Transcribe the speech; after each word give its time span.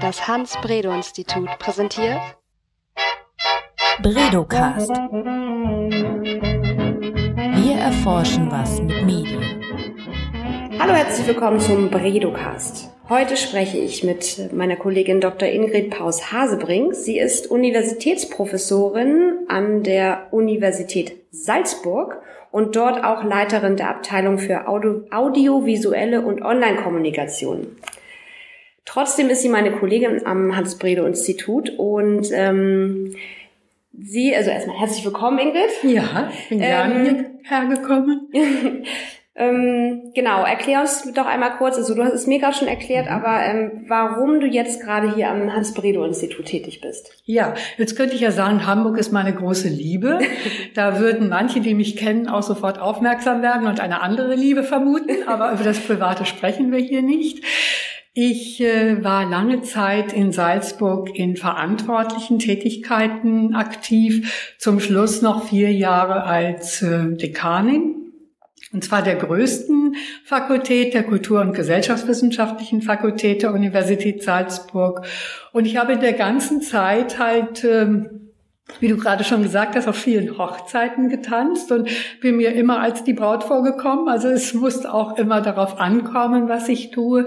Das 0.00 0.28
Hans-Bredow-Institut 0.28 1.48
präsentiert 1.58 2.20
Bredocast. 4.00 4.90
Wir 7.56 7.76
erforschen 7.76 8.48
was 8.50 8.80
mit 8.80 9.04
Medien. 9.04 9.42
Hallo, 10.78 10.92
herzlich 10.92 11.26
willkommen 11.26 11.58
zum 11.58 11.90
Bredocast. 11.90 12.90
Heute 13.08 13.36
spreche 13.36 13.78
ich 13.78 14.04
mit 14.04 14.52
meiner 14.52 14.76
Kollegin 14.76 15.20
Dr. 15.20 15.48
Ingrid 15.48 15.90
Paus-Hasebrink. 15.90 16.94
Sie 16.94 17.18
ist 17.18 17.50
Universitätsprofessorin 17.50 19.46
an 19.48 19.82
der 19.82 20.28
Universität 20.30 21.16
Salzburg 21.32 22.22
und 22.52 22.76
dort 22.76 23.02
auch 23.02 23.24
Leiterin 23.24 23.76
der 23.76 23.90
Abteilung 23.90 24.38
für 24.38 24.68
Audio, 24.68 25.02
audiovisuelle 25.10 26.20
und 26.22 26.40
Online-Kommunikation. 26.42 27.76
Trotzdem 28.88 29.28
ist 29.28 29.42
sie 29.42 29.50
meine 29.50 29.70
Kollegin 29.70 30.24
am 30.24 30.56
Hans-Bredow-Institut 30.56 31.68
und 31.76 32.26
ähm, 32.32 33.14
sie, 33.92 34.34
also 34.34 34.48
erstmal 34.48 34.78
herzlich 34.80 35.04
willkommen, 35.04 35.38
Ingrid. 35.38 35.68
Ja, 35.82 36.30
bin 36.48 36.60
gerne 36.60 37.08
ähm, 37.08 37.26
hergekommen. 37.42 38.32
ähm, 39.36 40.10
genau, 40.14 40.42
erklär 40.42 40.80
uns 40.80 41.02
doch 41.12 41.26
einmal 41.26 41.58
kurz, 41.58 41.76
also 41.76 41.94
du 41.94 42.02
hast 42.02 42.14
es 42.14 42.26
mir 42.26 42.38
gerade 42.38 42.56
schon 42.56 42.66
erklärt, 42.66 43.04
mhm. 43.04 43.12
aber 43.12 43.44
ähm, 43.44 43.84
warum 43.88 44.40
du 44.40 44.46
jetzt 44.46 44.80
gerade 44.80 45.14
hier 45.14 45.28
am 45.28 45.52
Hans-Bredow-Institut 45.52 46.46
tätig 46.46 46.80
bist. 46.80 47.12
Ja, 47.26 47.52
jetzt 47.76 47.94
könnte 47.94 48.14
ich 48.14 48.22
ja 48.22 48.30
sagen, 48.30 48.66
Hamburg 48.66 48.96
ist 48.96 49.12
meine 49.12 49.34
große 49.34 49.68
Liebe. 49.68 50.18
da 50.74 50.98
würden 50.98 51.28
manche, 51.28 51.60
die 51.60 51.74
mich 51.74 51.98
kennen, 51.98 52.26
auch 52.26 52.42
sofort 52.42 52.78
aufmerksam 52.78 53.42
werden 53.42 53.66
und 53.66 53.80
eine 53.80 54.00
andere 54.00 54.34
Liebe 54.34 54.62
vermuten, 54.62 55.28
aber 55.28 55.52
über 55.52 55.64
das 55.64 55.78
Private 55.78 56.24
sprechen 56.24 56.72
wir 56.72 56.78
hier 56.78 57.02
nicht. 57.02 57.44
Ich 58.20 58.60
äh, 58.60 59.04
war 59.04 59.30
lange 59.30 59.62
Zeit 59.62 60.12
in 60.12 60.32
Salzburg 60.32 61.16
in 61.16 61.36
verantwortlichen 61.36 62.40
Tätigkeiten 62.40 63.54
aktiv, 63.54 64.56
zum 64.58 64.80
Schluss 64.80 65.22
noch 65.22 65.44
vier 65.44 65.72
Jahre 65.72 66.24
als 66.24 66.82
äh, 66.82 67.12
Dekanin. 67.12 67.94
Und 68.72 68.82
zwar 68.82 69.02
der 69.02 69.14
größten 69.14 69.94
Fakultät, 70.24 70.94
der 70.94 71.04
Kultur- 71.04 71.42
und 71.42 71.54
Gesellschaftswissenschaftlichen 71.54 72.82
Fakultät 72.82 73.44
der 73.44 73.54
Universität 73.54 74.24
Salzburg. 74.24 75.06
Und 75.52 75.64
ich 75.64 75.76
habe 75.76 75.92
in 75.92 76.00
der 76.00 76.14
ganzen 76.14 76.60
Zeit 76.60 77.20
halt 77.20 77.62
ähm, 77.62 78.27
wie 78.80 78.88
du 78.88 78.96
gerade 78.96 79.24
schon 79.24 79.42
gesagt 79.42 79.74
hast, 79.74 79.88
auf 79.88 79.96
vielen 79.96 80.38
Hochzeiten 80.38 81.08
getanzt 81.08 81.72
und 81.72 81.88
bin 82.20 82.36
mir 82.36 82.52
immer 82.52 82.80
als 82.80 83.02
die 83.02 83.12
Braut 83.14 83.44
vorgekommen. 83.44 84.08
Also 84.08 84.28
es 84.28 84.54
muss 84.54 84.86
auch 84.86 85.18
immer 85.18 85.40
darauf 85.40 85.80
ankommen, 85.80 86.48
was 86.48 86.68
ich 86.68 86.90
tue. 86.90 87.24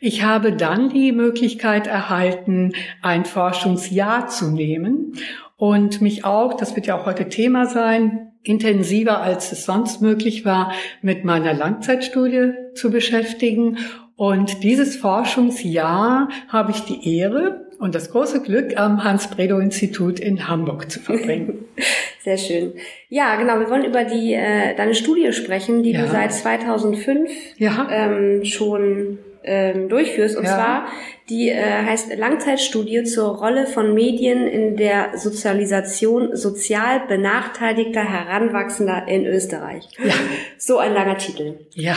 Ich 0.00 0.24
habe 0.24 0.52
dann 0.52 0.88
die 0.88 1.12
Möglichkeit 1.12 1.86
erhalten, 1.86 2.72
ein 3.02 3.24
Forschungsjahr 3.24 4.28
zu 4.28 4.50
nehmen 4.50 5.12
und 5.56 6.00
mich 6.00 6.24
auch, 6.24 6.54
das 6.54 6.74
wird 6.76 6.86
ja 6.86 6.98
auch 6.98 7.06
heute 7.06 7.28
Thema 7.28 7.66
sein, 7.66 8.32
intensiver 8.42 9.20
als 9.20 9.52
es 9.52 9.64
sonst 9.64 10.00
möglich 10.00 10.44
war, 10.44 10.72
mit 11.02 11.24
meiner 11.24 11.52
Langzeitstudie 11.52 12.52
zu 12.74 12.90
beschäftigen. 12.90 13.78
Und 14.16 14.62
dieses 14.62 14.96
Forschungsjahr 14.96 16.28
habe 16.48 16.70
ich 16.70 16.80
die 16.84 17.18
Ehre, 17.18 17.67
und 17.78 17.94
das 17.94 18.10
große 18.10 18.42
Glück, 18.42 18.76
am 18.76 19.04
Hans-Bredow-Institut 19.04 20.18
in 20.18 20.48
Hamburg 20.48 20.90
zu 20.90 21.00
verbringen. 21.00 21.64
Sehr 22.22 22.36
schön. 22.36 22.72
Ja, 23.08 23.36
genau. 23.36 23.60
Wir 23.60 23.70
wollen 23.70 23.84
über 23.84 24.04
die 24.04 24.34
äh, 24.34 24.74
deine 24.74 24.94
Studie 24.94 25.32
sprechen, 25.32 25.82
die 25.82 25.92
ja. 25.92 26.02
du 26.02 26.08
seit 26.08 26.32
2005 26.32 27.30
ja. 27.58 27.88
ähm, 27.90 28.44
schon 28.44 29.18
ähm, 29.44 29.88
durchführst. 29.88 30.36
Und 30.36 30.44
ja. 30.44 30.54
zwar 30.54 30.86
die 31.28 31.50
äh, 31.50 31.62
heißt 31.62 32.16
Langzeitstudie 32.16 33.04
zur 33.04 33.36
Rolle 33.36 33.66
von 33.66 33.94
Medien 33.94 34.46
in 34.46 34.76
der 34.76 35.16
Sozialisation 35.16 36.36
sozial 36.36 37.06
benachteiligter 37.06 38.02
Heranwachsender 38.02 39.06
in 39.06 39.24
Österreich. 39.24 39.88
Ja. 40.02 40.14
So 40.58 40.78
ein 40.78 40.92
langer 40.94 41.18
Titel. 41.18 41.60
Ja. 41.74 41.96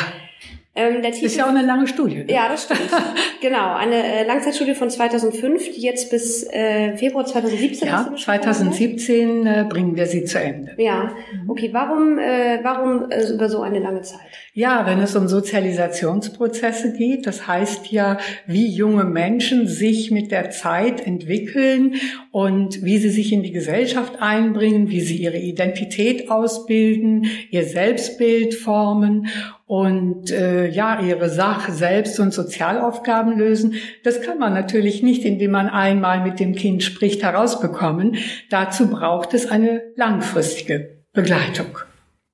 Ähm, 0.73 1.01
der 1.01 1.11
Titel, 1.11 1.25
ist 1.25 1.35
ja 1.35 1.45
auch 1.45 1.49
eine 1.49 1.65
lange 1.65 1.85
Studie. 1.85 2.23
Ja, 2.29 2.47
das 2.47 2.63
stimmt. 2.63 2.89
genau, 3.41 3.75
eine 3.75 3.95
äh, 3.95 4.23
Langzeitstudie 4.25 4.73
von 4.73 4.89
2005, 4.89 5.75
die 5.75 5.81
jetzt 5.81 6.09
bis 6.09 6.43
äh, 6.49 6.95
Februar 6.95 7.25
2017 7.25 7.89
Ja, 7.89 8.09
2017 8.15 9.45
äh, 9.45 9.65
bringen 9.67 9.97
wir 9.97 10.05
sie 10.05 10.23
zu 10.23 10.39
Ende. 10.39 10.73
Ja, 10.77 11.13
okay. 11.49 11.71
Warum, 11.73 12.17
äh, 12.17 12.59
warum 12.63 13.11
äh, 13.11 13.33
über 13.33 13.49
so 13.49 13.61
eine 13.61 13.79
lange 13.79 14.01
Zeit? 14.03 14.21
Ja, 14.53 14.85
wenn 14.85 15.01
es 15.01 15.13
um 15.13 15.27
Sozialisationsprozesse 15.27 16.93
geht, 16.93 17.27
das 17.27 17.47
heißt 17.47 17.91
ja, 17.91 18.17
wie 18.47 18.67
junge 18.67 19.03
Menschen 19.03 19.67
sich 19.67 20.09
mit 20.09 20.31
der 20.31 20.51
Zeit 20.51 21.05
entwickeln 21.05 21.95
und 22.31 22.81
wie 22.81 22.97
sie 22.97 23.09
sich 23.09 23.33
in 23.33 23.43
die 23.43 23.51
Gesellschaft 23.51 24.21
einbringen, 24.21 24.89
wie 24.89 25.01
sie 25.01 25.17
ihre 25.17 25.37
Identität 25.37 26.31
ausbilden, 26.31 27.25
ihr 27.49 27.65
Selbstbild 27.65 28.53
formen 28.53 29.27
und 29.71 30.31
äh, 30.31 30.67
ja 30.67 30.99
ihre 30.99 31.29
Sach-, 31.29 31.69
Selbst- 31.69 32.19
und 32.19 32.33
Sozialaufgaben 32.33 33.37
lösen. 33.37 33.75
Das 34.03 34.21
kann 34.21 34.37
man 34.37 34.53
natürlich 34.53 35.01
nicht, 35.01 35.23
indem 35.23 35.51
man 35.51 35.69
einmal 35.69 36.21
mit 36.21 36.41
dem 36.41 36.55
Kind 36.55 36.83
spricht, 36.83 37.23
herausbekommen. 37.23 38.17
Dazu 38.49 38.89
braucht 38.89 39.33
es 39.33 39.49
eine 39.49 39.81
langfristige 39.95 40.97
Begleitung. 41.13 41.77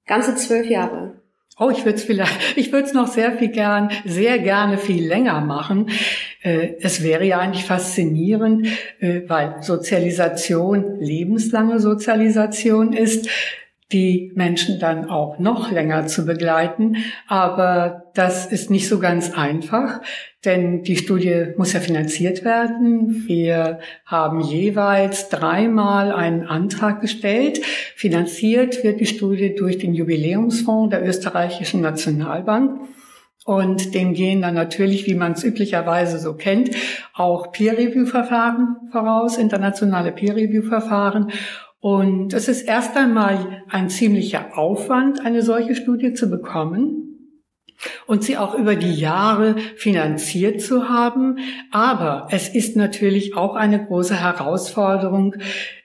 Ganze 0.08 0.34
zwölf 0.34 0.68
Jahre. 0.68 1.22
Oh, 1.60 1.70
ich 1.70 1.86
würde 1.86 2.00
es 2.00 2.04
vielleicht, 2.04 2.58
ich 2.58 2.72
würde 2.72 2.88
es 2.88 2.94
noch 2.94 3.08
sehr 3.08 3.32
viel 3.34 3.50
gern, 3.50 3.92
sehr 4.04 4.40
gerne 4.40 4.80
viel 4.80 5.08
länger 5.08 5.40
machen. 5.42 5.92
Äh, 6.42 6.74
es 6.82 7.04
wäre 7.04 7.24
ja 7.24 7.38
eigentlich 7.38 7.66
faszinierend, 7.66 8.68
äh, 9.00 9.22
weil 9.28 9.62
Sozialisation 9.62 11.00
lebenslange 11.00 11.80
Sozialisation 11.80 12.94
ist 12.94 13.30
die 13.92 14.34
Menschen 14.36 14.80
dann 14.80 15.10
auch 15.10 15.40
noch 15.40 15.72
länger 15.72 16.08
zu 16.08 16.26
begleiten. 16.26 16.98
Aber 17.28 18.04
das 18.14 18.46
ist 18.46 18.70
nicht 18.70 18.90
so 18.90 19.00
ganz 19.00 19.34
einfach, 19.34 20.02
denn 20.44 20.84
die 20.84 20.98
Studie 20.98 21.48
muss 21.58 21.74
ja 21.74 21.80
finanziert 21.80 22.44
werden. 22.44 23.24
Wir 23.28 23.80
haben 24.06 24.42
jeweils 24.42 25.30
dreimal 25.30 26.12
einen 26.12 26.48
Antrag 26.48 27.00
gestellt. 27.02 27.64
Finanziert 27.96 28.84
wird 28.84 29.00
die 29.00 29.06
Studie 29.06 29.56
durch 29.56 29.78
den 29.78 29.94
Jubiläumsfonds 29.94 30.92
der 30.92 31.06
österreichischen 31.06 31.82
Nationalbank. 31.82 32.82
Und 33.46 33.96
dem 33.96 34.14
gehen 34.14 34.42
dann 34.42 34.56
natürlich, 34.56 35.08
wie 35.08 35.16
man 35.16 35.32
es 35.32 35.44
üblicherweise 35.46 36.20
so 36.20 36.34
kennt, 36.34 36.72
auch 37.14 37.54
Peer-Review-Verfahren 37.54 38.76
voraus, 38.92 39.38
internationale 39.38 40.12
Peer-Review-Verfahren. 40.12 41.32
Und 41.80 42.34
es 42.34 42.48
ist 42.48 42.64
erst 42.64 42.98
einmal 42.98 43.64
ein 43.70 43.90
ziemlicher 43.90 44.58
Aufwand, 44.58 45.24
eine 45.24 45.42
solche 45.42 45.76
Studie 45.76 46.14
zu 46.14 46.30
bekommen 46.30 47.04
und 48.08 48.24
sie 48.24 48.38
auch 48.38 48.56
über 48.56 48.76
die 48.76 48.94
Jahre 48.94 49.56
finanziert 49.76 50.62
zu 50.62 50.90
haben. 50.90 51.38
Aber 51.72 52.28
es 52.32 52.50
ist 52.50 52.76
natürlich 52.76 53.36
auch 53.36 53.56
eine 53.56 53.86
große 53.86 54.20
Herausforderung, 54.20 55.36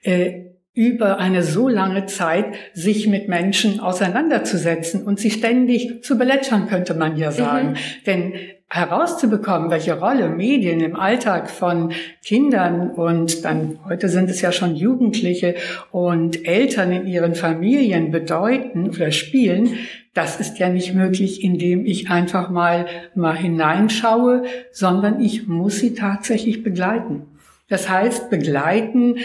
äh, 0.02 0.52
über 0.74 1.18
eine 1.18 1.42
so 1.42 1.68
lange 1.68 2.06
Zeit 2.06 2.54
sich 2.72 3.06
mit 3.06 3.28
Menschen 3.28 3.78
auseinanderzusetzen 3.78 5.04
und 5.04 5.20
sie 5.20 5.30
ständig 5.30 6.02
zu 6.02 6.16
belätschern, 6.16 6.66
könnte 6.66 6.94
man 6.94 7.18
ja 7.18 7.30
sagen. 7.30 7.72
Mhm. 7.72 7.76
Denn 8.06 8.32
herauszubekommen, 8.72 9.70
welche 9.70 9.98
Rolle 9.98 10.30
Medien 10.30 10.80
im 10.80 10.96
Alltag 10.96 11.50
von 11.50 11.92
Kindern 12.24 12.90
und 12.90 13.44
dann 13.44 13.78
heute 13.86 14.08
sind 14.08 14.30
es 14.30 14.40
ja 14.40 14.50
schon 14.50 14.74
Jugendliche 14.74 15.56
und 15.90 16.48
Eltern 16.48 16.90
in 16.90 17.06
ihren 17.06 17.34
Familien 17.34 18.10
bedeuten 18.10 18.88
oder 18.88 19.12
spielen, 19.12 19.76
das 20.14 20.40
ist 20.40 20.58
ja 20.58 20.70
nicht 20.70 20.94
möglich, 20.94 21.44
indem 21.44 21.84
ich 21.84 22.10
einfach 22.10 22.48
mal 22.48 22.86
mal 23.14 23.36
hineinschaue, 23.36 24.44
sondern 24.70 25.20
ich 25.20 25.46
muss 25.46 25.78
sie 25.78 25.94
tatsächlich 25.94 26.62
begleiten. 26.62 27.26
Das 27.68 27.90
heißt, 27.90 28.30
begleiten 28.30 29.16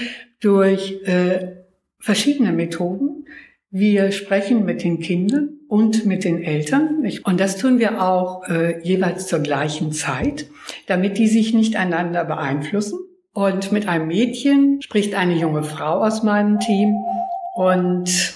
durch 0.42 1.02
äh, 1.06 1.54
verschiedene 2.00 2.52
Methoden. 2.52 3.26
Wir 3.72 4.12
sprechen 4.12 4.66
mit 4.66 4.84
den 4.84 5.00
Kindern 5.00 5.57
und 5.68 6.06
mit 6.06 6.24
den 6.24 6.44
Eltern. 6.44 7.06
Und 7.24 7.40
das 7.40 7.58
tun 7.58 7.80
wir 7.80 8.02
auch 8.02 8.48
äh, 8.48 8.82
jeweils 8.84 9.28
zur 9.28 9.40
gleichen 9.40 9.92
Zeit, 9.92 10.48
damit 10.88 11.18
die 11.18 11.28
sich 11.28 11.54
nicht 11.54 11.76
einander 11.76 12.26
beeinflussen. 12.26 13.00
Und 13.34 13.72
mit 13.72 13.88
einem 13.88 14.08
Mädchen 14.08 14.82
spricht 14.82 15.14
eine 15.14 15.36
junge 15.36 15.64
Frau 15.64 16.04
aus 16.04 16.24
meinem 16.24 16.60
Team 16.60 16.96
und 17.56 18.34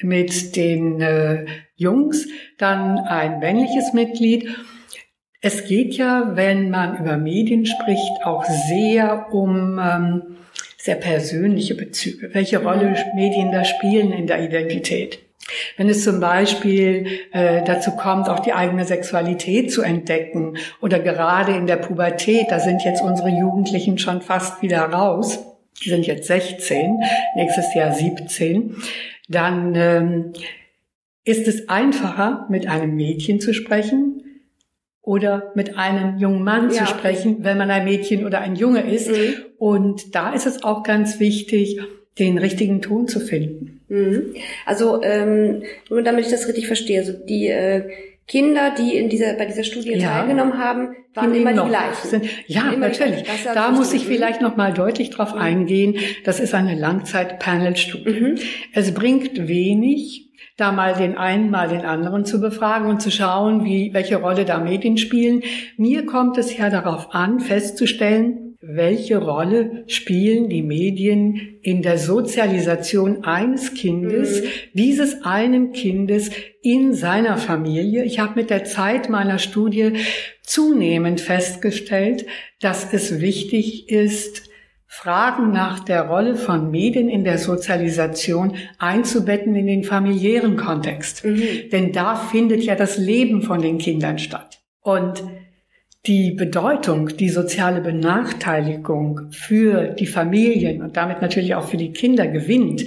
mit 0.00 0.56
den 0.56 1.00
äh, 1.00 1.46
Jungs 1.76 2.26
dann 2.58 2.98
ein 2.98 3.38
männliches 3.38 3.92
Mitglied. 3.92 4.48
Es 5.40 5.66
geht 5.66 5.94
ja, 5.94 6.32
wenn 6.34 6.70
man 6.70 6.98
über 6.98 7.16
Medien 7.16 7.64
spricht, 7.64 8.24
auch 8.24 8.44
sehr 8.44 9.32
um 9.32 9.78
ähm, 9.78 10.22
sehr 10.78 10.96
persönliche 10.96 11.74
Bezüge, 11.74 12.30
welche 12.32 12.62
Rolle 12.62 12.96
Medien 13.14 13.52
da 13.52 13.64
spielen 13.64 14.12
in 14.12 14.26
der 14.26 14.42
Identität. 14.42 15.20
Wenn 15.76 15.88
es 15.88 16.04
zum 16.04 16.20
Beispiel 16.20 17.06
äh, 17.32 17.64
dazu 17.64 17.92
kommt, 17.92 18.28
auch 18.28 18.40
die 18.40 18.52
eigene 18.52 18.84
Sexualität 18.84 19.72
zu 19.72 19.82
entdecken 19.82 20.56
oder 20.80 20.98
gerade 20.98 21.52
in 21.52 21.66
der 21.66 21.76
Pubertät, 21.76 22.46
da 22.50 22.58
sind 22.58 22.84
jetzt 22.84 23.02
unsere 23.02 23.28
Jugendlichen 23.28 23.98
schon 23.98 24.22
fast 24.22 24.62
wieder 24.62 24.80
raus, 24.80 25.38
die 25.84 25.88
sind 25.88 26.06
jetzt 26.06 26.26
16, 26.26 27.00
nächstes 27.36 27.74
Jahr 27.74 27.92
17, 27.92 28.76
dann 29.28 29.74
ähm, 29.74 30.32
ist 31.24 31.46
es 31.46 31.68
einfacher, 31.68 32.46
mit 32.48 32.66
einem 32.68 32.96
Mädchen 32.96 33.40
zu 33.40 33.54
sprechen 33.54 34.24
oder 35.02 35.52
mit 35.54 35.76
einem 35.76 36.18
jungen 36.18 36.42
Mann 36.42 36.70
ja. 36.70 36.84
zu 36.84 36.86
sprechen, 36.86 37.38
wenn 37.40 37.58
man 37.58 37.70
ein 37.70 37.84
Mädchen 37.84 38.24
oder 38.24 38.40
ein 38.40 38.56
Junge 38.56 38.82
ist. 38.82 39.10
Mhm. 39.10 39.34
Und 39.58 40.14
da 40.14 40.32
ist 40.32 40.46
es 40.46 40.62
auch 40.62 40.82
ganz 40.82 41.20
wichtig, 41.20 41.80
den 42.18 42.38
richtigen 42.38 42.82
Ton 42.82 43.08
zu 43.08 43.20
finden. 43.20 43.79
Mhm. 43.90 44.34
Also 44.64 45.02
ähm, 45.02 45.62
nur 45.90 46.02
damit 46.02 46.24
ich 46.24 46.30
das 46.30 46.46
richtig 46.48 46.66
verstehe, 46.66 47.00
also 47.00 47.12
die 47.12 47.48
äh, 47.48 47.90
Kinder, 48.26 48.72
die 48.78 48.96
in 48.96 49.08
dieser 49.08 49.34
bei 49.34 49.44
dieser 49.44 49.64
Studie 49.64 49.94
ja. 49.94 50.20
teilgenommen 50.20 50.56
haben, 50.56 50.94
waren 51.14 51.34
immer 51.34 51.52
die 51.52 51.68
gleichen. 51.68 52.08
Sind, 52.08 52.24
ja, 52.46 52.70
natürlich. 52.76 53.24
Da 53.52 53.72
muss 53.72 53.92
ich 53.92 54.06
vielleicht 54.06 54.40
noch 54.40 54.56
mal 54.56 54.72
deutlich 54.72 55.10
drauf 55.10 55.34
mhm. 55.34 55.40
eingehen. 55.40 55.96
Das 56.24 56.38
ist 56.38 56.54
eine 56.54 56.76
Langzeit-Panel-Studie. 56.76 58.20
Mhm. 58.20 58.38
Es 58.72 58.94
bringt 58.94 59.48
wenig, 59.48 60.30
da 60.56 60.70
mal 60.70 60.94
den 60.94 61.18
einen, 61.18 61.50
mal 61.50 61.68
den 61.68 61.80
anderen 61.80 62.24
zu 62.24 62.40
befragen 62.40 62.88
und 62.88 63.02
zu 63.02 63.10
schauen, 63.10 63.64
wie, 63.64 63.92
welche 63.92 64.16
Rolle 64.16 64.44
da 64.44 64.60
Medien 64.60 64.96
spielen. 64.98 65.42
Mir 65.76 66.06
kommt 66.06 66.38
es 66.38 66.56
ja 66.56 66.70
darauf 66.70 67.12
an, 67.12 67.40
festzustellen, 67.40 68.49
welche 68.62 69.16
Rolle 69.16 69.84
spielen 69.86 70.50
die 70.50 70.62
Medien 70.62 71.58
in 71.62 71.80
der 71.80 71.96
Sozialisation 71.96 73.24
eines 73.24 73.72
Kindes, 73.72 74.42
mhm. 74.42 74.46
dieses 74.74 75.24
einen 75.24 75.72
Kindes 75.72 76.30
in 76.62 76.92
seiner 76.92 77.38
Familie? 77.38 78.04
Ich 78.04 78.18
habe 78.18 78.38
mit 78.38 78.50
der 78.50 78.64
Zeit 78.64 79.08
meiner 79.08 79.38
Studie 79.38 79.94
zunehmend 80.42 81.22
festgestellt, 81.22 82.26
dass 82.60 82.92
es 82.92 83.20
wichtig 83.20 83.88
ist, 83.88 84.50
Fragen 84.92 85.52
nach 85.52 85.78
der 85.80 86.08
Rolle 86.08 86.34
von 86.34 86.70
Medien 86.70 87.08
in 87.08 87.24
der 87.24 87.38
Sozialisation 87.38 88.56
einzubetten 88.78 89.54
in 89.54 89.68
den 89.68 89.84
familiären 89.84 90.56
Kontext. 90.56 91.24
Mhm. 91.24 91.70
Denn 91.72 91.92
da 91.92 92.16
findet 92.16 92.62
ja 92.64 92.74
das 92.74 92.98
Leben 92.98 93.42
von 93.42 93.62
den 93.62 93.78
Kindern 93.78 94.18
statt. 94.18 94.60
Und 94.82 95.22
die 96.06 96.32
Bedeutung, 96.32 97.08
die 97.16 97.28
soziale 97.28 97.80
Benachteiligung 97.80 99.30
für 99.30 99.88
die 99.88 100.06
Familien 100.06 100.82
und 100.82 100.96
damit 100.96 101.20
natürlich 101.20 101.54
auch 101.54 101.68
für 101.68 101.76
die 101.76 101.92
Kinder 101.92 102.26
gewinnt, 102.26 102.84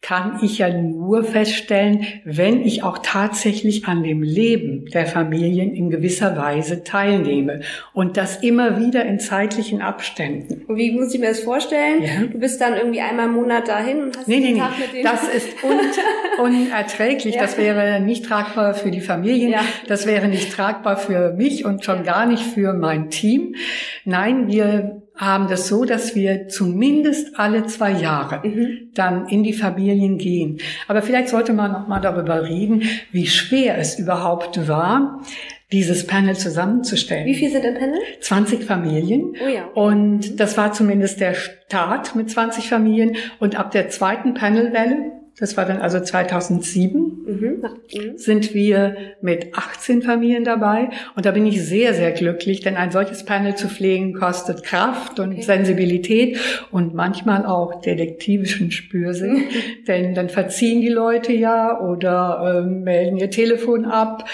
kann 0.00 0.38
ich 0.42 0.58
ja 0.58 0.72
nur 0.72 1.24
feststellen, 1.24 2.06
wenn 2.24 2.62
ich 2.62 2.84
auch 2.84 2.98
tatsächlich 2.98 3.86
an 3.86 4.04
dem 4.04 4.22
Leben 4.22 4.86
der 4.86 5.06
Familien 5.06 5.74
in 5.74 5.90
gewisser 5.90 6.36
Weise 6.36 6.84
teilnehme 6.84 7.60
und 7.92 8.16
das 8.16 8.36
immer 8.42 8.78
wieder 8.78 9.04
in 9.04 9.18
zeitlichen 9.18 9.82
Abständen. 9.82 10.64
Und 10.66 10.76
wie 10.76 10.92
muss 10.92 11.12
ich 11.12 11.20
mir 11.20 11.28
das 11.28 11.40
vorstellen? 11.40 12.02
Ja. 12.02 12.26
Du 12.30 12.38
bist 12.38 12.60
dann 12.60 12.74
irgendwie 12.74 13.00
einmal 13.00 13.26
im 13.26 13.32
Monat 13.32 13.66
dahin 13.66 14.02
und 14.02 14.16
hast 14.16 14.28
nee, 14.28 14.38
nee, 14.38 14.56
Tag 14.56 14.72
nee. 14.78 14.84
mit 14.84 14.94
denen. 14.94 15.04
Das 15.04 15.28
ist 15.28 15.48
un 15.64 15.78
unerträglich. 16.44 17.34
Ja. 17.34 17.42
Das 17.42 17.58
wäre 17.58 18.00
nicht 18.00 18.24
tragbar 18.24 18.74
für 18.74 18.92
die 18.92 19.00
Familien. 19.00 19.50
Ja. 19.50 19.62
Das 19.88 20.06
wäre 20.06 20.28
nicht 20.28 20.52
tragbar 20.52 20.96
für 20.96 21.32
mich 21.32 21.64
und 21.64 21.84
schon 21.84 22.04
gar 22.04 22.26
nicht 22.26 22.44
für 22.44 22.72
mein 22.72 23.10
Team. 23.10 23.56
Nein, 24.04 24.46
wir 24.46 25.02
haben 25.18 25.48
das 25.48 25.68
so, 25.68 25.84
dass 25.84 26.14
wir 26.14 26.48
zumindest 26.48 27.38
alle 27.38 27.66
zwei 27.66 27.90
Jahre 27.92 28.46
mhm. 28.46 28.90
dann 28.94 29.28
in 29.28 29.42
die 29.42 29.52
Familien 29.52 30.16
gehen. 30.16 30.58
Aber 30.86 31.02
vielleicht 31.02 31.28
sollte 31.28 31.52
man 31.52 31.72
noch 31.72 31.88
mal 31.88 32.00
darüber 32.00 32.44
reden, 32.44 32.84
wie 33.10 33.26
schwer 33.26 33.76
es 33.78 33.98
überhaupt 33.98 34.68
war, 34.68 35.20
dieses 35.72 36.06
Panel 36.06 36.36
zusammenzustellen. 36.36 37.26
Wie 37.26 37.34
viel 37.34 37.50
sind 37.50 37.64
im 37.64 37.74
Panel? 37.74 37.98
20 38.20 38.64
Familien. 38.64 39.34
Oh 39.44 39.48
ja. 39.48 39.66
Und 39.74 40.30
mhm. 40.30 40.36
das 40.36 40.56
war 40.56 40.72
zumindest 40.72 41.20
der 41.20 41.34
Start 41.34 42.14
mit 42.14 42.30
20 42.30 42.68
Familien. 42.68 43.16
Und 43.38 43.58
ab 43.58 43.72
der 43.72 43.90
zweiten 43.90 44.34
Panelwelle 44.34 45.17
das 45.38 45.56
war 45.56 45.64
dann 45.64 45.80
also 45.80 46.00
2007, 46.00 47.00
mhm. 47.00 47.64
Mhm. 47.94 48.18
sind 48.18 48.54
wir 48.54 48.96
mit 49.20 49.56
18 49.56 50.02
Familien 50.02 50.44
dabei. 50.44 50.90
Und 51.14 51.26
da 51.26 51.30
bin 51.30 51.46
ich 51.46 51.64
sehr, 51.64 51.94
sehr 51.94 52.10
glücklich, 52.10 52.60
denn 52.60 52.76
ein 52.76 52.90
solches 52.90 53.24
Panel 53.24 53.54
zu 53.54 53.68
pflegen 53.68 54.14
kostet 54.14 54.64
Kraft 54.64 55.20
und 55.20 55.32
okay. 55.32 55.42
Sensibilität 55.42 56.38
und 56.72 56.94
manchmal 56.94 57.46
auch 57.46 57.80
detektivischen 57.80 58.70
Spürsinn. 58.70 59.34
Mhm. 59.34 59.44
Denn 59.86 60.14
dann 60.14 60.28
verziehen 60.28 60.80
die 60.80 60.88
Leute 60.88 61.32
ja 61.32 61.80
oder 61.80 62.62
äh, 62.64 62.68
melden 62.68 63.16
ihr 63.16 63.30
Telefon 63.30 63.84
ab. 63.84 64.28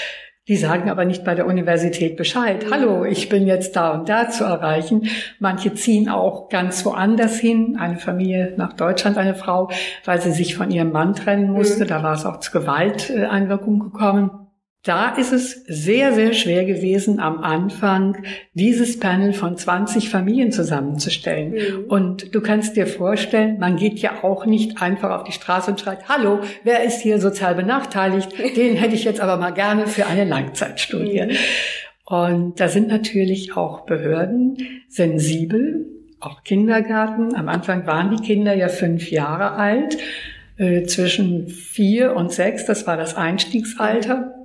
Die 0.46 0.56
sagen 0.58 0.90
aber 0.90 1.06
nicht 1.06 1.24
bei 1.24 1.34
der 1.34 1.46
Universität 1.46 2.18
Bescheid. 2.18 2.66
Hallo, 2.70 3.06
ich 3.06 3.30
bin 3.30 3.46
jetzt 3.46 3.76
da 3.76 3.92
und 3.92 4.10
da 4.10 4.28
zu 4.28 4.44
erreichen. 4.44 5.08
Manche 5.38 5.72
ziehen 5.72 6.10
auch 6.10 6.50
ganz 6.50 6.84
woanders 6.84 7.38
hin. 7.38 7.78
Eine 7.80 7.96
Familie 7.96 8.52
nach 8.58 8.74
Deutschland, 8.74 9.16
eine 9.16 9.34
Frau, 9.34 9.70
weil 10.04 10.20
sie 10.20 10.32
sich 10.32 10.54
von 10.54 10.70
ihrem 10.70 10.92
Mann 10.92 11.14
trennen 11.14 11.50
musste. 11.50 11.84
Mhm. 11.84 11.88
Da 11.88 12.02
war 12.02 12.12
es 12.12 12.26
auch 12.26 12.40
zu 12.40 12.52
Gewalteinwirkungen 12.52 13.80
gekommen. 13.80 14.43
Da 14.84 15.14
ist 15.14 15.32
es 15.32 15.64
sehr, 15.66 16.12
sehr 16.12 16.34
schwer 16.34 16.66
gewesen, 16.66 17.18
am 17.18 17.38
Anfang 17.38 18.22
dieses 18.52 19.00
Panel 19.00 19.32
von 19.32 19.56
20 19.56 20.10
Familien 20.10 20.52
zusammenzustellen. 20.52 21.52
Mhm. 21.52 21.84
Und 21.88 22.34
du 22.34 22.42
kannst 22.42 22.76
dir 22.76 22.86
vorstellen, 22.86 23.58
man 23.58 23.76
geht 23.76 24.00
ja 24.00 24.22
auch 24.22 24.44
nicht 24.44 24.82
einfach 24.82 25.10
auf 25.10 25.24
die 25.24 25.32
Straße 25.32 25.70
und 25.70 25.80
schreibt, 25.80 26.10
hallo, 26.10 26.40
wer 26.64 26.84
ist 26.84 27.00
hier 27.00 27.18
sozial 27.18 27.54
benachteiligt? 27.54 28.30
Den 28.56 28.76
hätte 28.76 28.94
ich 28.94 29.04
jetzt 29.04 29.22
aber 29.22 29.38
mal 29.38 29.52
gerne 29.52 29.86
für 29.86 30.06
eine 30.06 30.24
Langzeitstudie. 30.24 31.22
Mhm. 31.22 31.36
Und 32.04 32.60
da 32.60 32.68
sind 32.68 32.88
natürlich 32.88 33.56
auch 33.56 33.86
Behörden 33.86 34.58
sensibel, 34.88 35.86
auch 36.20 36.44
Kindergarten. 36.44 37.34
Am 37.34 37.48
Anfang 37.48 37.86
waren 37.86 38.14
die 38.14 38.22
Kinder 38.22 38.52
ja 38.52 38.68
fünf 38.68 39.10
Jahre 39.10 39.52
alt, 39.52 39.96
äh, 40.58 40.82
zwischen 40.82 41.48
vier 41.48 42.14
und 42.14 42.32
sechs, 42.32 42.66
das 42.66 42.86
war 42.86 42.98
das 42.98 43.16
Einstiegsalter. 43.16 44.43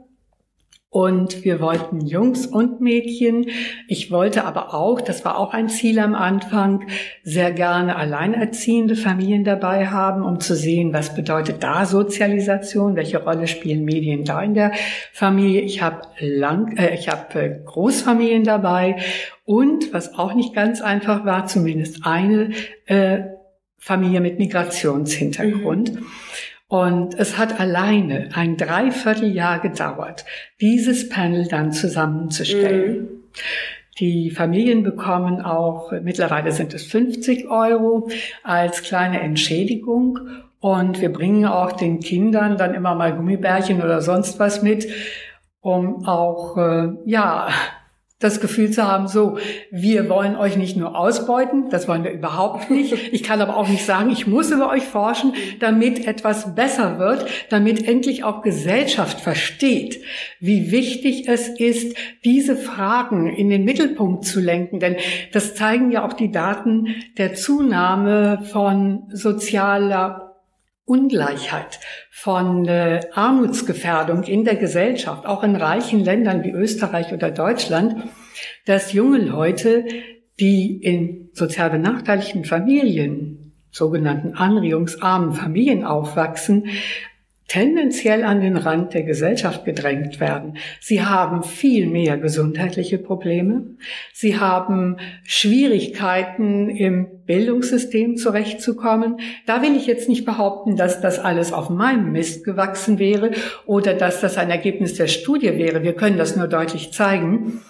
Und 0.91 1.44
wir 1.45 1.59
wollten 1.59 2.01
Jungs 2.01 2.47
und 2.47 2.81
Mädchen. 2.81 3.45
Ich 3.88 4.09
wollte 4.09 4.45
aber 4.45 4.74
auch, 4.74 5.01
das 5.01 5.24
war 5.24 5.38
auch 5.38 5.53
ein 5.53 5.69
Ziel 5.69 6.00
am 6.00 6.15
Anfang, 6.15 6.88
sehr 7.24 7.51
gerne 7.51 7.95
alleinerziehende 7.95 8.95
Familien 8.95 9.44
dabei 9.44 9.86
haben, 9.88 10.24
um 10.24 10.39
zu 10.39 10.56
sehen, 10.56 10.91
was 10.91 11.13
bedeutet 11.13 11.62
da 11.62 11.86
Sozialisation, 11.86 12.95
welche 12.95 13.24
Rolle 13.24 13.45
spielen 13.45 13.86
Medien 13.86 14.25
da 14.25 14.41
in 14.41 14.56
der 14.56 14.71
Familie. 15.13 15.62
Ich 15.62 15.83
habe 15.83 16.01
lang, 16.19 16.75
äh, 16.75 16.95
ich 16.95 17.07
habe 17.07 17.39
äh, 17.39 17.59
Großfamilien 17.65 18.44
dabei 18.44 18.95
und 19.45 19.94
was 19.94 20.18
auch 20.18 20.33
nicht 20.33 20.56
ganz 20.56 20.81
einfach 20.81 21.23
war, 21.23 21.45
zumindest 21.45 22.04
eine 22.04 22.49
äh, 22.87 23.25
Familie 23.78 24.21
mit 24.21 24.40
Migrationshintergrund. 24.40 25.94
Mhm. 25.94 26.06
Und 26.69 27.18
es 27.18 27.40
hat 27.40 27.59
alleine 27.59 28.30
ein 28.35 28.56
Dreivierteljahr 28.56 29.59
gedauert, 29.59 30.23
dieses 30.61 31.09
Panel 31.09 31.47
dann 31.47 31.71
zusammenzustellen. 31.71 33.02
Mhm. 33.02 33.07
Die 33.97 34.30
Familien 34.30 34.83
bekommen 34.83 35.42
auch, 35.42 35.92
mittlerweile 36.04 36.52
sind 36.52 36.76
es 36.76 36.85
50 36.85 37.49
Euro 37.49 38.09
als 38.44 38.83
kleine 38.83 39.19
Entschädigung. 39.19 40.19
Und 40.59 41.02
wir 41.02 41.11
bringen 41.11 41.45
auch 41.45 41.71
den 41.71 42.02
Kindern 42.02 42.56
dann 42.56 42.76
immer 42.76 42.94
mal 42.94 43.16
Gummibärchen 43.16 43.81
oder 43.81 44.02
sonst 44.02 44.40
was 44.40 44.61
mit, 44.61 44.88
um 45.61 46.06
auch, 46.06 46.56
äh, 46.57 46.90
ja, 47.06 47.49
das 48.19 48.42
Gefühl 48.42 48.69
zu 48.69 48.85
haben, 48.85 49.07
so, 49.07 49.38
wir 49.71 50.09
wollen 50.09 50.35
euch 50.35 50.57
nicht 50.57 50.76
nur 50.76 50.97
ausbeuten, 50.97 51.69
das 51.69 51.88
wollen 51.88 52.04
wir 52.04 52.11
überhaupt 52.11 52.69
nicht. 52.69 52.95
Ich 53.11 53.23
kann 53.23 53.42
aber 53.42 53.57
auch 53.57 53.68
nicht 53.68 53.85
sagen, 53.85 54.11
ich 54.11 54.28
muss 54.28 54.52
über 54.52 54.69
euch 54.69 54.83
forschen, 54.83 55.33
damit 55.59 56.06
etwas 56.06 56.54
besser 56.54 56.99
wird, 56.99 57.26
damit 57.49 57.88
endlich 57.88 58.23
auch 58.23 58.42
Gesellschaft 58.42 59.19
versteht, 59.19 60.02
wie 60.40 60.71
wichtig 60.71 61.28
es 61.28 61.47
ist, 61.47 61.97
diese 62.23 62.56
Fragen 62.56 63.28
in 63.28 63.49
den 63.49 63.64
Mittelpunkt 63.64 64.26
zu 64.26 64.40
lenken. 64.40 64.80
Denn 64.80 64.97
das 65.31 65.56
zeigen 65.56 65.92
ja 65.92 66.06
auch 66.06 66.14
die 66.14 66.31
Daten 66.31 66.88
der 67.18 67.33
Zunahme 67.33 68.44
von 68.44 69.04
sozialer 69.11 70.29
Ungleichheit, 70.90 71.80
von 72.10 72.68
äh, 72.68 73.02
Armutsgefährdung 73.14 74.24
in 74.24 74.44
der 74.44 74.56
Gesellschaft, 74.56 75.26
auch 75.26 75.44
in 75.44 75.56
reichen 75.56 76.04
Ländern 76.04 76.44
wie 76.44 76.52
Österreich 76.52 77.14
oder 77.14 77.30
Deutschland, 77.30 78.10
dass 78.66 78.92
junge 78.92 79.19
Leute, 79.19 79.86
die 80.40 80.81
in 80.81 81.30
sozial 81.34 81.69
benachteiligten 81.69 82.44
Familien, 82.44 83.54
sogenannten 83.72 84.34
anregungsarmen 84.34 85.34
Familien 85.34 85.86
aufwachsen, 85.86 86.69
tendenziell 87.49 88.23
an 88.23 88.41
den 88.41 88.56
Rand 88.56 88.94
der 88.94 89.03
Gesellschaft 89.03 89.65
gedrängt 89.65 90.19
werden. 90.19 90.57
Sie 90.79 91.03
haben 91.03 91.44
viel 91.44 91.87
mehr 91.87 92.18
gesundheitliche 92.18 92.99
Probleme. 92.99 93.75
Sie 94.13 94.39
haben 94.39 94.97
Schwierigkeiten 95.23 96.69
im 96.69 97.07
Bildungssystem 97.25 98.18
zurechtzukommen. 98.18 99.19
Da 99.47 99.61
will 99.61 99.75
ich 99.75 99.87
jetzt 99.87 100.07
nicht 100.07 100.25
behaupten, 100.25 100.77
dass 100.77 101.01
das 101.01 101.19
alles 101.19 101.51
auf 101.51 101.69
meinem 101.69 102.11
Mist 102.11 102.45
gewachsen 102.45 102.99
wäre 102.99 103.31
oder 103.65 103.95
dass 103.95 104.21
das 104.21 104.37
ein 104.37 104.51
Ergebnis 104.51 104.94
der 104.94 105.07
Studie 105.07 105.57
wäre. 105.57 105.83
Wir 105.83 105.94
können 105.94 106.18
das 106.18 106.35
nur 106.35 106.47
deutlich 106.47 106.94
zeigen. 106.94 107.61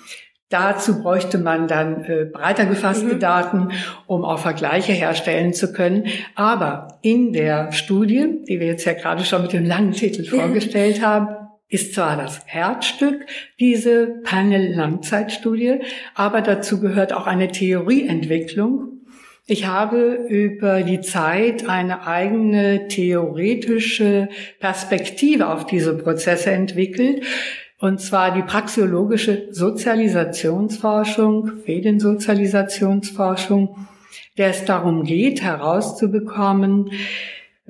Dazu 0.49 1.03
bräuchte 1.03 1.37
man 1.37 1.67
dann 1.67 2.05
äh, 2.05 2.25
breiter 2.25 2.65
gefasste 2.65 3.15
mhm. 3.15 3.19
Daten, 3.19 3.71
um 4.07 4.25
auch 4.25 4.39
Vergleiche 4.39 4.93
herstellen 4.93 5.53
zu 5.53 5.71
können. 5.71 6.07
Aber 6.33 6.99
in 7.03 7.33
der 7.33 7.71
Studie, 7.71 8.41
die 8.47 8.59
wir 8.59 8.65
jetzt 8.65 8.85
ja 8.85 8.93
gerade 8.93 9.23
schon 9.23 9.43
mit 9.43 9.53
dem 9.53 9.65
langen 9.65 9.91
Titel 9.91 10.25
vorgestellt 10.25 11.05
haben, 11.05 11.35
ist 11.67 11.93
zwar 11.93 12.17
das 12.17 12.41
Herzstück, 12.47 13.27
diese 13.59 14.07
Panel-Langzeitstudie, 14.23 15.81
aber 16.15 16.41
dazu 16.41 16.79
gehört 16.79 17.13
auch 17.13 17.27
eine 17.27 17.49
Theorieentwicklung. 17.49 19.01
Ich 19.45 19.67
habe 19.67 20.25
über 20.29 20.81
die 20.81 21.01
Zeit 21.01 21.69
eine 21.69 22.07
eigene 22.07 22.87
theoretische 22.87 24.29
Perspektive 24.59 25.47
auf 25.47 25.67
diese 25.67 25.95
Prozesse 25.95 26.51
entwickelt, 26.51 27.23
und 27.79 28.01
zwar 28.01 28.33
die 28.33 28.41
praxiologische 28.41 29.47
Sozialisationsforschung, 29.51 31.51
Mediensozialisationsforschung, 31.65 33.87
der 34.37 34.49
es 34.49 34.65
darum 34.65 35.05
geht, 35.05 35.41
herauszubekommen, 35.41 36.91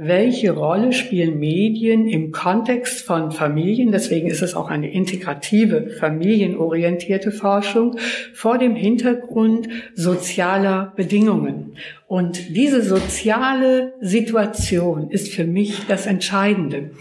welche 0.01 0.51
Rolle 0.51 0.93
spielen 0.93 1.39
Medien 1.39 2.07
im 2.07 2.31
Kontext 2.31 3.01
von 3.01 3.31
Familien, 3.31 3.91
deswegen 3.91 4.29
ist 4.29 4.41
es 4.41 4.55
auch 4.55 4.69
eine 4.69 4.89
integrative, 4.89 5.89
familienorientierte 5.89 7.33
Forschung, 7.33 7.97
vor 8.33 8.57
dem 8.57 8.75
Hintergrund 8.75 9.67
sozialer 9.95 10.93
Bedingungen. 10.95 11.73
Und 12.07 12.55
diese 12.55 12.81
soziale 12.81 13.93
Situation 13.99 15.11
ist 15.11 15.33
für 15.33 15.43
mich 15.43 15.85
das 15.87 16.05
Entscheidende. 16.05 16.91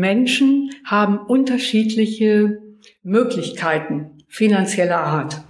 Menschen 0.00 0.70
haben 0.84 1.18
unterschiedliche 1.18 2.58
Möglichkeiten 3.02 4.10
finanzieller 4.28 4.98
Art. 4.98 5.42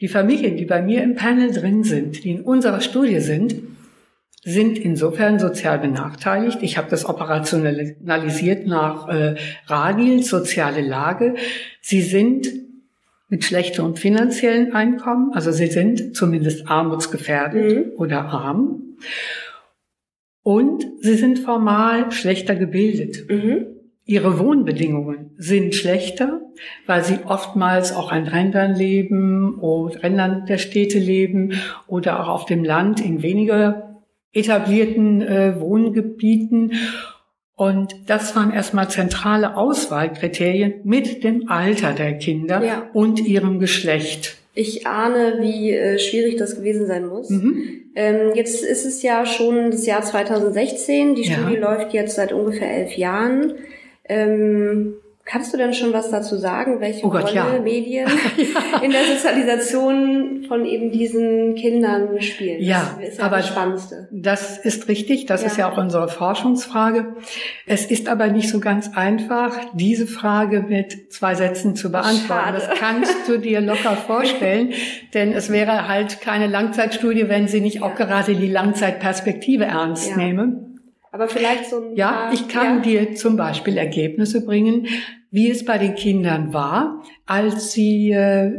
Die 0.00 0.08
Familien, 0.08 0.56
die 0.56 0.64
bei 0.64 0.82
mir 0.82 1.02
im 1.02 1.14
Panel 1.14 1.52
drin 1.52 1.82
sind, 1.82 2.24
die 2.24 2.30
in 2.30 2.40
unserer 2.42 2.80
Studie 2.80 3.20
sind, 3.20 3.54
sind 4.44 4.78
insofern 4.78 5.38
sozial 5.38 5.78
benachteiligt. 5.78 6.58
Ich 6.62 6.78
habe 6.78 6.88
das 6.88 7.04
operationalisiert 7.04 8.66
nach 8.66 9.08
äh, 9.08 9.34
Radil, 9.66 10.22
soziale 10.22 10.80
Lage. 10.80 11.34
Sie 11.80 12.00
sind 12.00 12.48
mit 13.28 13.44
schlechterem 13.44 13.96
finanziellen 13.96 14.72
Einkommen, 14.72 15.32
also 15.34 15.52
sie 15.52 15.66
sind 15.66 16.16
zumindest 16.16 16.68
armutsgefährdet 16.68 17.76
mhm. 17.76 17.92
oder 17.96 18.24
arm. 18.26 18.96
Und 20.48 20.86
sie 21.02 21.16
sind 21.16 21.40
formal 21.40 22.10
schlechter 22.10 22.54
gebildet. 22.54 23.28
Mhm. 23.28 23.66
Ihre 24.06 24.38
Wohnbedingungen 24.38 25.32
sind 25.36 25.74
schlechter, 25.74 26.40
weil 26.86 27.04
sie 27.04 27.18
oftmals 27.26 27.94
auch 27.94 28.10
an 28.10 28.26
Rändern 28.26 28.74
leben 28.74 29.58
oder 29.58 30.02
Rändern 30.02 30.46
der 30.46 30.56
Städte 30.56 30.98
leben 30.98 31.60
oder 31.86 32.18
auch 32.18 32.28
auf 32.28 32.46
dem 32.46 32.64
Land 32.64 32.98
in 33.04 33.20
weniger 33.20 34.00
etablierten 34.32 35.20
äh, 35.20 35.60
Wohngebieten. 35.60 36.72
Und 37.54 37.94
das 38.06 38.34
waren 38.34 38.50
erstmal 38.50 38.88
zentrale 38.88 39.54
Auswahlkriterien 39.54 40.80
mit 40.84 41.24
dem 41.24 41.50
Alter 41.50 41.92
der 41.92 42.16
Kinder 42.16 42.64
ja. 42.64 42.88
und 42.94 43.20
ihrem 43.20 43.58
Geschlecht. 43.58 44.38
Ich 44.58 44.88
ahne, 44.88 45.38
wie 45.40 45.72
äh, 45.72 46.00
schwierig 46.00 46.36
das 46.36 46.56
gewesen 46.56 46.88
sein 46.88 47.06
muss. 47.06 47.30
Mhm. 47.30 47.92
Ähm, 47.94 48.32
jetzt 48.34 48.64
ist 48.64 48.84
es 48.84 49.02
ja 49.02 49.24
schon 49.24 49.70
das 49.70 49.86
Jahr 49.86 50.02
2016. 50.02 51.14
Die 51.14 51.22
Studie 51.22 51.54
ja. 51.54 51.60
läuft 51.60 51.92
jetzt 51.92 52.16
seit 52.16 52.32
ungefähr 52.32 52.68
elf 52.68 52.96
Jahren. 52.96 53.54
Ähm, 54.08 54.94
Kannst 55.30 55.52
du 55.52 55.58
denn 55.58 55.74
schon 55.74 55.92
was 55.92 56.10
dazu 56.10 56.38
sagen, 56.38 56.80
welche 56.80 57.04
oh 57.04 57.10
Gott, 57.10 57.24
Rolle 57.24 57.34
ja. 57.34 57.60
Medien 57.62 58.08
ja. 58.08 58.80
in 58.82 58.90
der 58.90 59.04
Sozialisation 59.04 60.44
von 60.48 60.64
eben 60.64 60.90
diesen 60.90 61.54
Kindern 61.54 62.22
spielen? 62.22 62.62
Ja, 62.62 62.96
das 62.98 63.10
ist 63.10 63.18
ja 63.18 63.24
aber 63.24 63.36
das 63.36 63.48
Spannendste. 63.48 64.08
Das 64.10 64.56
ist 64.56 64.88
richtig. 64.88 65.26
Das 65.26 65.42
ja. 65.42 65.48
ist 65.48 65.58
ja 65.58 65.70
auch 65.70 65.76
unsere 65.76 66.08
Forschungsfrage. 66.08 67.14
Es 67.66 67.84
ist 67.84 68.08
aber 68.08 68.28
nicht 68.28 68.48
so 68.48 68.58
ganz 68.58 68.96
einfach, 68.96 69.54
diese 69.74 70.06
Frage 70.06 70.64
mit 70.66 71.12
zwei 71.12 71.34
Sätzen 71.34 71.76
zu 71.76 71.92
beantworten. 71.92 72.26
Schade. 72.26 72.62
Das 72.66 72.78
kannst 72.78 73.28
du 73.28 73.38
dir 73.38 73.60
locker 73.60 73.96
vorstellen, 74.06 74.72
denn 75.12 75.32
es 75.32 75.52
wäre 75.52 75.88
halt 75.88 76.22
keine 76.22 76.46
Langzeitstudie, 76.46 77.28
wenn 77.28 77.48
sie 77.48 77.60
nicht 77.60 77.82
auch 77.82 77.96
gerade 77.96 78.34
die 78.34 78.48
Langzeitperspektive 78.48 79.66
ernst 79.66 80.16
nehme. 80.16 80.68
Aber 81.12 81.28
vielleicht 81.28 81.66
so 81.66 81.82
ein 81.82 81.96
Ja, 81.96 82.30
ich 82.32 82.48
kann 82.48 82.76
ja. 82.76 82.80
dir 82.80 83.14
zum 83.14 83.36
Beispiel 83.36 83.76
Ergebnisse 83.76 84.44
bringen, 84.44 84.86
wie 85.30 85.50
es 85.50 85.64
bei 85.64 85.78
den 85.78 85.94
Kindern 85.94 86.52
war, 86.52 87.02
als 87.26 87.72
sie 87.72 88.10
äh, 88.12 88.52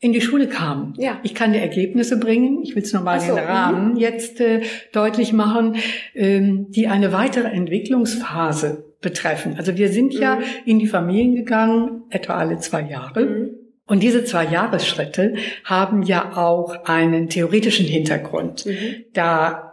in 0.00 0.12
die 0.12 0.20
Schule 0.20 0.48
kamen. 0.48 0.94
Ja. 0.98 1.20
Ich 1.22 1.34
kann 1.34 1.52
dir 1.52 1.60
Ergebnisse 1.60 2.18
bringen, 2.18 2.62
ich 2.62 2.74
will 2.74 2.82
es 2.82 2.92
nochmal 2.92 3.20
so, 3.20 3.36
den 3.36 3.44
Rahmen 3.44 3.92
mhm. 3.92 3.96
jetzt 3.96 4.40
äh, 4.40 4.62
deutlich 4.92 5.32
machen, 5.32 5.76
ähm, 6.14 6.66
die 6.70 6.88
eine 6.88 7.12
weitere 7.12 7.46
Entwicklungsphase 7.48 8.84
betreffen. 9.00 9.54
Also 9.56 9.76
wir 9.76 9.90
sind 9.90 10.14
mhm. 10.14 10.20
ja 10.20 10.38
in 10.64 10.80
die 10.80 10.88
Familien 10.88 11.36
gegangen, 11.36 12.02
etwa 12.10 12.34
alle 12.34 12.58
zwei 12.58 12.82
Jahre. 12.82 13.24
Mhm. 13.24 13.50
Und 13.86 14.02
diese 14.02 14.24
zwei 14.24 14.46
Jahresschritte 14.46 15.34
haben 15.64 16.02
ja 16.02 16.36
auch 16.36 16.84
einen 16.84 17.28
theoretischen 17.28 17.86
Hintergrund. 17.86 18.66
Mhm. 18.66 19.04
Da 19.12 19.72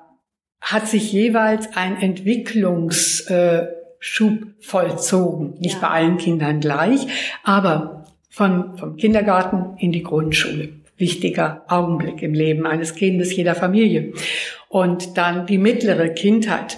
hat 0.61 0.87
sich 0.87 1.11
jeweils 1.11 1.75
ein 1.75 1.97
Entwicklungsschub 3.99 4.47
vollzogen. 4.59 5.55
Nicht 5.59 5.75
ja. 5.75 5.81
bei 5.81 5.87
allen 5.87 6.17
Kindern 6.17 6.59
gleich, 6.59 7.07
aber 7.43 8.05
von, 8.29 8.77
vom 8.77 8.97
Kindergarten 8.97 9.77
in 9.77 9.91
die 9.91 10.03
Grundschule. 10.03 10.69
Wichtiger 10.97 11.63
Augenblick 11.67 12.21
im 12.21 12.33
Leben 12.33 12.65
eines 12.65 12.95
Kindes 12.95 13.35
jeder 13.35 13.55
Familie. 13.55 14.13
Und 14.67 15.17
dann 15.17 15.45
die 15.45 15.57
mittlere 15.57 16.09
Kindheit, 16.09 16.77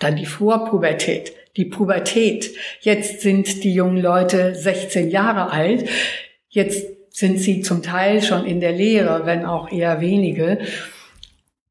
dann 0.00 0.16
die 0.16 0.26
Vorpubertät, 0.26 1.32
die 1.56 1.66
Pubertät. 1.66 2.50
Jetzt 2.80 3.20
sind 3.20 3.62
die 3.62 3.72
jungen 3.72 4.02
Leute 4.02 4.54
16 4.54 5.10
Jahre 5.10 5.52
alt. 5.52 5.88
Jetzt 6.48 6.86
sind 7.10 7.38
sie 7.38 7.60
zum 7.60 7.82
Teil 7.82 8.22
schon 8.22 8.44
in 8.44 8.60
der 8.60 8.72
Lehre, 8.72 9.24
wenn 9.24 9.44
auch 9.44 9.70
eher 9.70 10.00
wenige. 10.00 10.58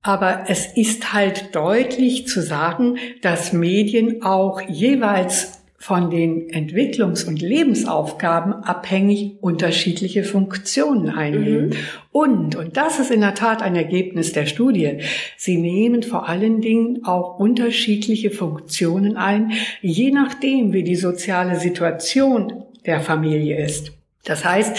Aber 0.03 0.45
es 0.47 0.65
ist 0.65 1.13
halt 1.13 1.55
deutlich 1.55 2.27
zu 2.27 2.41
sagen, 2.41 2.97
dass 3.21 3.53
Medien 3.53 4.23
auch 4.23 4.61
jeweils 4.61 5.61
von 5.81 6.11
den 6.11 6.51
Entwicklungs- 6.51 7.27
und 7.27 7.41
Lebensaufgaben 7.41 8.53
abhängig 8.53 9.37
unterschiedliche 9.41 10.23
Funktionen 10.23 11.09
einnehmen. 11.09 11.69
Mhm. 11.69 11.75
Und, 12.11 12.55
und 12.55 12.77
das 12.77 12.99
ist 12.99 13.09
in 13.09 13.21
der 13.21 13.33
Tat 13.33 13.63
ein 13.63 13.75
Ergebnis 13.75 14.31
der 14.31 14.45
Studie, 14.45 14.99
sie 15.37 15.57
nehmen 15.57 16.03
vor 16.03 16.29
allen 16.29 16.61
Dingen 16.61 17.03
auch 17.03 17.39
unterschiedliche 17.39 18.29
Funktionen 18.29 19.17
ein, 19.17 19.53
je 19.81 20.11
nachdem, 20.11 20.71
wie 20.71 20.83
die 20.83 20.95
soziale 20.95 21.59
Situation 21.59 22.63
der 22.85 23.01
Familie 23.01 23.63
ist. 23.63 23.91
Das 24.23 24.45
heißt, 24.45 24.77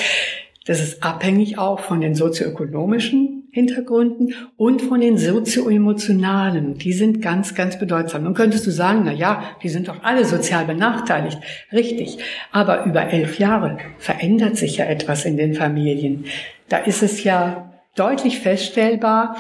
das 0.67 0.81
ist 0.81 1.03
abhängig 1.03 1.59
auch 1.59 1.81
von 1.81 2.01
den 2.01 2.15
sozioökonomischen 2.15 3.42
Hintergründen 3.55 4.35
und 4.57 4.81
von 4.81 5.03
den 5.03 5.19
sozioemotionalen. 5.19 6.79
Die 6.79 6.95
sind 6.95 7.21
ganz, 7.21 7.55
ganz 7.55 7.79
bedeutsam. 7.79 8.25
Nun 8.25 8.33
könntest 8.33 8.67
du 8.67 8.71
sagen, 8.71 9.03
na 9.05 9.13
ja, 9.13 9.45
die 9.63 9.69
sind 9.69 9.89
doch 9.89 10.03
alle 10.03 10.25
sozial 10.25 10.65
benachteiligt. 10.65 11.39
Richtig. 11.71 12.17
Aber 12.51 12.87
über 12.87 13.09
elf 13.09 13.39
Jahre 13.39 13.77
verändert 13.99 14.57
sich 14.57 14.79
ja 14.79 14.87
etwas 14.87 15.27
in 15.27 15.37
den 15.37 15.53
Familien. 15.53 16.25
Da 16.71 16.79
ist 16.79 17.03
es 17.03 17.25
ja 17.25 17.75
deutlich 17.95 18.41
feststellbar, 18.41 19.37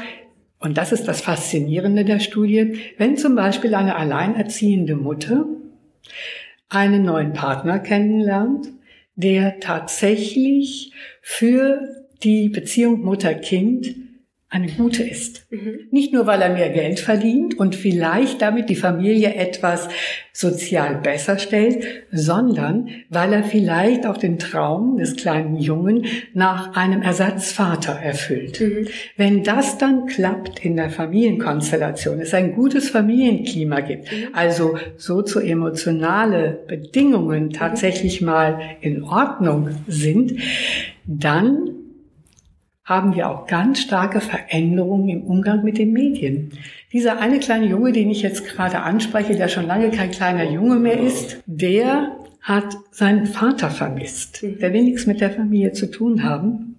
und 0.59 0.77
das 0.79 0.93
ist 0.93 1.09
das 1.09 1.23
Faszinierende 1.23 2.05
der 2.05 2.21
Studie, 2.21 2.79
wenn 2.99 3.17
zum 3.17 3.35
Beispiel 3.35 3.75
eine 3.75 3.97
alleinerziehende 3.97 4.95
Mutter 4.95 5.47
einen 6.69 7.03
neuen 7.03 7.33
Partner 7.33 7.79
kennenlernt, 7.79 8.69
der 9.17 9.59
tatsächlich 9.59 10.93
für 11.21 12.02
die 12.23 12.49
Beziehung 12.49 13.03
Mutter-Kind 13.03 13.95
eine 14.53 14.69
gute 14.69 15.03
ist. 15.03 15.47
Mhm. 15.51 15.89
Nicht 15.91 16.13
nur, 16.13 16.27
weil 16.27 16.43
er 16.43 16.53
mehr 16.53 16.69
Geld 16.69 17.01
verdient 17.01 17.59
und 17.59 17.75
vielleicht 17.75 18.43
damit 18.43 18.69
die 18.69 18.77
Familie 18.77 19.35
etwas 19.35 19.89
sozial 20.35 20.97
besser 20.97 21.39
stellt, 21.39 21.83
sondern 22.13 22.89
weil 23.09 23.33
er 23.33 23.45
vielleicht 23.45 24.05
auch 24.05 24.19
den 24.19 24.39
Traum 24.39 24.99
des 24.99 25.17
kleinen 25.17 25.57
Jungen 25.57 26.05
nach 26.35 26.77
einem 26.77 27.01
Ersatzvater 27.01 27.93
erfüllt. 27.93 28.61
Mhm. 28.61 28.89
Wenn 29.17 29.43
das 29.43 29.79
dann 29.79 30.05
klappt 30.05 30.63
in 30.63 30.77
der 30.77 30.91
Familienkonstellation, 30.91 32.21
es 32.21 32.35
ein 32.35 32.55
gutes 32.55 32.91
Familienklima 32.91 33.81
gibt, 33.81 34.13
mhm. 34.13 34.35
also 34.35 34.77
sozioemotionale 34.99 36.61
Bedingungen 36.69 37.45
mhm. 37.45 37.53
tatsächlich 37.55 38.21
mal 38.21 38.61
in 38.83 39.03
Ordnung 39.03 39.71
sind, 39.89 40.35
dann 41.07 41.82
haben 42.85 43.15
wir 43.15 43.29
auch 43.29 43.47
ganz 43.47 43.81
starke 43.81 44.21
Veränderungen 44.21 45.09
im 45.09 45.23
Umgang 45.23 45.63
mit 45.63 45.79
den 45.79 45.93
Medien. 45.93 46.53
Dieser 46.93 47.21
eine 47.21 47.39
kleine 47.39 47.67
Junge, 47.67 47.93
den 47.93 48.11
ich 48.11 48.23
jetzt 48.23 48.45
gerade 48.45 48.81
anspreche, 48.81 49.37
der 49.37 49.49
schon 49.49 49.67
lange 49.67 49.91
kein 49.91 50.11
kleiner 50.11 50.45
Junge 50.45 50.77
mehr 50.77 50.99
ist, 50.99 51.43
der 51.47 52.17
hat 52.41 52.77
seinen 52.91 53.27
Vater 53.27 53.71
vermisst. 53.71 54.43
Mhm. 54.43 54.59
Der 54.59 54.73
will 54.73 54.83
nichts 54.83 55.07
mit 55.07 55.21
der 55.21 55.31
Familie 55.31 55.73
zu 55.73 55.91
tun 55.91 56.25
haben. 56.25 56.77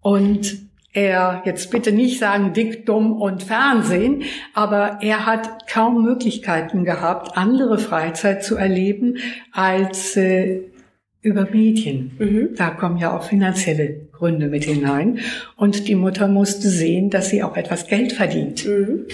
Und 0.00 0.66
er, 0.92 1.42
jetzt 1.44 1.70
bitte 1.70 1.92
nicht 1.92 2.18
sagen 2.18 2.52
dick, 2.54 2.86
dumm 2.86 3.12
und 3.20 3.42
Fernsehen, 3.42 4.22
aber 4.54 4.98
er 5.02 5.26
hat 5.26 5.68
kaum 5.68 6.02
Möglichkeiten 6.02 6.84
gehabt, 6.84 7.36
andere 7.36 7.78
Freizeit 7.78 8.42
zu 8.42 8.56
erleben 8.56 9.18
als 9.52 10.16
äh, 10.16 10.62
über 11.20 11.46
Medien. 11.50 12.12
Mhm. 12.18 12.48
Da 12.56 12.70
kommen 12.70 12.96
ja 12.96 13.14
auch 13.14 13.24
finanzielle 13.24 14.05
Gründe 14.16 14.48
mit 14.48 14.64
hinein. 14.64 15.18
Und 15.56 15.88
die 15.88 15.94
Mutter 15.94 16.28
musste 16.28 16.68
sehen, 16.68 17.10
dass 17.10 17.28
sie 17.28 17.42
auch 17.42 17.56
etwas 17.56 17.86
Geld 17.86 18.12
verdient. 18.12 18.66
Mhm. 18.66 19.06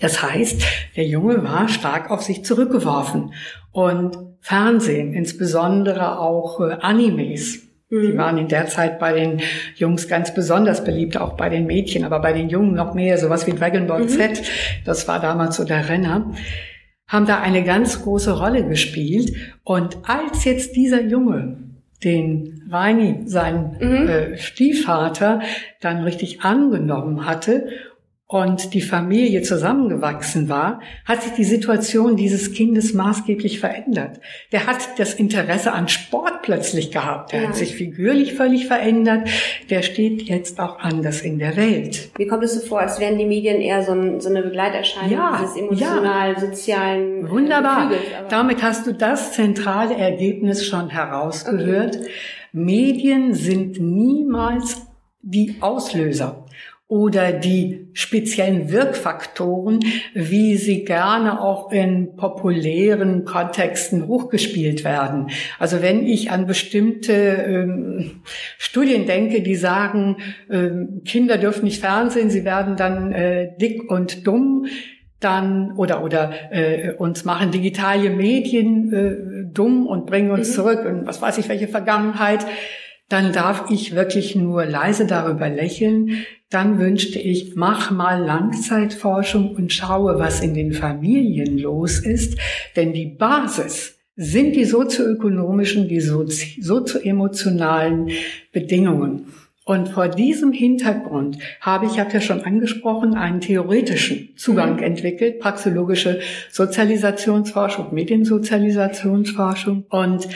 Das 0.00 0.22
heißt, 0.22 0.62
der 0.96 1.06
Junge 1.06 1.44
war 1.44 1.68
stark 1.68 2.10
auf 2.10 2.22
sich 2.22 2.44
zurückgeworfen. 2.44 3.32
Und 3.70 4.18
Fernsehen, 4.40 5.14
insbesondere 5.14 6.18
auch 6.18 6.60
äh, 6.60 6.76
Animes, 6.80 7.60
die 7.90 7.96
mhm. 7.96 8.16
waren 8.18 8.38
in 8.38 8.48
der 8.48 8.66
Zeit 8.66 8.98
bei 8.98 9.12
den 9.12 9.40
Jungs 9.76 10.08
ganz 10.08 10.34
besonders 10.34 10.82
beliebt, 10.82 11.16
auch 11.16 11.36
bei 11.36 11.48
den 11.48 11.66
Mädchen, 11.66 12.04
aber 12.04 12.20
bei 12.20 12.32
den 12.32 12.48
Jungen 12.48 12.74
noch 12.74 12.94
mehr, 12.94 13.18
sowas 13.18 13.46
wie 13.46 13.52
Dragon 13.52 13.86
Ball 13.86 14.02
mhm. 14.02 14.08
Z. 14.08 14.42
Das 14.84 15.06
war 15.06 15.20
damals 15.20 15.56
so 15.56 15.64
der 15.64 15.88
Renner 15.88 16.32
haben 17.12 17.26
da 17.26 17.40
eine 17.40 17.62
ganz 17.62 18.02
große 18.02 18.38
Rolle 18.38 18.66
gespielt. 18.66 19.36
Und 19.64 19.98
als 20.08 20.44
jetzt 20.44 20.74
dieser 20.74 21.02
Junge 21.02 21.58
den 22.02 22.61
Reini, 22.72 23.22
sein 23.26 23.76
mhm. 23.80 24.08
äh, 24.08 24.38
Stiefvater, 24.38 25.40
dann 25.80 26.02
richtig 26.02 26.42
angenommen 26.42 27.26
hatte 27.26 27.68
und 28.32 28.72
die 28.72 28.80
Familie 28.80 29.42
zusammengewachsen 29.42 30.48
war, 30.48 30.80
hat 31.04 31.22
sich 31.22 31.32
die 31.32 31.44
Situation 31.44 32.16
dieses 32.16 32.54
Kindes 32.54 32.94
maßgeblich 32.94 33.60
verändert. 33.60 34.20
Der 34.52 34.66
hat 34.66 34.78
das 34.98 35.12
Interesse 35.12 35.72
an 35.72 35.86
Sport 35.88 36.40
plötzlich 36.40 36.90
gehabt. 36.90 37.32
Der 37.32 37.42
ja. 37.42 37.48
hat 37.48 37.56
sich 37.56 37.74
figürlich 37.74 38.32
völlig 38.32 38.66
verändert. 38.66 39.28
Der 39.68 39.82
steht 39.82 40.22
jetzt 40.22 40.60
auch 40.60 40.78
anders 40.78 41.20
in 41.20 41.38
der 41.38 41.58
Welt. 41.58 42.10
Wie 42.16 42.26
kommt 42.26 42.42
es 42.42 42.54
so 42.54 42.66
vor, 42.66 42.80
als 42.80 42.98
wären 42.98 43.18
die 43.18 43.26
Medien 43.26 43.60
eher 43.60 43.82
so, 43.82 43.92
ein, 43.92 44.18
so 44.18 44.30
eine 44.30 44.42
Begleiterscheinung 44.42 45.10
ja, 45.12 45.38
dieses 45.38 45.56
emotional-sozialen 45.56 47.26
ja. 47.26 47.30
Wunderbar. 47.30 47.90
Gefüges, 47.90 48.08
Damit 48.30 48.62
hast 48.62 48.86
du 48.86 48.94
das 48.94 49.32
zentrale 49.32 49.94
Ergebnis 49.94 50.66
schon 50.66 50.88
herausgehört. 50.88 51.98
Okay. 51.98 52.10
Medien 52.52 53.34
sind 53.34 53.80
niemals 53.80 54.86
die 55.22 55.56
Auslöser 55.60 56.46
oder 56.92 57.32
die 57.32 57.88
speziellen 57.94 58.70
Wirkfaktoren, 58.70 59.80
wie 60.12 60.58
sie 60.58 60.84
gerne 60.84 61.40
auch 61.40 61.72
in 61.72 62.16
populären 62.16 63.24
Kontexten 63.24 64.06
hochgespielt 64.08 64.84
werden. 64.84 65.30
Also 65.58 65.80
wenn 65.80 66.06
ich 66.06 66.30
an 66.30 66.46
bestimmte 66.46 67.12
ähm, 67.14 68.22
Studien 68.58 69.06
denke, 69.06 69.40
die 69.40 69.54
sagen, 69.54 70.18
ähm, 70.50 71.00
Kinder 71.06 71.38
dürfen 71.38 71.64
nicht 71.64 71.80
fernsehen, 71.80 72.28
sie 72.28 72.44
werden 72.44 72.76
dann 72.76 73.12
äh, 73.12 73.56
dick 73.56 73.90
und 73.90 74.26
dumm, 74.26 74.66
dann 75.20 75.72
oder 75.72 76.02
oder 76.02 76.32
äh, 76.50 76.92
uns 76.92 77.24
machen 77.24 77.52
digitale 77.52 78.10
Medien 78.10 78.92
äh, 78.92 79.31
dumm 79.52 79.86
und 79.86 80.06
bringen 80.06 80.30
uns 80.30 80.50
mhm. 80.50 80.54
zurück 80.54 80.84
und 80.84 81.06
was 81.06 81.22
weiß 81.22 81.38
ich 81.38 81.48
welche 81.48 81.68
Vergangenheit 81.68 82.46
dann 83.12 83.32
darf 83.34 83.70
ich 83.70 83.94
wirklich 83.94 84.34
nur 84.36 84.64
leise 84.64 85.06
darüber 85.06 85.50
lächeln. 85.50 86.24
Dann 86.48 86.78
wünschte 86.78 87.18
ich, 87.18 87.54
mach 87.54 87.90
mal 87.90 88.24
Langzeitforschung 88.24 89.54
und 89.54 89.70
schaue, 89.70 90.18
was 90.18 90.40
in 90.40 90.54
den 90.54 90.72
Familien 90.72 91.58
los 91.58 91.98
ist. 91.98 92.38
Denn 92.74 92.94
die 92.94 93.04
Basis 93.04 93.98
sind 94.16 94.56
die 94.56 94.64
sozioökonomischen, 94.64 95.88
die 95.88 96.00
sozioemotionalen 96.00 98.08
Bedingungen. 98.50 99.26
Und 99.64 99.90
vor 99.90 100.08
diesem 100.08 100.52
Hintergrund 100.52 101.38
habe 101.60 101.86
ich, 101.86 102.00
habe 102.00 102.12
ja 102.12 102.20
schon 102.20 102.42
angesprochen, 102.42 103.14
einen 103.14 103.40
theoretischen 103.40 104.30
Zugang 104.36 104.76
mhm. 104.76 104.82
entwickelt, 104.82 105.38
praxologische 105.38 106.18
Sozialisationsforschung, 106.50 107.94
Mediensozialisationsforschung. 107.94 109.84
Und 109.88 110.28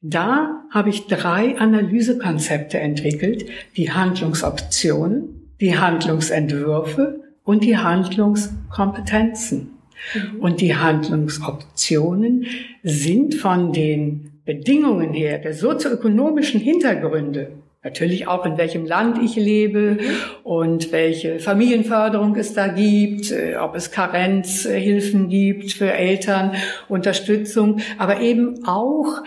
da 0.00 0.64
habe 0.70 0.88
ich 0.88 1.08
drei 1.08 1.58
Analysekonzepte 1.58 2.78
entwickelt, 2.78 3.44
die 3.76 3.92
Handlungsoptionen, 3.92 5.52
die 5.60 5.78
Handlungsentwürfe 5.78 7.20
und 7.44 7.62
die 7.64 7.76
Handlungskompetenzen. 7.76 9.72
Mhm. 10.14 10.40
Und 10.40 10.62
die 10.62 10.74
Handlungsoptionen 10.74 12.46
sind 12.82 13.34
von 13.34 13.74
den 13.74 14.40
Bedingungen 14.46 15.12
her, 15.12 15.38
der 15.38 15.52
sozioökonomischen 15.52 16.60
Hintergründe, 16.60 17.59
natürlich 17.82 18.26
auch 18.26 18.44
in 18.44 18.58
welchem 18.58 18.84
Land 18.84 19.22
ich 19.22 19.36
lebe 19.36 19.98
und 20.42 20.92
welche 20.92 21.38
Familienförderung 21.38 22.36
es 22.36 22.52
da 22.52 22.68
gibt, 22.68 23.30
äh, 23.30 23.56
ob 23.56 23.74
es 23.74 23.90
Karenzhilfen 23.90 25.28
gibt 25.28 25.72
für 25.72 25.92
Eltern, 25.92 26.52
Unterstützung, 26.88 27.80
aber 27.98 28.20
eben 28.20 28.64
auch 28.66 29.22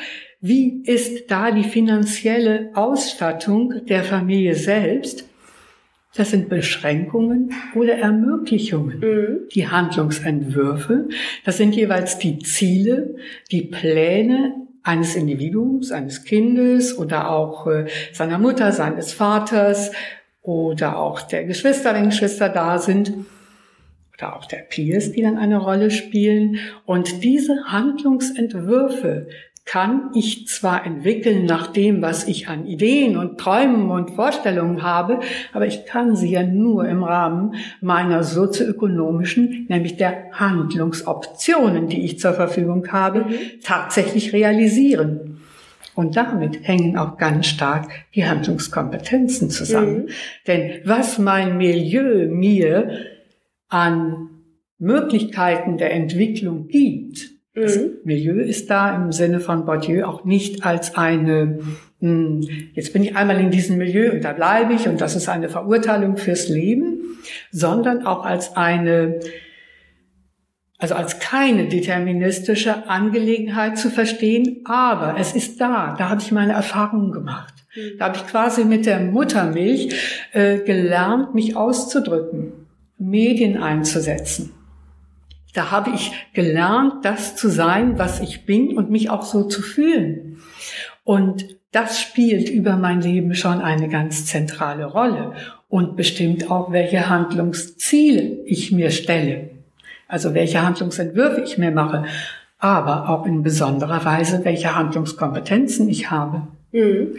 wie 0.45 0.83
ist 0.83 1.31
da 1.31 1.51
die 1.51 1.63
finanzielle 1.63 2.71
Ausstattung 2.73 3.85
der 3.87 4.03
Familie 4.03 4.55
selbst? 4.55 5.25
Das 6.15 6.31
sind 6.31 6.49
Beschränkungen 6.49 7.53
oder 7.73 7.95
Ermöglichungen. 7.95 8.99
Mhm. 8.99 9.47
Die 9.53 9.69
Handlungsentwürfe, 9.69 11.07
das 11.45 11.57
sind 11.57 11.75
jeweils 11.75 12.19
die 12.19 12.39
Ziele, 12.39 13.15
die 13.51 13.61
Pläne 13.61 14.62
eines 14.83 15.15
Individuums, 15.15 15.91
eines 15.91 16.23
Kindes 16.25 16.97
oder 16.97 17.31
auch 17.31 17.67
äh, 17.67 17.87
seiner 18.11 18.37
Mutter, 18.37 18.71
seines 18.71 19.13
Vaters 19.13 19.91
oder 20.41 20.97
auch 20.99 21.21
der 21.21 21.45
Geschwister, 21.45 21.93
wenn 21.93 22.09
Geschwister 22.09 22.49
da 22.49 22.77
sind 22.77 23.13
oder 24.13 24.35
auch 24.35 24.45
der 24.45 24.57
Peers, 24.57 25.11
die 25.13 25.21
dann 25.21 25.37
eine 25.37 25.57
Rolle 25.57 25.89
spielen. 25.89 26.59
Und 26.85 27.23
diese 27.23 27.63
Handlungsentwürfe 27.65 29.27
kann 29.65 30.11
ich 30.13 30.47
zwar 30.47 30.85
entwickeln 30.85 31.45
nach 31.45 31.67
dem, 31.67 32.01
was 32.01 32.27
ich 32.27 32.49
an 32.49 32.65
Ideen 32.65 33.15
und 33.15 33.39
Träumen 33.39 33.89
und 33.91 34.11
Vorstellungen 34.11 34.83
habe, 34.83 35.21
aber 35.53 35.65
ich 35.65 35.85
kann 35.85 36.15
sie 36.15 36.31
ja 36.31 36.43
nur 36.43 36.87
im 36.87 37.03
Rahmen 37.03 37.55
meiner 37.79 38.23
sozioökonomischen, 38.23 39.65
nämlich 39.69 39.95
der 39.95 40.31
Handlungsoptionen, 40.33 41.87
die 41.87 42.03
ich 42.03 42.19
zur 42.19 42.33
Verfügung 42.33 42.91
habe, 42.91 43.21
mhm. 43.21 43.35
tatsächlich 43.63 44.33
realisieren. 44.33 45.39
Und 45.95 46.17
damit 46.17 46.67
hängen 46.67 46.97
auch 46.97 47.17
ganz 47.17 47.47
stark 47.47 47.89
die 48.15 48.25
Handlungskompetenzen 48.25 49.49
zusammen. 49.49 50.05
Mhm. 50.05 50.09
Denn 50.47 50.71
was 50.85 51.19
mein 51.19 51.57
Milieu 51.57 52.27
mir 52.27 52.99
an 53.69 54.29
Möglichkeiten 54.77 55.77
der 55.77 55.93
Entwicklung 55.93 56.67
gibt, 56.67 57.32
das 57.55 57.77
mhm. 57.77 57.91
Milieu 58.03 58.39
ist 58.39 58.69
da 58.69 58.95
im 58.95 59.11
Sinne 59.11 59.39
von 59.39 59.65
Bourdieu 59.65 60.05
auch 60.05 60.25
nicht 60.25 60.65
als 60.65 60.95
eine, 60.95 61.59
hm, 61.99 62.41
jetzt 62.73 62.93
bin 62.93 63.03
ich 63.03 63.15
einmal 63.15 63.39
in 63.39 63.51
diesem 63.51 63.77
Milieu 63.77 64.11
und 64.11 64.23
da 64.23 64.33
bleibe 64.33 64.73
ich 64.73 64.87
und 64.87 64.99
das 64.99 65.15
ist 65.15 65.29
eine 65.29 65.49
Verurteilung 65.49 66.17
fürs 66.17 66.49
Leben, 66.49 67.19
sondern 67.51 68.07
auch 68.07 68.25
als 68.25 68.57
eine, 68.57 69.19
also 70.79 70.95
als 70.95 71.19
keine 71.19 71.67
deterministische 71.67 72.89
Angelegenheit 72.89 73.77
zu 73.77 73.91
verstehen, 73.91 74.61
aber 74.65 75.15
es 75.19 75.35
ist 75.35 75.61
da, 75.61 75.95
da 75.95 76.09
habe 76.09 76.21
ich 76.21 76.31
meine 76.31 76.53
Erfahrungen 76.53 77.11
gemacht. 77.11 77.53
Mhm. 77.75 77.97
Da 77.99 78.05
habe 78.05 78.17
ich 78.17 78.25
quasi 78.25 78.65
mit 78.65 78.87
der 78.87 78.99
Muttermilch 78.99 79.93
äh, 80.31 80.57
gelernt, 80.57 81.35
mich 81.35 81.55
auszudrücken, 81.55 82.51
Medien 82.97 83.57
einzusetzen. 83.57 84.53
Da 85.53 85.71
habe 85.71 85.91
ich 85.91 86.11
gelernt, 86.33 87.05
das 87.05 87.35
zu 87.35 87.49
sein, 87.49 87.99
was 87.99 88.19
ich 88.19 88.45
bin 88.45 88.75
und 88.75 88.89
mich 88.89 89.09
auch 89.09 89.23
so 89.23 89.43
zu 89.43 89.61
fühlen. 89.61 90.39
Und 91.03 91.45
das 91.71 91.99
spielt 91.99 92.49
über 92.49 92.75
mein 92.77 93.01
Leben 93.01 93.35
schon 93.35 93.61
eine 93.61 93.89
ganz 93.89 94.25
zentrale 94.25 94.85
Rolle. 94.85 95.33
und 95.73 95.95
bestimmt 95.95 96.51
auch, 96.51 96.71
welche 96.71 97.09
Handlungsziele 97.09 98.21
ich 98.45 98.71
mir 98.71 98.91
stelle. 98.91 99.49
Also 100.07 100.35
welche 100.35 100.61
Handlungsentwürfe 100.61 101.41
ich 101.41 101.57
mir 101.57 101.71
mache, 101.71 102.05
aber 102.59 103.09
auch 103.09 103.25
in 103.25 103.41
besonderer 103.41 104.05
Weise, 104.05 104.45
welche 104.45 104.75
Handlungskompetenzen 104.75 105.89
ich 105.89 106.11
habe. 106.11 106.43
Mhm. 106.71 107.15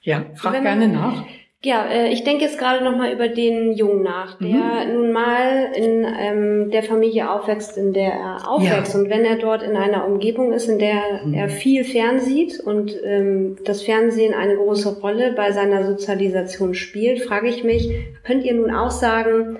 Ja, 0.00 0.24
frag 0.36 0.54
Wenn, 0.54 0.62
gerne 0.62 0.88
nach. 0.88 1.22
Ja, 1.64 1.86
äh, 1.86 2.08
ich 2.08 2.24
denke 2.24 2.44
jetzt 2.44 2.58
gerade 2.58 2.82
noch 2.82 2.96
mal 2.96 3.12
über 3.12 3.28
den 3.28 3.72
Jungen 3.72 4.02
nach, 4.02 4.36
der 4.38 4.86
mhm. 4.86 4.94
nun 4.94 5.12
mal 5.12 5.68
in 5.76 6.04
ähm, 6.18 6.70
der 6.72 6.82
Familie 6.82 7.30
aufwächst, 7.30 7.78
in 7.78 7.92
der 7.92 8.12
er 8.12 8.50
aufwächst. 8.50 8.94
Ja. 8.94 9.00
Und 9.00 9.10
wenn 9.10 9.24
er 9.24 9.36
dort 9.36 9.62
in 9.62 9.76
einer 9.76 10.04
Umgebung 10.04 10.52
ist, 10.52 10.68
in 10.68 10.80
der 10.80 11.24
mhm. 11.24 11.34
er 11.34 11.48
viel 11.48 11.84
fernsieht 11.84 12.58
und 12.58 12.98
ähm, 13.04 13.58
das 13.64 13.82
Fernsehen 13.82 14.34
eine 14.34 14.56
große 14.56 15.00
Rolle 15.00 15.34
bei 15.34 15.52
seiner 15.52 15.86
Sozialisation 15.86 16.74
spielt, 16.74 17.22
frage 17.22 17.48
ich 17.48 17.62
mich, 17.62 17.92
könnt 18.24 18.44
ihr 18.44 18.54
nun 18.54 18.74
auch 18.74 18.90
sagen, 18.90 19.58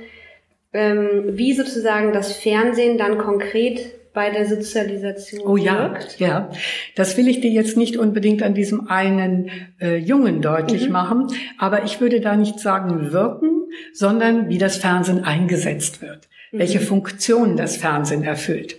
ähm, 0.73 1.25
wie 1.37 1.53
sozusagen 1.53 2.13
das 2.13 2.33
Fernsehen 2.33 2.99
dann 2.99 3.17
konkret 3.17 4.02
bei 4.15 4.31
der 4.31 4.47
Sozialisation 4.47 5.47
oh, 5.47 5.57
ja, 5.57 5.91
wirkt? 5.91 6.19
Ja, 6.19 6.51
das 6.97 7.17
will 7.17 7.29
ich 7.29 7.41
dir 7.41 7.51
jetzt 7.51 7.77
nicht 7.77 7.97
unbedingt 7.97 8.43
an 8.43 8.55
diesem 8.55 8.89
einen 8.89 9.51
äh, 9.81 9.97
Jungen 9.97 10.43
deutlich 10.43 10.87
mhm. 10.87 10.93
machen, 10.93 11.27
aber 11.59 11.85
ich 11.85 12.01
würde 12.01 12.21
da 12.21 12.37
nicht 12.37 12.61
sagen 12.61 13.13
wirken, 13.13 13.65
sondern 13.93 14.49
wie 14.49 14.59
das 14.59 14.77
Fernsehen 14.77 15.25
eingesetzt 15.25 16.03
wird, 16.03 16.29
mhm. 16.51 16.59
welche 16.59 16.81
Funktion 16.81 17.57
das 17.57 17.77
Fernsehen 17.77 18.23
erfüllt. 18.23 18.77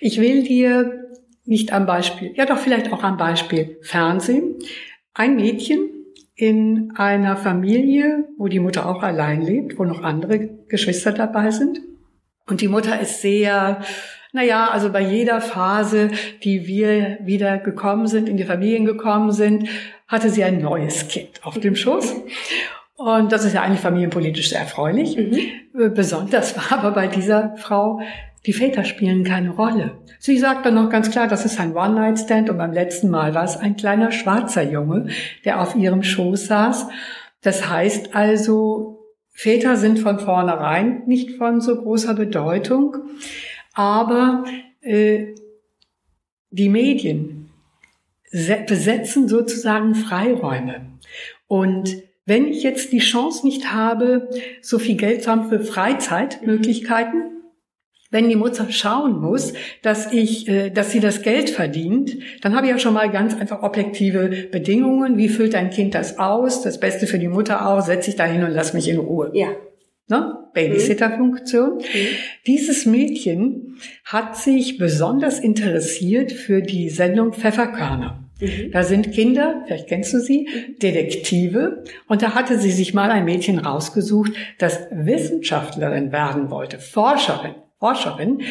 Ich 0.00 0.20
will 0.20 0.42
dir 0.42 1.04
nicht 1.44 1.72
am 1.72 1.86
Beispiel, 1.86 2.32
ja 2.34 2.46
doch 2.46 2.58
vielleicht 2.58 2.92
auch 2.92 3.02
am 3.02 3.16
Beispiel 3.16 3.78
Fernsehen, 3.82 4.56
ein 5.12 5.36
Mädchen 5.36 5.90
in 6.34 6.92
einer 6.96 7.36
Familie, 7.36 8.24
wo 8.38 8.48
die 8.48 8.58
Mutter 8.58 8.88
auch 8.88 9.02
allein 9.02 9.42
lebt, 9.42 9.78
wo 9.78 9.84
noch 9.84 10.02
andere 10.02 10.48
Geschwister 10.68 11.12
dabei 11.12 11.50
sind. 11.50 11.80
Und 12.46 12.60
die 12.60 12.68
Mutter 12.68 13.00
ist 13.00 13.22
sehr 13.22 13.80
naja, 14.34 14.68
also 14.68 14.90
bei 14.90 15.00
jeder 15.00 15.40
Phase, 15.40 16.10
die 16.42 16.66
wir 16.66 17.18
wieder 17.22 17.56
gekommen 17.58 18.08
sind, 18.08 18.28
in 18.28 18.36
die 18.36 18.42
Familien 18.42 18.84
gekommen 18.84 19.30
sind, 19.30 19.68
hatte 20.08 20.28
sie 20.28 20.42
ein 20.42 20.60
neues 20.60 21.06
Kind 21.06 21.40
auf 21.44 21.60
dem 21.60 21.76
Schoß. 21.76 22.16
Und 22.96 23.30
das 23.30 23.44
ist 23.44 23.54
ja 23.54 23.62
eigentlich 23.62 23.80
familienpolitisch 23.80 24.50
sehr 24.50 24.58
erfreulich. 24.58 25.16
Mhm. 25.16 25.94
Besonders 25.94 26.56
war 26.56 26.78
aber 26.80 26.90
bei 26.90 27.06
dieser 27.06 27.56
Frau, 27.58 28.00
die 28.44 28.52
Väter 28.52 28.82
spielen 28.82 29.22
keine 29.22 29.50
Rolle. 29.50 29.92
Sie 30.18 30.36
sagt 30.36 30.66
dann 30.66 30.74
noch 30.74 30.90
ganz 30.90 31.12
klar, 31.12 31.28
das 31.28 31.44
ist 31.44 31.60
ein 31.60 31.76
One-Night-Stand 31.76 32.50
und 32.50 32.58
beim 32.58 32.72
letzten 32.72 33.10
Mal 33.10 33.36
war 33.36 33.44
es 33.44 33.56
ein 33.56 33.76
kleiner 33.76 34.10
schwarzer 34.10 34.64
Junge, 34.64 35.10
der 35.44 35.60
auf 35.60 35.76
ihrem 35.76 36.02
Schoß 36.02 36.46
saß. 36.46 36.88
Das 37.40 37.68
heißt 37.68 38.16
also, 38.16 38.98
Väter 39.30 39.76
sind 39.76 40.00
von 40.00 40.18
vornherein 40.18 41.04
nicht 41.06 41.36
von 41.36 41.60
so 41.60 41.80
großer 41.80 42.14
Bedeutung. 42.14 42.96
Aber 43.74 44.44
äh, 44.80 45.34
die 46.50 46.68
Medien 46.68 47.50
besetzen 48.30 49.28
sozusagen 49.28 49.94
Freiräume. 49.94 50.86
Und 51.46 51.96
wenn 52.26 52.48
ich 52.48 52.62
jetzt 52.62 52.92
die 52.92 53.00
Chance 53.00 53.46
nicht 53.46 53.72
habe, 53.72 54.30
so 54.62 54.78
viel 54.78 54.96
Geld 54.96 55.22
zu 55.22 55.30
haben 55.30 55.48
für 55.48 55.60
Freizeitmöglichkeiten, 55.60 57.30
wenn 58.10 58.28
die 58.28 58.36
Mutter 58.36 58.70
schauen 58.70 59.20
muss, 59.20 59.54
dass 59.82 60.12
ich, 60.12 60.48
äh, 60.48 60.70
dass 60.70 60.92
sie 60.92 61.00
das 61.00 61.22
Geld 61.22 61.50
verdient, 61.50 62.16
dann 62.42 62.54
habe 62.54 62.66
ich 62.66 62.72
ja 62.72 62.78
schon 62.78 62.94
mal 62.94 63.10
ganz 63.10 63.34
einfach 63.34 63.62
objektive 63.62 64.48
Bedingungen. 64.52 65.16
Wie 65.16 65.28
füllt 65.28 65.56
ein 65.56 65.70
Kind 65.70 65.96
das 65.96 66.18
aus? 66.18 66.62
Das 66.62 66.78
Beste 66.78 67.08
für 67.08 67.18
die 67.18 67.28
Mutter 67.28 67.68
auch, 67.68 67.80
setze 67.80 68.10
ich 68.10 68.16
da 68.16 68.24
hin 68.24 68.44
und 68.44 68.52
lass 68.52 68.72
mich 68.72 68.88
in 68.88 68.98
Ruhe. 68.98 69.32
Ja 69.34 69.48
ne? 70.08 70.38
Babysitter-Funktion. 70.52 71.78
Mhm. 71.78 71.82
Dieses 72.46 72.86
Mädchen 72.86 73.76
hat 74.04 74.36
sich 74.36 74.78
besonders 74.78 75.38
interessiert 75.38 76.32
für 76.32 76.62
die 76.62 76.90
Sendung 76.90 77.32
Pfefferkörner. 77.32 78.24
Mhm. 78.40 78.70
Da 78.72 78.82
sind 78.82 79.12
Kinder, 79.12 79.62
vielleicht 79.66 79.88
kennst 79.88 80.12
du 80.14 80.20
sie, 80.20 80.48
Detektive. 80.82 81.84
Und 82.08 82.22
da 82.22 82.34
hatte 82.34 82.58
sie 82.58 82.70
sich 82.70 82.94
mal 82.94 83.10
ein 83.10 83.24
Mädchen 83.24 83.58
rausgesucht, 83.58 84.32
das 84.58 84.86
Wissenschaftlerin 84.90 86.12
werden 86.12 86.50
wollte, 86.50 86.78
Forscherin. 86.78 87.54
Forscherin. 87.78 88.42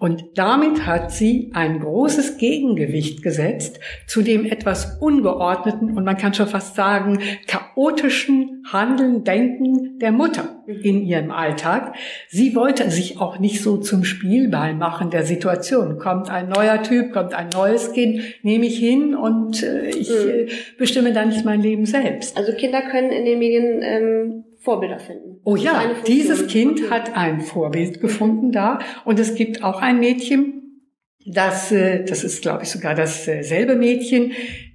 Und 0.00 0.24
damit 0.36 0.86
hat 0.86 1.12
sie 1.12 1.50
ein 1.52 1.78
großes 1.78 2.38
Gegengewicht 2.38 3.22
gesetzt 3.22 3.80
zu 4.06 4.22
dem 4.22 4.46
etwas 4.46 4.96
ungeordneten 4.98 5.94
und 5.94 6.04
man 6.04 6.16
kann 6.16 6.32
schon 6.32 6.46
fast 6.46 6.74
sagen 6.74 7.18
chaotischen 7.46 8.64
Handeln, 8.72 9.24
Denken 9.24 9.98
der 9.98 10.10
Mutter 10.12 10.64
in 10.66 11.04
ihrem 11.04 11.30
Alltag. 11.30 11.94
Sie 12.30 12.54
wollte 12.56 12.90
sich 12.90 13.20
auch 13.20 13.38
nicht 13.38 13.62
so 13.62 13.76
zum 13.76 14.04
Spielball 14.04 14.74
machen 14.74 15.10
der 15.10 15.24
Situation. 15.24 15.98
Kommt 15.98 16.30
ein 16.30 16.48
neuer 16.48 16.82
Typ, 16.82 17.12
kommt 17.12 17.34
ein 17.34 17.50
neues 17.50 17.92
Kind, 17.92 18.22
nehme 18.42 18.64
ich 18.64 18.78
hin 18.78 19.14
und 19.14 19.62
äh, 19.62 19.90
ich 19.90 20.08
mhm. 20.08 20.30
äh, 20.30 20.46
bestimme 20.78 21.12
dann 21.12 21.28
nicht 21.28 21.44
mein 21.44 21.60
Leben 21.60 21.84
selbst. 21.84 22.38
Also 22.38 22.52
Kinder 22.54 22.80
können 22.80 23.10
in 23.10 23.26
den 23.26 23.38
Medien 23.38 23.82
ähm 23.82 24.44
Vorbilder 24.60 24.98
finden. 24.98 25.40
Oh 25.44 25.56
ja, 25.56 25.82
dieses 26.06 26.46
Kind 26.46 26.90
hat 26.90 27.16
ein 27.16 27.40
Vorbild 27.40 28.00
gefunden 28.00 28.52
da 28.52 28.78
und 29.06 29.18
es 29.18 29.34
gibt 29.34 29.64
auch 29.64 29.80
ein 29.80 29.98
Mädchen, 29.98 30.82
das, 31.26 31.72
äh, 31.72 32.04
das 32.04 32.24
ist 32.24 32.42
glaube 32.42 32.64
ich 32.64 32.70
sogar 32.70 32.94
dasselbe 32.94 33.74
Mädchen, 33.74 34.32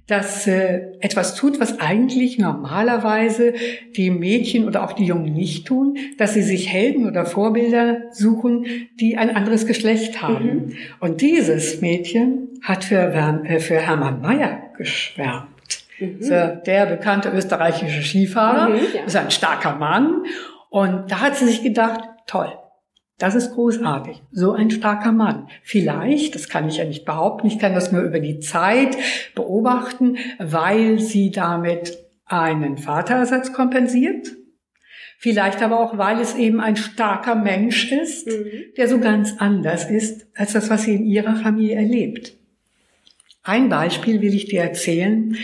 das 0.08 0.46
äh, 0.46 0.82
etwas 1.00 1.34
tut, 1.34 1.58
was 1.58 1.80
eigentlich 1.80 2.38
normalerweise 2.38 3.54
die 3.96 4.10
Mädchen 4.10 4.66
oder 4.66 4.84
auch 4.84 4.92
die 4.92 5.04
Jungen 5.04 5.32
nicht 5.32 5.66
tun, 5.66 5.96
dass 6.16 6.34
sie 6.34 6.42
sich 6.42 6.68
Helden 6.68 7.06
oder 7.06 7.26
Vorbilder 7.26 8.02
suchen, 8.12 8.66
die 9.00 9.16
ein 9.16 9.34
anderes 9.34 9.66
Geschlecht 9.66 10.22
haben. 10.22 10.44
Mhm. 10.44 10.72
Und 11.00 11.20
dieses 11.20 11.80
Mädchen 11.80 12.48
hat 12.62 12.84
für, 12.84 13.12
äh, 13.12 13.58
für 13.58 13.78
Hermann 13.78 14.20
Mayer 14.20 14.62
geschwärmt. 14.76 15.55
Mhm. 15.98 16.62
der 16.66 16.86
bekannte 16.86 17.30
österreichische 17.30 18.02
Skifahrer, 18.02 18.68
mhm, 18.68 18.80
ja. 18.94 19.04
ist 19.04 19.16
ein 19.16 19.30
starker 19.30 19.76
Mann. 19.76 20.24
Und 20.68 21.10
da 21.10 21.20
hat 21.20 21.36
sie 21.36 21.46
sich 21.46 21.62
gedacht, 21.62 22.00
toll, 22.26 22.52
das 23.18 23.34
ist 23.34 23.54
großartig. 23.54 24.22
So 24.30 24.52
ein 24.52 24.70
starker 24.70 25.12
Mann. 25.12 25.48
Vielleicht, 25.62 26.34
das 26.34 26.48
kann 26.48 26.68
ich 26.68 26.76
ja 26.76 26.84
nicht 26.84 27.04
behaupten, 27.04 27.46
ich 27.46 27.58
kann 27.58 27.74
das 27.74 27.92
nur 27.92 28.02
über 28.02 28.20
die 28.20 28.40
Zeit 28.40 28.96
beobachten, 29.34 30.18
weil 30.38 30.98
sie 30.98 31.30
damit 31.30 31.96
einen 32.26 32.76
Vaterersatz 32.76 33.52
kompensiert. 33.52 34.32
Vielleicht 35.18 35.62
aber 35.62 35.80
auch, 35.80 35.96
weil 35.96 36.20
es 36.20 36.34
eben 36.34 36.60
ein 36.60 36.76
starker 36.76 37.36
Mensch 37.36 37.90
ist, 37.90 38.26
mhm. 38.26 38.74
der 38.76 38.88
so 38.88 39.00
ganz 39.00 39.36
anders 39.38 39.88
ist 39.88 40.26
als 40.34 40.52
das, 40.52 40.68
was 40.68 40.82
sie 40.82 40.96
in 40.96 41.06
ihrer 41.06 41.36
Familie 41.36 41.76
erlebt. 41.76 42.34
Ein 43.42 43.68
Beispiel 43.68 44.20
will 44.20 44.34
ich 44.34 44.46
dir 44.46 44.60
erzählen 44.60 45.36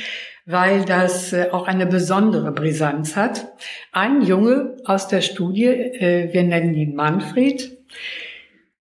weil 0.47 0.85
das 0.85 1.33
äh, 1.33 1.49
auch 1.53 1.67
eine 1.67 1.87
besondere 1.87 2.53
Brisanz 2.53 3.17
hat. 3.17 3.53
Ein 3.93 4.23
Junge 4.23 4.77
aus 4.85 5.09
der 5.09 5.21
Studie, 5.21 5.67
äh, 5.67 6.33
wir 6.33 6.43
nennen 6.43 6.75
ihn 6.75 6.95
Manfred, 6.95 7.79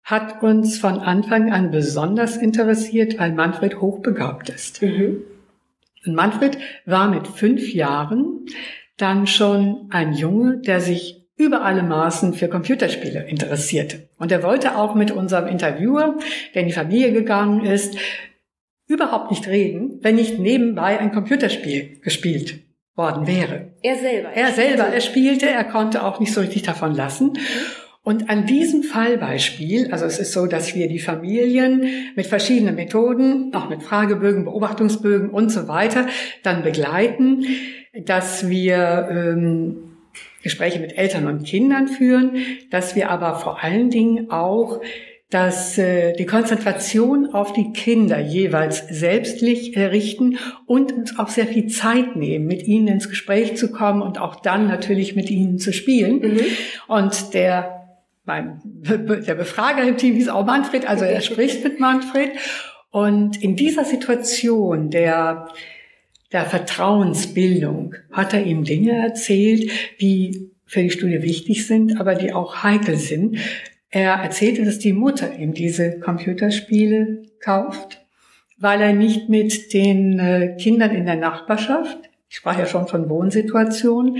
hat 0.03 0.43
uns 0.43 0.79
von 0.79 0.99
Anfang 0.99 1.53
an 1.53 1.71
besonders 1.71 2.37
interessiert, 2.37 3.19
weil 3.19 3.33
Manfred 3.33 3.81
hochbegabt 3.81 4.49
ist. 4.49 4.83
Mhm. 4.83 5.23
Und 6.05 6.15
Manfred 6.15 6.59
war 6.85 7.11
mit 7.11 7.27
fünf 7.27 7.75
Jahren 7.75 8.47
dann 8.97 9.27
schon 9.27 9.89
ein 9.91 10.13
Junge, 10.13 10.59
der 10.59 10.81
sich 10.81 11.27
über 11.37 11.63
alle 11.63 11.83
Maßen 11.83 12.33
für 12.33 12.49
Computerspiele 12.49 13.25
interessierte. 13.29 14.09
Und 14.17 14.33
er 14.33 14.43
wollte 14.43 14.77
auch 14.77 14.95
mit 14.95 15.11
unserem 15.11 15.49
Interviewer, 15.49 16.17
der 16.55 16.63
in 16.63 16.69
die 16.69 16.75
Familie 16.75 17.13
gegangen 17.13 17.65
ist, 17.65 17.97
überhaupt 18.87 19.31
nicht 19.31 19.47
reden, 19.47 19.99
wenn 20.03 20.15
nicht 20.15 20.39
nebenbei 20.39 20.99
ein 20.99 21.13
Computerspiel 21.13 21.99
gespielt 22.03 22.61
worden 22.95 23.27
wäre. 23.27 23.73
Er 23.83 23.97
selber. 23.97 24.31
Er, 24.31 24.49
er 24.49 24.53
selber, 24.53 24.85
er 24.85 25.01
spielte, 25.01 25.49
er 25.49 25.65
konnte 25.65 26.03
auch 26.05 26.21
nicht 26.21 26.33
so 26.33 26.41
richtig 26.41 26.63
davon 26.63 26.95
lassen. 26.95 27.35
Und 28.03 28.31
an 28.31 28.47
diesem 28.47 28.85
Fallbeispiel, 28.85 29.91
also 29.91 30.05
es 30.05 30.21
ist 30.21 30.33
so, 30.33 30.47
dass 30.47 30.77
wir 30.77 30.87
die 30.87 31.01
Familien 31.01 32.13
mit 32.15 32.27
verschiedenen 32.27 32.77
Methoden, 32.77 33.53
auch 33.53 33.69
mit 33.69 33.83
Fragebögen, 33.83 34.45
Beobachtungsbögen 34.45 35.29
und 35.29 35.51
so 35.51 35.67
weiter, 35.67 36.07
dann 36.45 36.63
begleiten, 36.63 37.45
dass 37.93 38.49
wir 38.49 39.09
ähm, 39.11 39.97
Gespräche 40.45 40.79
mit 40.79 40.97
Eltern 40.97 41.27
und 41.27 41.43
Kindern 41.43 41.89
führen, 41.89 42.37
dass 42.71 42.95
wir 42.95 43.11
aber 43.11 43.35
vor 43.41 43.65
allen 43.65 43.91
Dingen 43.91 44.31
auch 44.31 44.81
dass 45.31 45.77
äh, 45.77 46.13
die 46.13 46.27
Konzentration 46.27 47.35
auf 47.35 47.53
die 47.53 47.73
Kinder 47.73 48.19
jeweils 48.19 48.87
selbstlich 48.89 49.77
richten 49.77 50.39
und 50.67 50.93
uns 50.93 51.19
auch 51.19 51.29
sehr 51.29 51.47
viel 51.47 51.67
Zeit 51.67 52.15
nehmen, 52.15 52.47
mit 52.47 52.63
ihnen 52.63 52.87
ins 52.87 53.09
Gespräch 53.09 53.57
zu 53.57 53.73
kommen 53.73 54.03
und 54.03 54.21
auch 54.21 54.37
dann 54.37 54.69
natürlich 54.69 55.17
mit 55.17 55.29
ihnen 55.31 55.59
zu 55.59 55.73
spielen. 55.73 56.21
Mhm. 56.21 56.41
Und 56.87 57.35
der, 57.35 57.99
mein, 58.25 58.61
der 58.65 59.35
Befrager 59.35 59.83
im 59.83 59.97
Team 59.97 60.17
ist 60.17 60.29
auch 60.29 60.47
Manfred, 60.47 60.89
also 60.89 61.05
er 61.05 61.21
spricht 61.23 61.65
mit 61.65 61.81
Manfred. 61.81 62.31
Und 62.91 63.43
in 63.43 63.57
dieser 63.57 63.85
Situation 63.85 64.91
der, 64.91 65.49
der 66.33 66.45
Vertrauensbildung 66.45 67.97
hat 68.13 68.33
er 68.33 68.45
ihm 68.45 68.63
Dinge 68.63 68.93
erzählt, 68.93 69.71
wie 69.99 70.53
für 70.67 70.83
die 70.83 70.91
Studie 70.91 71.23
wichtig 71.23 71.67
sind, 71.67 72.01
aber 72.01 72.15
die 72.15 72.33
auch 72.33 72.63
heikel 72.63 72.97
sind. 72.97 73.39
Er 73.91 74.15
erzählte, 74.15 74.65
dass 74.65 74.79
die 74.79 74.93
Mutter 74.93 75.37
ihm 75.39 75.55
diese 75.55 76.01
Computerspiele 76.01 77.23
kauft, 77.41 78.05
weil 78.59 78.81
er 78.81 78.93
nicht 78.93 79.29
mit 79.29 79.73
den 79.73 80.19
äh, 80.19 80.57
Kindern 80.59 80.91
in 80.91 81.07
der 81.07 81.17
Nachbarschaft, 81.17 81.99
ich 82.29 82.37
sprach 82.37 82.59
ja 82.59 82.67
schon 82.67 82.89
von 82.89 83.09
Wohnsituationen, 83.09 84.19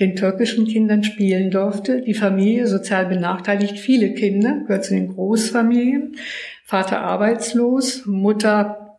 den 0.00 0.16
türkischen 0.16 0.66
Kindern 0.66 1.04
spielen 1.04 1.50
durfte. 1.50 2.02
Die 2.02 2.14
Familie 2.14 2.66
sozial 2.66 3.06
benachteiligt, 3.06 3.78
viele 3.78 4.14
Kinder, 4.14 4.60
gehört 4.66 4.84
zu 4.84 4.94
den 4.94 5.08
Großfamilien. 5.08 6.16
Vater 6.64 7.02
arbeitslos, 7.02 8.06
Mutter 8.06 8.98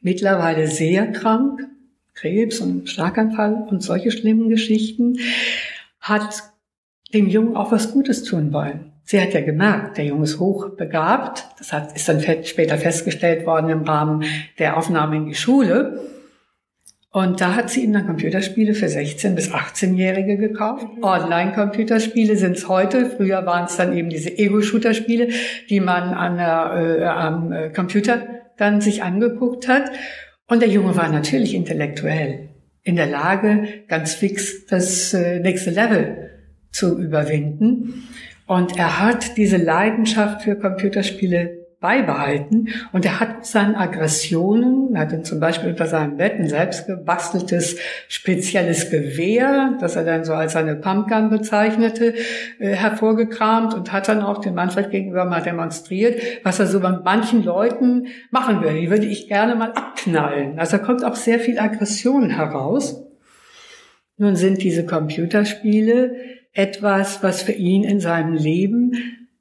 mittlerweile 0.00 0.68
sehr 0.68 1.10
krank, 1.12 1.68
Krebs 2.14 2.60
und 2.60 2.88
Schlaganfall 2.88 3.66
und 3.68 3.82
solche 3.82 4.10
schlimmen 4.10 4.48
Geschichten, 4.48 5.18
hat 6.00 6.42
dem 7.12 7.28
Jungen 7.28 7.56
auch 7.56 7.72
was 7.72 7.92
Gutes 7.92 8.22
tun 8.22 8.52
wollen. 8.52 8.89
Sie 9.10 9.20
hat 9.20 9.34
ja 9.34 9.40
gemerkt, 9.40 9.98
der 9.98 10.04
Junge 10.04 10.22
ist 10.22 10.38
hochbegabt. 10.38 11.44
Das 11.58 11.72
hat, 11.72 11.96
ist 11.96 12.08
dann 12.08 12.20
später 12.20 12.78
festgestellt 12.78 13.44
worden 13.44 13.68
im 13.68 13.82
Rahmen 13.82 14.22
der 14.60 14.76
Aufnahme 14.76 15.16
in 15.16 15.26
die 15.26 15.34
Schule. 15.34 16.00
Und 17.10 17.40
da 17.40 17.56
hat 17.56 17.70
sie 17.70 17.82
ihm 17.82 17.92
dann 17.92 18.06
Computerspiele 18.06 18.72
für 18.72 18.86
16- 18.86 19.34
bis 19.34 19.50
18-Jährige 19.52 20.36
gekauft. 20.36 20.86
Mhm. 20.96 21.02
Online-Computerspiele 21.02 22.36
sind 22.36 22.56
es 22.56 22.68
heute. 22.68 23.06
Früher 23.06 23.44
waren 23.46 23.64
es 23.64 23.76
dann 23.76 23.96
eben 23.96 24.10
diese 24.10 24.38
Ego-Shooter-Spiele, 24.38 25.30
die 25.68 25.80
man 25.80 26.14
an 26.14 26.36
der, 26.36 27.00
äh, 27.00 27.04
am 27.04 27.50
äh, 27.50 27.70
Computer 27.70 28.28
dann 28.58 28.80
sich 28.80 29.02
angeguckt 29.02 29.66
hat. 29.66 29.90
Und 30.46 30.62
der 30.62 30.68
Junge 30.68 30.94
war 30.94 31.08
natürlich 31.08 31.56
intellektuell 31.56 32.50
in 32.84 32.94
der 32.94 33.06
Lage, 33.06 33.66
ganz 33.88 34.14
fix 34.14 34.66
das 34.66 35.12
äh, 35.14 35.40
nächste 35.40 35.70
Level 35.70 36.30
zu 36.70 36.96
überwinden. 36.96 38.04
Und 38.50 38.76
er 38.76 38.98
hat 38.98 39.36
diese 39.36 39.58
Leidenschaft 39.58 40.42
für 40.42 40.56
Computerspiele 40.56 41.68
beibehalten. 41.78 42.70
Und 42.90 43.04
er 43.04 43.20
hat 43.20 43.46
seine 43.46 43.78
Aggressionen, 43.78 44.96
er 44.96 45.02
hat 45.02 45.24
zum 45.24 45.38
Beispiel 45.38 45.70
unter 45.70 45.86
seinem 45.86 46.16
Bett 46.16 46.32
ein 46.32 46.48
selbst 46.48 46.88
gebasteltes 46.88 47.78
spezielles 48.08 48.90
Gewehr, 48.90 49.76
das 49.78 49.94
er 49.94 50.02
dann 50.02 50.24
so 50.24 50.34
als 50.34 50.54
seine 50.54 50.74
Pumpgun 50.74 51.30
bezeichnete, 51.30 52.14
äh, 52.58 52.74
hervorgekramt 52.74 53.72
und 53.72 53.92
hat 53.92 54.08
dann 54.08 54.20
auch 54.20 54.38
dem 54.38 54.56
Manfred 54.56 54.90
gegenüber 54.90 55.26
mal 55.26 55.42
demonstriert, 55.42 56.20
was 56.42 56.58
er 56.58 56.66
so 56.66 56.80
bei 56.80 56.90
manchen 56.90 57.44
Leuten 57.44 58.08
machen 58.32 58.62
würde. 58.62 58.80
Die 58.80 58.90
würde 58.90 59.06
ich 59.06 59.28
gerne 59.28 59.54
mal 59.54 59.70
abknallen. 59.70 60.58
Also 60.58 60.76
da 60.76 60.82
kommt 60.82 61.04
auch 61.04 61.14
sehr 61.14 61.38
viel 61.38 61.60
Aggression 61.60 62.30
heraus. 62.30 63.00
Nun 64.16 64.34
sind 64.34 64.60
diese 64.64 64.84
Computerspiele 64.84 66.39
etwas, 66.52 67.22
was 67.22 67.42
für 67.42 67.52
ihn 67.52 67.84
in 67.84 68.00
seinem 68.00 68.34
Leben 68.34 68.92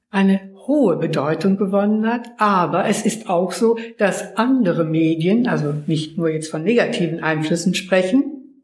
eine 0.10 0.42
hohe 0.68 0.98
Bedeutung 0.98 1.58
gewonnen 1.58 2.08
hat. 2.08 2.30
Aber 2.38 2.86
es 2.86 3.06
ist 3.06 3.30
auch 3.30 3.52
so, 3.52 3.78
dass 3.98 4.38
andere 4.38 4.86
Medien, 4.86 5.48
also 5.48 5.74
nicht 5.88 6.18
nur 6.18 6.30
jetzt 6.30 6.52
von 6.52 6.64
negativen 6.64 7.22
Einflüssen 7.24 7.74
sprechen, 7.74 8.64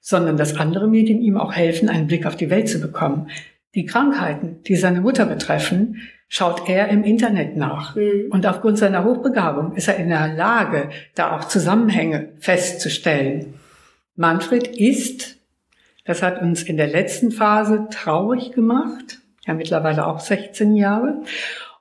sondern 0.00 0.36
dass 0.36 0.56
andere 0.56 0.86
Medien 0.86 1.20
ihm 1.20 1.36
auch 1.36 1.52
helfen, 1.52 1.88
einen 1.88 2.06
Blick 2.06 2.26
auf 2.26 2.36
die 2.36 2.50
Welt 2.50 2.68
zu 2.68 2.80
bekommen. 2.80 3.28
Die 3.74 3.84
Krankheiten, 3.84 4.62
die 4.62 4.76
seine 4.76 5.00
Mutter 5.00 5.26
betreffen, 5.26 5.96
schaut 6.28 6.68
er 6.68 6.88
im 6.88 7.04
Internet 7.04 7.56
nach. 7.56 7.96
Mhm. 7.96 8.28
Und 8.30 8.46
aufgrund 8.46 8.78
seiner 8.78 9.04
Hochbegabung 9.04 9.74
ist 9.74 9.88
er 9.88 9.96
in 9.96 10.08
der 10.08 10.34
Lage, 10.34 10.90
da 11.14 11.36
auch 11.36 11.46
Zusammenhänge 11.46 12.30
festzustellen. 12.38 13.54
Manfred 14.14 14.68
ist, 14.76 15.35
das 16.06 16.22
hat 16.22 16.40
uns 16.40 16.62
in 16.62 16.76
der 16.76 16.86
letzten 16.86 17.30
Phase 17.30 17.88
traurig 17.90 18.52
gemacht, 18.52 19.18
ja 19.44 19.54
mittlerweile 19.54 20.06
auch 20.06 20.20
16 20.20 20.76
Jahre. 20.76 21.22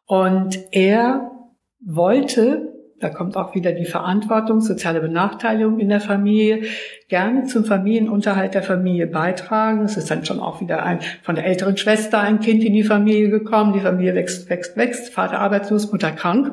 Und 0.05 0.59
er 0.71 1.31
wollte, 1.79 2.73
da 2.99 3.09
kommt 3.09 3.37
auch 3.37 3.53
wieder 3.53 3.71
die 3.71 3.85
Verantwortung, 3.85 4.61
soziale 4.61 4.99
Benachteiligung 4.99 5.79
in 5.79 5.89
der 5.89 5.99
Familie, 5.99 6.63
gerne 7.07 7.45
zum 7.45 7.65
Familienunterhalt 7.65 8.55
der 8.55 8.63
Familie 8.63 9.07
beitragen. 9.07 9.83
Es 9.83 9.97
ist 9.97 10.09
dann 10.09 10.25
schon 10.25 10.39
auch 10.39 10.61
wieder 10.61 10.83
ein, 10.83 10.99
von 11.21 11.35
der 11.35 11.45
älteren 11.45 11.77
Schwester 11.77 12.19
ein 12.19 12.39
Kind 12.39 12.63
in 12.63 12.73
die 12.73 12.83
Familie 12.83 13.29
gekommen. 13.29 13.73
Die 13.73 13.81
Familie 13.81 14.15
wächst, 14.15 14.49
wächst, 14.49 14.75
wächst. 14.77 15.13
Vater 15.13 15.39
arbeitslos, 15.39 15.91
Mutter 15.91 16.11
krank. 16.11 16.51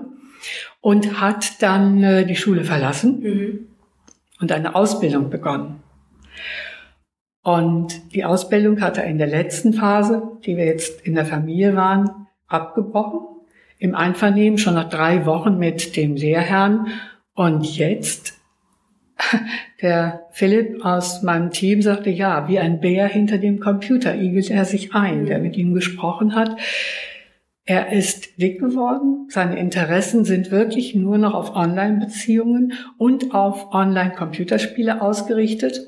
Und 0.80 1.20
hat 1.20 1.62
dann 1.62 2.02
äh, 2.02 2.26
die 2.26 2.34
Schule 2.34 2.64
verlassen 2.64 3.20
mhm. 3.20 3.66
und 4.40 4.50
eine 4.50 4.74
Ausbildung 4.74 5.30
begonnen. 5.30 5.80
Und 7.42 8.14
die 8.14 8.24
Ausbildung 8.24 8.80
hat 8.80 8.98
er 8.98 9.04
in 9.04 9.18
der 9.18 9.26
letzten 9.26 9.72
Phase, 9.72 10.22
die 10.44 10.56
wir 10.56 10.64
jetzt 10.64 11.04
in 11.04 11.14
der 11.14 11.26
Familie 11.26 11.74
waren, 11.74 12.28
abgebrochen. 12.46 13.20
Im 13.78 13.96
Einvernehmen 13.96 14.58
schon 14.58 14.74
nach 14.74 14.88
drei 14.88 15.26
Wochen 15.26 15.58
mit 15.58 15.96
dem 15.96 16.14
Lehrherrn. 16.14 16.86
Und 17.34 17.76
jetzt, 17.76 18.38
der 19.82 20.26
Philipp 20.30 20.84
aus 20.84 21.22
meinem 21.22 21.50
Team 21.50 21.82
sagte, 21.82 22.10
ja, 22.10 22.46
wie 22.46 22.60
ein 22.60 22.80
Bär 22.80 23.08
hinter 23.08 23.38
dem 23.38 23.58
Computer 23.58 24.14
igelt 24.14 24.50
er 24.50 24.64
sich 24.64 24.94
ein, 24.94 25.26
der 25.26 25.40
mit 25.40 25.56
ihm 25.56 25.74
gesprochen 25.74 26.36
hat. 26.36 26.56
Er 27.64 27.92
ist 27.92 28.40
dick 28.40 28.60
geworden. 28.60 29.26
Seine 29.28 29.58
Interessen 29.58 30.24
sind 30.24 30.52
wirklich 30.52 30.94
nur 30.94 31.18
noch 31.18 31.34
auf 31.34 31.56
Online-Beziehungen 31.56 32.74
und 32.98 33.34
auf 33.34 33.72
Online-Computerspiele 33.72 35.00
ausgerichtet. 35.00 35.80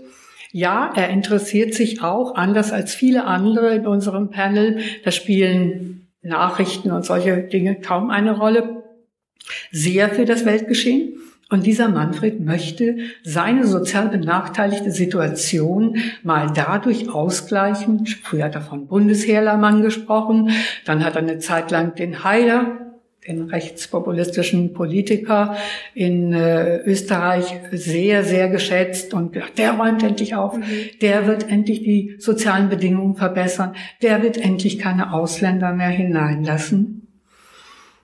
Ja, 0.57 0.93
er 0.95 1.09
interessiert 1.09 1.75
sich 1.75 2.01
auch, 2.05 2.37
anders 2.37 2.71
als 2.71 2.95
viele 2.95 3.25
andere 3.25 3.75
in 3.75 3.89
unserem 3.89 4.31
Panel, 4.31 4.79
da 5.05 5.11
spielen 5.11 6.07
Nachrichten 6.23 6.93
und 6.93 7.05
solche 7.05 7.39
Dinge 7.39 7.75
kaum 7.75 8.09
eine 8.11 8.39
Rolle, 8.39 8.85
sehr 9.73 10.11
für 10.11 10.25
das 10.25 10.45
Weltgeschehen. 10.45 11.15
Und 11.51 11.67
dieser 11.67 11.89
Manfred 11.89 12.39
möchte 12.39 12.99
seine 13.25 13.67
sozial 13.67 14.09
benachteiligte 14.11 14.93
Situation 14.93 15.97
mal 16.23 16.53
dadurch 16.55 17.09
ausgleichen. 17.09 18.07
Früher 18.07 18.45
hat 18.45 18.55
er 18.55 18.63
von 18.63 18.87
Bundesheerlermann 18.87 19.83
gesprochen, 19.83 20.51
dann 20.85 21.05
hat 21.05 21.17
er 21.17 21.23
eine 21.23 21.41
Zeit 21.41 21.73
lang 21.73 21.97
den 21.97 22.23
Heiler 22.23 22.84
den 23.27 23.43
rechtspopulistischen 23.43 24.75
Politiker 24.75 25.57
in 25.95 26.33
äh, 26.33 26.79
Österreich 26.79 27.55
sehr, 27.73 28.23
sehr 28.23 28.49
geschätzt 28.49 29.15
und 29.15 29.33
gedacht, 29.33 29.57
der 29.57 29.73
räumt 29.73 30.03
endlich 30.03 30.35
auf, 30.35 30.57
mhm. 30.57 30.65
der 31.01 31.27
wird 31.27 31.51
endlich 31.51 31.83
die 31.83 32.17
sozialen 32.19 32.69
Bedingungen 32.69 33.17
verbessern, 33.17 33.75
der 34.03 34.23
wird 34.23 34.37
endlich 34.37 34.79
keine 34.79 35.13
Ausländer 35.13 35.73
mehr 35.73 35.89
hineinlassen. 35.89 37.09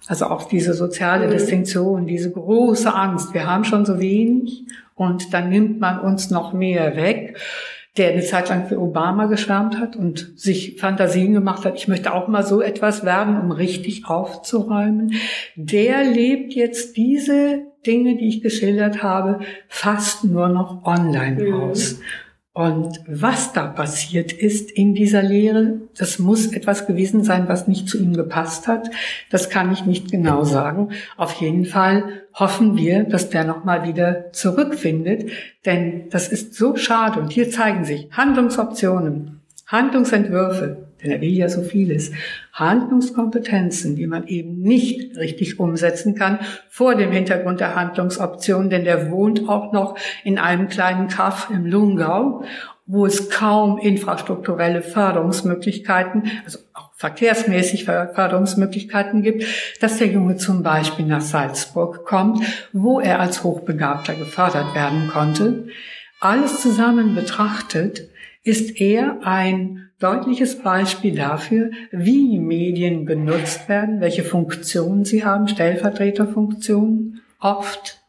Also 0.07 0.27
auch 0.27 0.49
diese 0.49 0.73
soziale 0.73 1.27
mhm. 1.27 1.33
Distinktion, 1.33 2.07
diese 2.07 2.31
große 2.31 2.93
Angst, 2.93 3.35
wir 3.35 3.47
haben 3.47 3.65
schon 3.65 3.85
so 3.85 4.01
wenig 4.01 4.65
und 4.95 5.33
dann 5.35 5.51
nimmt 5.51 5.81
man 5.81 6.01
uns 6.01 6.31
noch 6.31 6.53
mehr 6.53 6.97
weg 6.97 7.37
der 8.01 8.13
eine 8.13 8.23
Zeit 8.23 8.49
lang 8.49 8.67
für 8.67 8.81
Obama 8.81 9.27
geschwärmt 9.27 9.79
hat 9.79 9.95
und 9.95 10.33
sich 10.35 10.81
Fantasien 10.81 11.35
gemacht 11.35 11.67
hat, 11.67 11.77
ich 11.77 11.87
möchte 11.87 12.15
auch 12.15 12.29
mal 12.29 12.43
so 12.43 12.63
etwas 12.63 13.05
werden, 13.05 13.39
um 13.39 13.53
richtig 13.53 14.07
aufzuräumen, 14.07 15.17
der 15.55 16.05
lebt 16.05 16.55
jetzt 16.55 16.97
diese 16.97 17.61
Dinge, 17.87 18.17
die 18.17 18.29
ich 18.29 18.41
geschildert 18.41 19.03
habe, 19.03 19.41
fast 19.69 20.25
nur 20.25 20.49
noch 20.49 20.83
online 20.87 21.45
mhm. 21.45 21.55
aus. 21.61 22.01
Und 22.53 23.01
was 23.07 23.53
da 23.53 23.69
passiert 23.69 24.33
ist 24.33 24.73
in 24.73 24.95
dieser 24.95 25.23
Lehre, 25.23 25.83
das 25.97 26.19
muss 26.19 26.53
etwas 26.53 26.89
gewesen 26.89 27.23
sein, 27.23 27.49
was 27.49 27.69
nicht 27.69 27.89
zu 27.89 27.97
ihm 27.97 28.15
gepasst 28.15 28.67
hat. 28.67 28.91
Das 29.31 29.51
kann 29.51 29.73
ich 29.73 29.87
nicht 29.87 30.11
genau 30.11 30.43
sagen. 30.43 30.91
Auf 31.17 31.35
jeden 31.35 31.65
Fall 31.65 32.25
hoffen 32.35 32.77
wir, 32.77 33.05
dass 33.05 33.31
der 33.31 33.45
nochmal 33.45 33.87
wieder 33.87 34.33
zurückfindet. 34.33 35.31
Denn 35.65 36.09
das 36.11 36.27
ist 36.27 36.55
so 36.55 36.75
schade. 36.75 37.21
Und 37.21 37.31
hier 37.31 37.51
zeigen 37.51 37.85
sich 37.85 38.09
Handlungsoptionen, 38.11 39.41
Handlungsentwürfe, 39.69 40.90
denn 41.03 41.11
er 41.11 41.21
will 41.21 41.31
ja 41.31 41.49
so 41.49 41.63
vieles, 41.63 42.13
Handlungskompetenzen, 42.53 43.97
die 43.97 44.07
man 44.07 44.27
eben 44.27 44.61
nicht 44.61 45.17
richtig 45.17 45.59
umsetzen 45.59 46.15
kann 46.15 46.41
vor 46.69 46.95
dem 46.95 47.13
Hintergrund 47.13 47.61
der 47.61 47.75
Handlungsoptionen, 47.75 48.71
denn 48.71 48.85
der 48.85 49.11
wohnt 49.11 49.49
auch 49.49 49.73
noch 49.73 49.97
in 50.25 50.39
einem 50.39 50.69
kleinen 50.69 51.09
Kaff 51.09 51.49
im 51.53 51.67
Lungau, 51.67 52.45
wo 52.87 53.07
es 53.07 53.31
kaum 53.31 53.79
infrastrukturelle 53.79 54.83
Förderungsmöglichkeiten, 54.83 56.25
also 56.45 56.59
auch 56.75 56.91
verkehrsmäßig 56.95 57.85
Förderungsmöglichkeiten 57.85 59.23
gibt, 59.23 59.45
dass 59.81 59.99
der 59.99 60.09
Junge 60.09 60.37
zum 60.37 60.65
Beispiel 60.65 61.07
nach 61.07 61.21
Salzburg 61.21 62.05
kommt, 62.05 62.45
wo 62.73 62.99
er 62.99 63.21
als 63.21 63.45
Hochbegabter 63.45 64.15
gefördert 64.15 64.75
werden 64.75 65.09
konnte. 65.13 65.69
Alles 66.19 66.61
zusammen 66.61 67.15
betrachtet 67.15 68.09
ist 68.43 68.81
er 68.81 69.19
ein 69.23 69.90
deutliches 70.01 70.63
Beispiel 70.63 71.15
dafür, 71.15 71.71
wie 71.93 72.39
Medien 72.39 73.07
genutzt 73.07 73.69
werden, 73.69 74.01
welche 74.01 74.25
Funktionen 74.25 75.05
sie 75.05 75.25
haben, 75.25 75.47
Stellvertreterfunktionen, 75.47 77.21
oft 77.39 78.01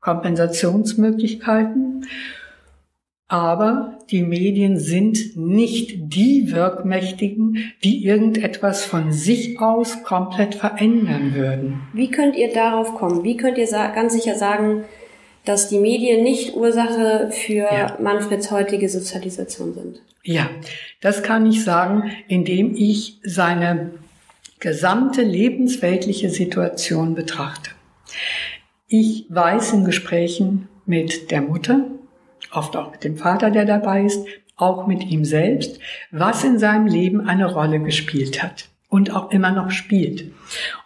Kompensationsmöglichkeiten. 0.00 2.06
Aber 3.28 3.98
die 4.08 4.22
Medien 4.22 4.78
sind 4.78 5.36
nicht 5.36 6.14
die 6.14 6.52
Wirkmächtigen, 6.52 7.72
die 7.82 8.06
irgendetwas 8.06 8.84
von 8.84 9.10
sich 9.10 9.60
aus 9.60 10.04
komplett 10.04 10.54
verändern 10.54 11.34
würden. 11.34 11.80
Wie 11.92 12.08
könnt 12.08 12.36
ihr 12.36 12.52
darauf 12.52 12.94
kommen? 12.94 13.24
Wie 13.24 13.36
könnt 13.36 13.58
ihr 13.58 13.66
ganz 13.66 14.12
sicher 14.12 14.36
sagen, 14.36 14.84
dass 15.46 15.68
die 15.68 15.78
Medien 15.78 16.22
nicht 16.22 16.54
Ursache 16.54 17.30
für 17.30 17.54
ja. 17.54 17.96
Manfreds 18.00 18.50
heutige 18.50 18.88
Sozialisation 18.88 19.72
sind? 19.72 20.02
Ja, 20.22 20.50
das 21.00 21.22
kann 21.22 21.46
ich 21.46 21.64
sagen, 21.64 22.10
indem 22.28 22.74
ich 22.74 23.18
seine 23.22 23.92
gesamte 24.58 25.22
lebensweltliche 25.22 26.28
Situation 26.28 27.14
betrachte. 27.14 27.70
Ich 28.88 29.26
weiß 29.28 29.72
in 29.72 29.84
Gesprächen 29.84 30.68
mit 30.84 31.30
der 31.30 31.42
Mutter, 31.42 31.86
oft 32.52 32.76
auch 32.76 32.90
mit 32.90 33.04
dem 33.04 33.16
Vater, 33.16 33.50
der 33.50 33.64
dabei 33.64 34.04
ist, 34.04 34.26
auch 34.56 34.86
mit 34.86 35.04
ihm 35.04 35.24
selbst, 35.24 35.78
was 36.10 36.42
in 36.42 36.58
seinem 36.58 36.86
Leben 36.86 37.28
eine 37.28 37.52
Rolle 37.52 37.78
gespielt 37.78 38.42
hat 38.42 38.68
und 38.88 39.14
auch 39.14 39.30
immer 39.30 39.52
noch 39.52 39.70
spielt. 39.70 40.32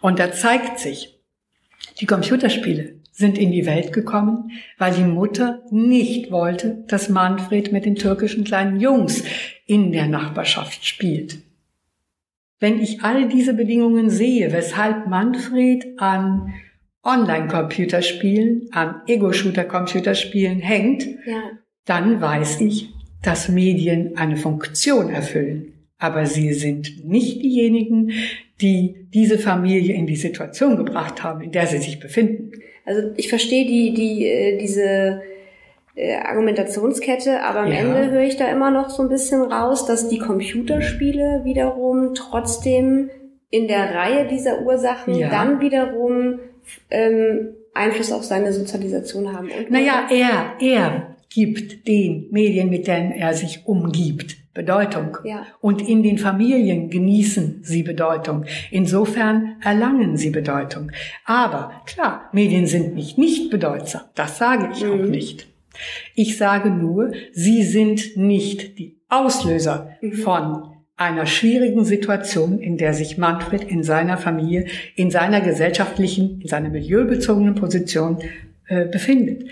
Und 0.01 0.19
da 0.19 0.31
zeigt 0.31 0.79
sich, 0.79 1.17
die 1.99 2.05
Computerspiele 2.05 3.00
sind 3.11 3.37
in 3.37 3.51
die 3.51 3.65
Welt 3.65 3.93
gekommen, 3.93 4.51
weil 4.77 4.93
die 4.93 5.03
Mutter 5.03 5.63
nicht 5.69 6.31
wollte, 6.31 6.83
dass 6.87 7.09
Manfred 7.09 7.71
mit 7.71 7.85
den 7.85 7.95
türkischen 7.95 8.43
kleinen 8.43 8.79
Jungs 8.79 9.23
in 9.65 9.91
der 9.91 10.07
Nachbarschaft 10.07 10.85
spielt. 10.85 11.39
Wenn 12.59 12.79
ich 12.79 13.01
all 13.01 13.27
diese 13.27 13.53
Bedingungen 13.53 14.09
sehe, 14.09 14.53
weshalb 14.53 15.07
Manfred 15.07 15.99
an 15.99 16.53
Online-Computerspielen, 17.03 18.67
an 18.71 19.01
Ego-Shooter-Computerspielen 19.07 20.59
hängt, 20.59 21.05
ja. 21.25 21.41
dann 21.85 22.21
weiß 22.21 22.61
ich, 22.61 22.93
dass 23.23 23.49
Medien 23.49 24.17
eine 24.17 24.37
Funktion 24.37 25.09
erfüllen. 25.09 25.73
Aber 25.97 26.25
sie 26.25 26.53
sind 26.53 27.05
nicht 27.07 27.41
diejenigen, 27.41 28.11
die 28.61 29.07
diese 29.13 29.39
Familie 29.39 29.95
in 29.95 30.07
die 30.07 30.15
Situation 30.15 30.77
gebracht 30.77 31.23
haben, 31.23 31.41
in 31.41 31.51
der 31.51 31.67
sie 31.67 31.79
sich 31.79 31.99
befinden. 31.99 32.51
Also 32.85 33.11
ich 33.15 33.29
verstehe 33.29 33.65
die, 33.65 33.93
die, 33.93 34.25
äh, 34.25 34.57
diese 34.57 35.21
äh, 35.95 36.15
Argumentationskette, 36.15 37.43
aber 37.43 37.61
am 37.61 37.71
ja. 37.71 37.79
Ende 37.79 38.11
höre 38.11 38.23
ich 38.23 38.37
da 38.37 38.47
immer 38.47 38.71
noch 38.71 38.89
so 38.89 39.03
ein 39.03 39.09
bisschen 39.09 39.41
raus, 39.41 39.85
dass 39.85 40.09
die 40.09 40.19
Computerspiele 40.19 41.41
wiederum 41.43 42.13
trotzdem 42.15 43.09
in 43.49 43.67
der 43.67 43.93
Reihe 43.93 44.27
dieser 44.27 44.61
Ursachen 44.61 45.15
ja. 45.15 45.29
dann 45.29 45.59
wiederum 45.59 46.39
ähm, 46.89 47.49
Einfluss 47.73 48.11
auf 48.11 48.23
seine 48.23 48.53
Sozialisation 48.53 49.33
haben. 49.33 49.49
Und 49.51 49.71
naja, 49.71 50.07
er, 50.09 50.53
er 50.59 51.15
gibt 51.29 51.87
den 51.87 52.27
Medien, 52.31 52.69
mit 52.69 52.87
denen 52.87 53.11
er 53.11 53.33
sich 53.33 53.65
umgibt, 53.65 54.37
Bedeutung. 54.53 55.17
Ja. 55.23 55.45
Und 55.61 55.87
in 55.87 56.03
den 56.03 56.17
Familien 56.17 56.89
genießen 56.89 57.61
sie 57.63 57.83
Bedeutung. 57.83 58.45
Insofern 58.69 59.55
erlangen 59.61 60.17
sie 60.17 60.29
Bedeutung. 60.29 60.91
Aber 61.25 61.81
klar, 61.85 62.29
Medien 62.33 62.67
sind 62.67 62.93
nicht 62.93 63.17
nicht 63.17 63.49
bedeutsam. 63.49 64.01
Das 64.15 64.37
sage 64.37 64.69
ich 64.73 64.83
mhm. 64.83 64.91
auch 64.91 65.05
nicht. 65.05 65.47
Ich 66.15 66.37
sage 66.37 66.69
nur, 66.69 67.11
sie 67.31 67.63
sind 67.63 68.17
nicht 68.17 68.77
die 68.77 68.99
Auslöser 69.09 69.91
mhm. 70.01 70.13
von 70.13 70.63
einer 70.97 71.25
schwierigen 71.25 71.83
Situation, 71.83 72.59
in 72.59 72.77
der 72.77 72.93
sich 72.93 73.17
Manfred 73.17 73.63
in 73.63 73.83
seiner 73.83 74.17
Familie, 74.17 74.67
in 74.95 75.09
seiner 75.09 75.41
gesellschaftlichen, 75.41 76.41
in 76.41 76.47
seiner 76.47 76.69
milieubezogenen 76.69 77.55
Position 77.55 78.19
äh, 78.67 78.85
befindet. 78.85 79.49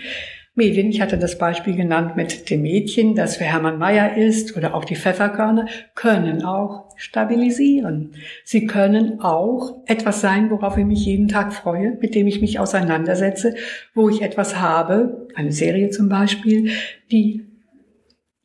Medien, 0.54 0.90
ich 0.90 1.00
hatte 1.00 1.16
das 1.16 1.38
Beispiel 1.38 1.76
genannt 1.76 2.16
mit 2.16 2.50
dem 2.50 2.62
Mädchen, 2.62 3.14
das 3.14 3.36
für 3.36 3.44
Hermann 3.44 3.78
Mayer 3.78 4.16
ist, 4.16 4.56
oder 4.56 4.74
auch 4.74 4.84
die 4.84 4.96
Pfefferkörner, 4.96 5.66
können 5.94 6.44
auch 6.44 6.88
stabilisieren. 6.96 8.14
Sie 8.44 8.66
können 8.66 9.20
auch 9.20 9.82
etwas 9.86 10.20
sein, 10.20 10.50
worauf 10.50 10.76
ich 10.76 10.84
mich 10.84 11.06
jeden 11.06 11.28
Tag 11.28 11.54
freue, 11.54 11.96
mit 12.00 12.14
dem 12.14 12.26
ich 12.26 12.40
mich 12.40 12.58
auseinandersetze, 12.58 13.54
wo 13.94 14.08
ich 14.08 14.22
etwas 14.22 14.60
habe, 14.60 15.28
eine 15.34 15.52
Serie 15.52 15.90
zum 15.90 16.08
Beispiel, 16.08 16.72
die, 17.12 17.46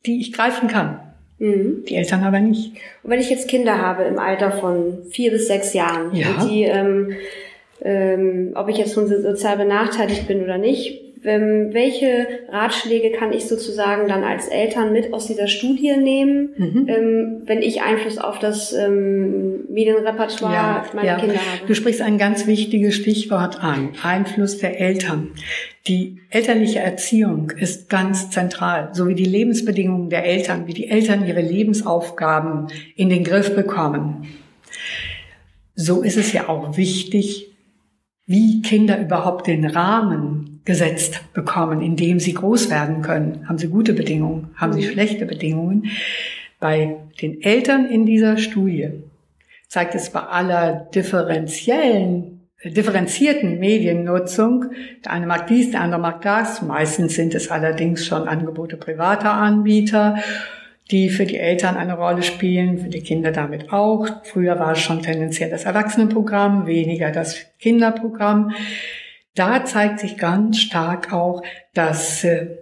die 0.06 0.20
ich 0.20 0.32
greifen 0.32 0.68
kann. 0.68 1.00
Mhm. 1.38 1.84
Die 1.88 1.96
Eltern 1.96 2.22
aber 2.22 2.40
nicht. 2.40 2.72
Und 3.02 3.10
wenn 3.10 3.20
ich 3.20 3.30
jetzt 3.30 3.48
Kinder 3.48 3.82
habe 3.82 4.04
im 4.04 4.18
Alter 4.18 4.52
von 4.52 5.04
vier 5.10 5.32
bis 5.32 5.48
sechs 5.48 5.74
Jahren, 5.74 6.14
ja. 6.14 6.46
die, 6.46 6.62
ähm, 6.62 7.12
ähm, 7.82 8.52
ob 8.54 8.68
ich 8.68 8.78
jetzt 8.78 8.94
sozial 8.94 9.56
benachteiligt 9.58 10.26
bin 10.26 10.42
oder 10.42 10.56
nicht, 10.56 11.05
welche 11.26 12.28
Ratschläge 12.48 13.10
kann 13.10 13.32
ich 13.32 13.46
sozusagen 13.46 14.06
dann 14.06 14.22
als 14.22 14.46
Eltern 14.46 14.92
mit 14.92 15.12
aus 15.12 15.26
dieser 15.26 15.48
Studie 15.48 15.96
nehmen, 15.96 16.50
mhm. 16.56 16.86
ähm, 16.88 17.42
wenn 17.46 17.62
ich 17.62 17.82
Einfluss 17.82 18.16
auf 18.16 18.38
das 18.38 18.72
ähm, 18.72 19.64
Medienrepertoire 19.68 20.54
ja, 20.54 20.84
meiner 20.94 21.06
ja. 21.06 21.18
Kinder 21.18 21.34
habe? 21.34 21.66
Du 21.66 21.74
sprichst 21.74 22.00
ein 22.00 22.16
ganz 22.16 22.46
wichtiges 22.46 22.94
Stichwort 22.94 23.62
an, 23.62 23.90
Einfluss 24.04 24.58
der 24.58 24.80
Eltern. 24.80 25.32
Die 25.88 26.18
elterliche 26.30 26.78
Erziehung 26.78 27.50
ist 27.50 27.88
ganz 27.88 28.30
zentral, 28.30 28.90
so 28.92 29.08
wie 29.08 29.16
die 29.16 29.24
Lebensbedingungen 29.24 30.10
der 30.10 30.24
Eltern, 30.24 30.68
wie 30.68 30.74
die 30.74 30.88
Eltern 30.88 31.26
ihre 31.26 31.42
Lebensaufgaben 31.42 32.68
in 32.94 33.08
den 33.08 33.24
Griff 33.24 33.54
bekommen. 33.54 34.28
So 35.74 36.02
ist 36.02 36.16
es 36.16 36.32
ja 36.32 36.48
auch 36.48 36.76
wichtig, 36.76 37.52
wie 38.26 38.62
Kinder 38.62 39.00
überhaupt 39.00 39.46
den 39.48 39.64
Rahmen 39.64 40.55
gesetzt 40.66 41.32
bekommen, 41.32 41.80
in 41.80 41.96
dem 41.96 42.20
sie 42.20 42.34
groß 42.34 42.68
werden 42.70 43.00
können. 43.00 43.48
Haben 43.48 43.56
sie 43.56 43.68
gute 43.68 43.94
Bedingungen? 43.94 44.50
Haben 44.56 44.74
sie 44.74 44.86
mhm. 44.86 44.92
schlechte 44.92 45.24
Bedingungen? 45.24 45.86
Bei 46.60 46.96
den 47.22 47.40
Eltern 47.40 47.86
in 47.86 48.04
dieser 48.04 48.36
Studie 48.36 48.90
zeigt 49.68 49.94
es 49.94 50.10
bei 50.10 50.20
aller 50.20 50.88
differenziellen, 50.94 52.40
differenzierten 52.62 53.58
Mediennutzung, 53.58 54.66
der 55.04 55.12
eine 55.12 55.26
mag 55.26 55.46
dies, 55.46 55.70
der 55.70 55.80
andere 55.80 56.00
mag 56.00 56.20
das, 56.22 56.60
meistens 56.60 57.14
sind 57.14 57.34
es 57.34 57.50
allerdings 57.50 58.04
schon 58.04 58.28
Angebote 58.28 58.76
privater 58.76 59.32
Anbieter 59.32 60.16
die 60.90 61.10
für 61.10 61.26
die 61.26 61.38
Eltern 61.38 61.76
eine 61.76 61.96
Rolle 61.96 62.22
spielen, 62.22 62.78
für 62.78 62.88
die 62.88 63.00
Kinder 63.00 63.32
damit 63.32 63.72
auch. 63.72 64.06
Früher 64.24 64.58
war 64.58 64.72
es 64.72 64.78
schon 64.78 65.02
tendenziell 65.02 65.50
das 65.50 65.64
Erwachsenenprogramm, 65.64 66.66
weniger 66.66 67.10
das 67.10 67.46
Kinderprogramm. 67.58 68.52
Da 69.36 69.64
zeigt 69.64 70.00
sich 70.00 70.16
ganz 70.16 70.58
stark 70.58 71.12
auch, 71.12 71.42
dass, 71.74 72.24
äh, 72.24 72.56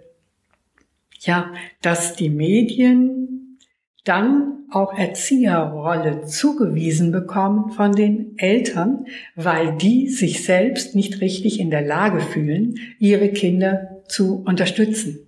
ja, 1.21 1.53
dass 1.81 2.17
die 2.17 2.29
Medien 2.29 3.59
dann 4.05 4.65
auch 4.71 4.99
Erzieherrolle 4.99 6.25
zugewiesen 6.25 7.13
bekommen 7.13 7.71
von 7.71 7.93
den 7.93 8.37
Eltern, 8.39 9.07
weil 9.37 9.77
die 9.77 10.09
sich 10.09 10.45
selbst 10.45 10.97
nicht 10.97 11.21
richtig 11.21 11.61
in 11.61 11.71
der 11.71 11.83
Lage 11.83 12.21
fühlen, 12.21 12.75
ihre 12.99 13.29
Kinder 13.29 14.03
zu 14.09 14.43
unterstützen. 14.45 15.21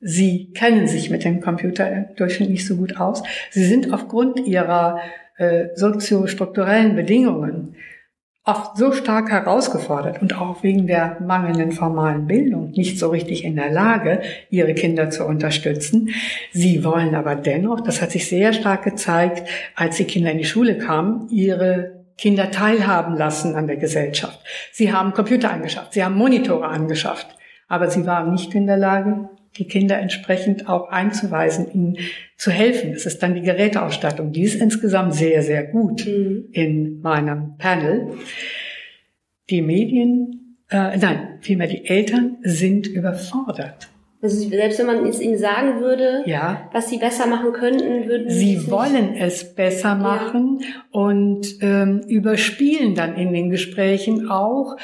Sie 0.00 0.50
kennen 0.54 0.88
sich 0.88 1.10
mit 1.10 1.24
dem 1.24 1.42
Computer 1.42 1.92
im 1.92 2.06
Durchschnitt 2.16 2.48
nicht 2.48 2.66
so 2.66 2.76
gut 2.76 2.96
aus. 2.96 3.22
Sie 3.50 3.64
sind 3.66 3.92
aufgrund 3.92 4.40
ihrer 4.46 4.98
äh, 5.36 5.68
soziostrukturellen 5.74 6.96
Bedingungen 6.96 7.76
oft 8.44 8.76
so 8.78 8.92
stark 8.92 9.30
herausgefordert 9.30 10.22
und 10.22 10.38
auch 10.38 10.62
wegen 10.62 10.86
der 10.86 11.18
mangelnden 11.20 11.72
formalen 11.72 12.26
Bildung 12.26 12.70
nicht 12.70 12.98
so 12.98 13.10
richtig 13.10 13.44
in 13.44 13.56
der 13.56 13.70
Lage, 13.70 14.22
ihre 14.48 14.74
Kinder 14.74 15.10
zu 15.10 15.26
unterstützen. 15.26 16.10
Sie 16.52 16.82
wollen 16.82 17.14
aber 17.14 17.34
dennoch, 17.34 17.80
das 17.80 18.00
hat 18.00 18.10
sich 18.10 18.28
sehr 18.28 18.52
stark 18.52 18.82
gezeigt, 18.82 19.48
als 19.76 19.96
die 19.96 20.04
Kinder 20.04 20.30
in 20.30 20.38
die 20.38 20.44
Schule 20.44 20.78
kamen, 20.78 21.28
ihre 21.30 22.00
Kinder 22.16 22.50
teilhaben 22.50 23.16
lassen 23.16 23.54
an 23.54 23.66
der 23.66 23.76
Gesellschaft. 23.76 24.40
Sie 24.72 24.92
haben 24.92 25.12
Computer 25.12 25.50
angeschafft, 25.50 25.92
sie 25.92 26.04
haben 26.04 26.16
Monitore 26.16 26.66
angeschafft, 26.66 27.28
aber 27.68 27.90
sie 27.90 28.06
waren 28.06 28.32
nicht 28.32 28.54
in 28.54 28.66
der 28.66 28.76
Lage, 28.76 29.28
die 29.56 29.66
Kinder 29.66 29.98
entsprechend 29.98 30.68
auch 30.68 30.88
einzuweisen, 30.90 31.70
ihnen 31.72 31.98
zu 32.36 32.50
helfen. 32.50 32.92
Das 32.92 33.06
ist 33.06 33.22
dann 33.22 33.34
die 33.34 33.42
Geräteausstattung. 33.42 34.32
Die 34.32 34.42
ist 34.42 34.60
insgesamt 34.60 35.14
sehr, 35.14 35.42
sehr 35.42 35.64
gut 35.64 36.06
mhm. 36.06 36.48
in 36.52 37.00
meinem 37.00 37.56
Panel. 37.58 38.12
Die 39.50 39.62
Medien, 39.62 40.56
äh, 40.70 40.96
nein, 40.96 41.38
vielmehr 41.40 41.66
die 41.66 41.84
Eltern 41.86 42.38
sind 42.42 42.86
überfordert. 42.86 43.88
Also 44.22 44.48
selbst 44.48 44.78
wenn 44.78 44.86
man 44.86 45.06
es 45.06 45.20
ihnen 45.20 45.38
sagen 45.38 45.80
würde, 45.80 46.22
ja. 46.26 46.68
was 46.72 46.90
sie 46.90 46.98
besser 46.98 47.26
machen 47.26 47.52
könnten, 47.52 48.06
würden 48.06 48.28
sie 48.28 48.56
Sie 48.56 48.70
wollen 48.70 49.14
es 49.14 49.54
besser 49.54 49.94
machen 49.94 50.60
ja. 50.60 50.66
und 50.90 51.56
ähm, 51.62 52.02
überspielen 52.06 52.94
dann 52.94 53.16
in 53.16 53.32
den 53.32 53.48
Gesprächen 53.48 54.28
auch 54.28 54.76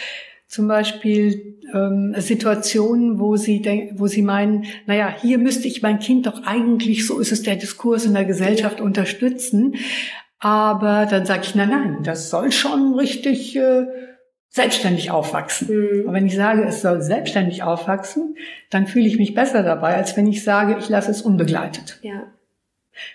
zum 0.49 0.69
Beispiel 0.69 1.59
ähm, 1.75 2.15
Situationen, 2.19 3.19
wo 3.19 3.37
sie, 3.37 3.63
denk, 3.63 3.99
wo 3.99 4.07
sie 4.07 4.23
meinen, 4.23 4.65
naja, 4.87 5.15
hier 5.21 5.39
müsste 5.39 5.69
ich 5.69 5.83
mein 5.83 5.99
Kind 5.99 6.27
doch 6.27 6.45
eigentlich, 6.45 7.07
so 7.07 7.19
ist 7.19 7.33
es 7.33 7.43
der 7.43 7.57
Diskurs 7.57 8.05
in 8.05 8.15
der 8.15 8.25
Gesellschaft, 8.25 8.81
unterstützen. 8.81 9.75
Aber 10.39 11.07
dann 11.07 11.27
sage 11.27 11.43
ich, 11.45 11.55
nein, 11.55 11.71
nein, 11.71 11.99
das 12.05 12.31
soll 12.31 12.53
schon 12.53 12.95
richtig 12.95 13.57
äh, 13.57 13.87
selbstständig 14.49 15.11
aufwachsen. 15.11 15.69
Mhm. 15.69 16.09
Und 16.09 16.15
wenn 16.15 16.27
ich 16.27 16.37
sage, 16.37 16.65
es 16.65 16.83
soll 16.83 17.03
selbstständig 17.03 17.63
aufwachsen, 17.63 18.37
dann 18.71 18.87
fühle 18.87 19.07
ich 19.07 19.19
mich 19.19 19.35
besser 19.35 19.63
dabei, 19.63 19.97
als 19.97 20.17
wenn 20.17 20.27
ich 20.27 20.45
sage, 20.45 20.77
ich 20.79 20.89
lasse 20.89 21.11
es 21.11 21.23
unbegleitet. 21.23 21.99
Ja. 22.03 22.33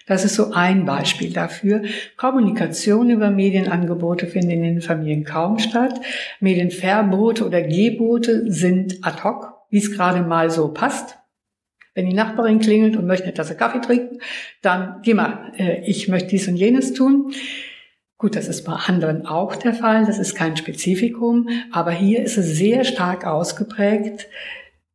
Das 0.05 0.25
ist 0.25 0.35
so 0.35 0.51
ein 0.51 0.85
Beispiel 0.85 1.33
dafür. 1.33 1.83
Kommunikation 2.17 3.09
über 3.09 3.29
Medienangebote 3.29 4.27
finden 4.27 4.51
in 4.51 4.63
den 4.63 4.81
Familien 4.81 5.23
kaum 5.23 5.59
statt. 5.59 5.99
Medienverbote 6.39 7.45
oder 7.45 7.61
Gebote 7.61 8.51
sind 8.51 8.99
ad 9.01 9.23
hoc, 9.23 9.53
wie 9.69 9.79
es 9.79 9.91
gerade 9.91 10.21
mal 10.21 10.49
so 10.49 10.69
passt. 10.69 11.17
Wenn 11.93 12.05
die 12.05 12.13
Nachbarin 12.13 12.59
klingelt 12.59 12.95
und 12.95 13.05
möchte 13.05 13.25
eine 13.25 13.33
Tasse 13.33 13.55
Kaffee 13.55 13.81
trinken, 13.81 14.19
dann 14.61 15.01
geh 15.03 15.13
mal, 15.13 15.51
äh, 15.57 15.81
ich 15.85 16.07
möchte 16.07 16.29
dies 16.29 16.47
und 16.47 16.55
jenes 16.55 16.93
tun. 16.93 17.33
Gut, 18.17 18.35
das 18.35 18.47
ist 18.47 18.63
bei 18.63 18.73
anderen 18.73 19.25
auch 19.25 19.55
der 19.55 19.73
Fall, 19.73 20.05
das 20.05 20.19
ist 20.19 20.35
kein 20.35 20.55
Spezifikum, 20.55 21.49
aber 21.71 21.89
hier 21.89 22.21
ist 22.21 22.37
es 22.37 22.55
sehr 22.55 22.83
stark 22.83 23.25
ausgeprägt. 23.25 24.27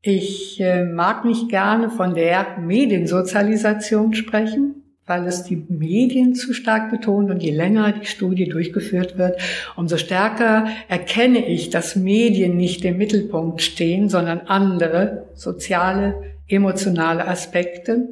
Ich 0.07 0.61
äh, 0.61 0.85
mag 0.85 1.25
nicht 1.25 1.49
gerne 1.49 1.91
von 1.91 2.15
der 2.15 2.59
Mediensozialisation 2.61 4.15
sprechen, 4.15 4.85
weil 5.05 5.27
es 5.27 5.43
die 5.43 5.57
Medien 5.69 6.37
zu 6.37 6.53
stark 6.53 6.93
betont 6.93 7.29
und 7.29 7.43
je 7.43 7.51
länger 7.51 7.91
die 7.91 8.07
Studie 8.07 8.49
durchgeführt 8.49 9.19
wird, 9.19 9.41
umso 9.75 9.97
stärker 9.97 10.69
erkenne 10.87 11.45
ich, 11.45 11.71
dass 11.71 11.97
Medien 11.97 12.57
nicht 12.57 12.85
im 12.85 12.99
Mittelpunkt 12.99 13.63
stehen, 13.63 14.09
sondern 14.09 14.43
andere 14.47 15.27
soziale, 15.35 16.15
emotionale 16.47 17.27
Aspekte, 17.27 18.11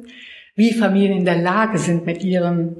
wie 0.53 0.73
Familien 0.73 1.19
in 1.19 1.25
der 1.25 1.41
Lage 1.41 1.77
sind, 1.77 2.05
mit 2.05 2.25
ihrem 2.25 2.75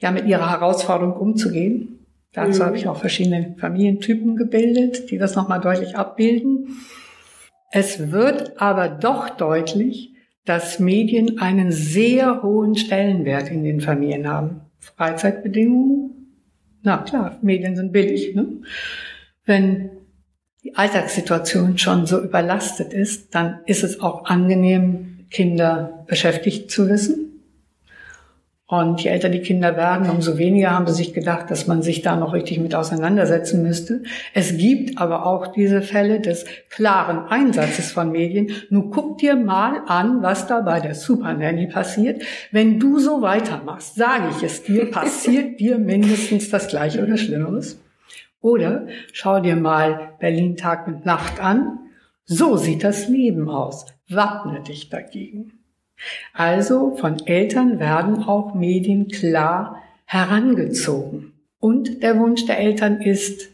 ja 0.00 0.10
mit 0.10 0.26
ihrer 0.26 0.50
Herausforderung 0.50 1.12
umzugehen. 1.12 2.00
Dazu 2.32 2.62
mhm. 2.62 2.66
habe 2.66 2.76
ich 2.76 2.88
auch 2.88 2.98
verschiedene 2.98 3.54
Familientypen 3.60 4.34
gebildet, 4.34 5.12
die 5.12 5.18
das 5.18 5.36
nochmal 5.36 5.60
deutlich 5.60 5.96
abbilden. 5.96 6.76
Es 7.70 8.10
wird 8.10 8.60
aber 8.60 8.88
doch 8.88 9.30
deutlich, 9.30 10.14
dass 10.44 10.78
Medien 10.78 11.38
einen 11.38 11.72
sehr 11.72 12.42
hohen 12.42 12.74
Stellenwert 12.76 13.50
in 13.50 13.64
den 13.64 13.80
Familien 13.80 14.26
haben. 14.26 14.62
Freizeitbedingungen, 14.78 16.08
na 16.82 16.98
klar, 16.98 17.38
Medien 17.42 17.76
sind 17.76 17.92
billig. 17.92 18.34
Ne? 18.34 18.46
Wenn 19.44 19.90
die 20.64 20.74
Alltagssituation 20.74 21.76
schon 21.76 22.06
so 22.06 22.20
überlastet 22.22 22.92
ist, 22.92 23.34
dann 23.34 23.60
ist 23.66 23.84
es 23.84 24.00
auch 24.00 24.24
angenehm, 24.24 25.26
Kinder 25.30 26.04
beschäftigt 26.06 26.70
zu 26.70 26.88
wissen. 26.88 27.27
Und 28.70 29.02
je 29.02 29.08
älter 29.08 29.30
die 29.30 29.40
Kinder 29.40 29.78
werden, 29.78 30.10
umso 30.10 30.36
weniger 30.36 30.72
haben 30.72 30.86
sie 30.86 30.92
sich 30.92 31.14
gedacht, 31.14 31.50
dass 31.50 31.66
man 31.66 31.80
sich 31.80 32.02
da 32.02 32.16
noch 32.16 32.34
richtig 32.34 32.60
mit 32.60 32.74
auseinandersetzen 32.74 33.62
müsste. 33.62 34.02
Es 34.34 34.58
gibt 34.58 34.98
aber 34.98 35.24
auch 35.24 35.46
diese 35.46 35.80
Fälle 35.80 36.20
des 36.20 36.44
klaren 36.68 37.28
Einsatzes 37.30 37.90
von 37.92 38.12
Medien. 38.12 38.50
Nun 38.68 38.90
guck 38.90 39.16
dir 39.16 39.36
mal 39.36 39.80
an, 39.86 40.20
was 40.20 40.46
da 40.48 40.60
bei 40.60 40.80
der 40.80 40.94
Super 40.94 41.32
Nanny 41.32 41.66
passiert. 41.68 42.22
Wenn 42.52 42.78
du 42.78 42.98
so 42.98 43.22
weitermachst, 43.22 43.94
sage 43.94 44.24
ich 44.36 44.42
es 44.42 44.62
dir, 44.62 44.90
passiert 44.90 45.58
dir 45.58 45.78
mindestens 45.78 46.50
das 46.50 46.68
Gleiche 46.68 47.02
oder 47.02 47.16
Schlimmeres. 47.16 47.80
Oder 48.42 48.86
schau 49.14 49.40
dir 49.40 49.56
mal 49.56 50.12
Berlin 50.20 50.58
Tag 50.58 50.86
und 50.86 51.06
Nacht 51.06 51.40
an. 51.40 51.78
So 52.26 52.58
sieht 52.58 52.84
das 52.84 53.08
Leben 53.08 53.48
aus. 53.48 53.86
Wappne 54.10 54.60
dich 54.60 54.90
dagegen. 54.90 55.54
Also 56.32 56.96
von 56.96 57.26
Eltern 57.26 57.78
werden 57.78 58.22
auch 58.22 58.54
Medien 58.54 59.08
klar 59.08 59.82
herangezogen. 60.04 61.32
Und 61.60 62.02
der 62.02 62.18
Wunsch 62.18 62.46
der 62.46 62.58
Eltern 62.58 63.00
ist, 63.00 63.50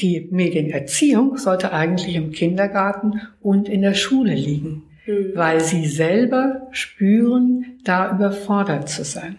die 0.00 0.28
Medienerziehung 0.30 1.36
sollte 1.36 1.72
eigentlich 1.72 2.16
im 2.16 2.32
Kindergarten 2.32 3.20
und 3.42 3.68
in 3.68 3.82
der 3.82 3.94
Schule 3.94 4.34
liegen, 4.34 4.84
mhm. 5.06 5.32
weil 5.34 5.60
sie 5.60 5.86
selber 5.86 6.68
spüren, 6.70 7.78
da 7.84 8.14
überfordert 8.14 8.88
zu 8.88 9.04
sein. 9.04 9.36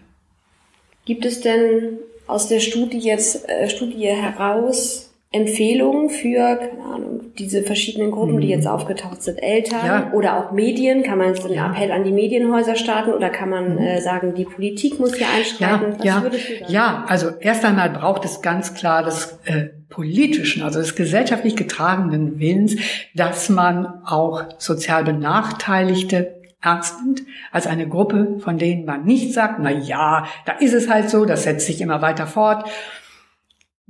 Gibt 1.04 1.24
es 1.24 1.40
denn 1.40 1.98
aus 2.28 2.46
der 2.48 2.60
Studie 2.60 2.98
jetzt 2.98 3.48
äh, 3.48 3.68
Studie 3.68 4.06
heraus 4.06 5.11
Empfehlungen 5.32 6.10
für, 6.10 6.56
keine 6.56 6.84
Ahnung, 6.84 7.20
diese 7.38 7.62
verschiedenen 7.62 8.10
Gruppen, 8.10 8.36
mhm. 8.36 8.40
die 8.42 8.48
jetzt 8.48 8.66
aufgetaucht 8.66 9.22
sind, 9.22 9.42
Eltern 9.42 9.86
ja. 9.86 10.12
oder 10.12 10.36
auch 10.36 10.52
Medien? 10.52 11.02
Kann 11.02 11.18
man 11.18 11.34
einen 11.34 11.54
ja. 11.54 11.70
Appell 11.70 11.90
an 11.90 12.04
die 12.04 12.12
Medienhäuser 12.12 12.76
starten 12.76 13.12
oder 13.12 13.30
kann 13.30 13.48
man 13.48 13.76
mhm. 13.76 13.78
äh, 13.78 14.00
sagen, 14.00 14.34
die 14.34 14.44
Politik 14.44 15.00
muss 15.00 15.14
hier 15.14 15.26
einschreiten? 15.34 15.96
Ja, 16.04 16.22
ja. 16.22 16.68
ja, 16.68 17.04
also 17.08 17.30
erst 17.40 17.64
einmal 17.64 17.88
braucht 17.88 18.26
es 18.26 18.42
ganz 18.42 18.74
klar 18.74 19.02
das 19.02 19.38
äh, 19.46 19.70
politischen, 19.88 20.62
also 20.62 20.80
des 20.80 20.94
gesellschaftlich 20.94 21.56
getragenen 21.56 22.38
Willens, 22.38 22.76
dass 23.14 23.48
man 23.48 23.86
auch 24.04 24.44
sozial 24.58 25.04
Benachteiligte 25.04 26.42
ernst 26.60 26.96
nimmt, 27.02 27.22
als 27.50 27.66
eine 27.66 27.88
Gruppe, 27.88 28.38
von 28.40 28.58
denen 28.58 28.84
man 28.84 29.04
nicht 29.04 29.32
sagt, 29.32 29.58
na 29.60 29.70
ja, 29.70 30.26
da 30.44 30.52
ist 30.52 30.74
es 30.74 30.88
halt 30.88 31.10
so, 31.10 31.24
das 31.24 31.42
setzt 31.42 31.66
sich 31.66 31.80
immer 31.80 32.02
weiter 32.02 32.26
fort 32.26 32.68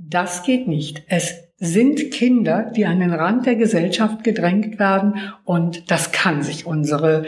das 0.09 0.43
geht 0.43 0.69
nicht. 0.69 1.03
Es 1.09 1.35
sind 1.59 2.11
Kinder, 2.11 2.73
die 2.75 2.87
an 2.87 3.01
den 3.01 3.13
Rand 3.13 3.47
der 3.47 3.55
Gesellschaft 3.55 4.25
gedrängt 4.25 4.79
werden 4.79 5.15
und 5.45 5.91
das 5.91 6.13
kann 6.13 6.43
sich 6.43 6.67
unsere 6.67 7.25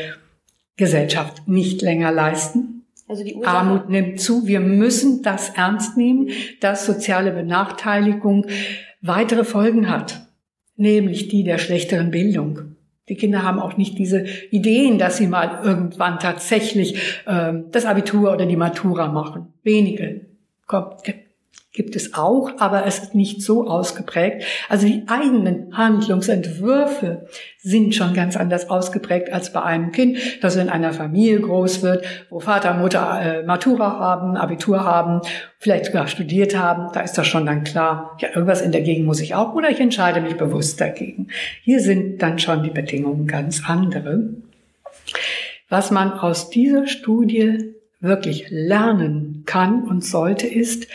Gesellschaft 0.76 1.46
nicht 1.46 1.82
länger 1.82 2.10
leisten. 2.10 2.82
Also 3.06 3.22
die 3.22 3.34
Ursache. 3.34 3.56
Armut 3.56 3.90
nimmt 3.90 4.20
zu. 4.20 4.46
Wir 4.46 4.60
müssen 4.60 5.22
das 5.22 5.50
ernst 5.50 5.96
nehmen, 5.96 6.30
dass 6.60 6.86
soziale 6.86 7.32
Benachteiligung 7.32 8.46
weitere 9.02 9.44
Folgen 9.44 9.88
hat, 9.88 10.26
nämlich 10.76 11.28
die 11.28 11.44
der 11.44 11.58
schlechteren 11.58 12.10
Bildung. 12.10 12.76
Die 13.08 13.16
Kinder 13.16 13.42
haben 13.42 13.60
auch 13.60 13.76
nicht 13.76 13.98
diese 13.98 14.24
Ideen, 14.50 14.98
dass 14.98 15.18
sie 15.18 15.26
mal 15.26 15.60
irgendwann 15.62 16.18
tatsächlich 16.18 16.96
äh, 17.26 17.52
das 17.70 17.84
Abitur 17.84 18.32
oder 18.32 18.46
die 18.46 18.56
Matura 18.56 19.08
machen. 19.08 19.52
Wenige. 19.62 20.22
Kommt, 20.66 21.02
gibt 21.74 21.96
es 21.96 22.14
auch, 22.14 22.52
aber 22.58 22.86
es 22.86 23.00
ist 23.00 23.14
nicht 23.16 23.42
so 23.42 23.66
ausgeprägt. 23.66 24.44
Also 24.68 24.86
die 24.86 25.02
eigenen 25.08 25.76
Handlungsentwürfe 25.76 27.26
sind 27.58 27.96
schon 27.96 28.14
ganz 28.14 28.36
anders 28.36 28.70
ausgeprägt 28.70 29.32
als 29.32 29.52
bei 29.52 29.60
einem 29.60 29.90
Kind, 29.90 30.18
das 30.40 30.54
in 30.54 30.68
einer 30.68 30.92
Familie 30.92 31.40
groß 31.40 31.82
wird, 31.82 32.06
wo 32.30 32.38
Vater, 32.38 32.74
Mutter 32.74 33.20
äh, 33.20 33.42
Matura 33.42 33.98
haben, 33.98 34.36
Abitur 34.36 34.84
haben, 34.84 35.20
vielleicht 35.58 35.86
sogar 35.86 36.06
studiert 36.06 36.56
haben. 36.56 36.92
Da 36.92 37.00
ist 37.00 37.18
das 37.18 37.26
schon 37.26 37.44
dann 37.44 37.64
klar, 37.64 38.16
ja, 38.20 38.28
irgendwas 38.28 38.62
in 38.62 38.70
der 38.70 38.82
Gegend 38.82 39.06
muss 39.06 39.20
ich 39.20 39.34
auch 39.34 39.52
oder 39.54 39.68
ich 39.68 39.80
entscheide 39.80 40.20
mich 40.20 40.36
bewusst 40.36 40.80
dagegen. 40.80 41.26
Hier 41.62 41.80
sind 41.80 42.22
dann 42.22 42.38
schon 42.38 42.62
die 42.62 42.70
Bedingungen 42.70 43.26
ganz 43.26 43.62
andere. 43.66 44.28
Was 45.68 45.90
man 45.90 46.12
aus 46.12 46.50
dieser 46.50 46.86
Studie 46.86 47.74
wirklich 47.98 48.46
lernen 48.50 49.42
kann 49.44 49.82
und 49.82 50.04
sollte, 50.04 50.46
ist, 50.46 50.86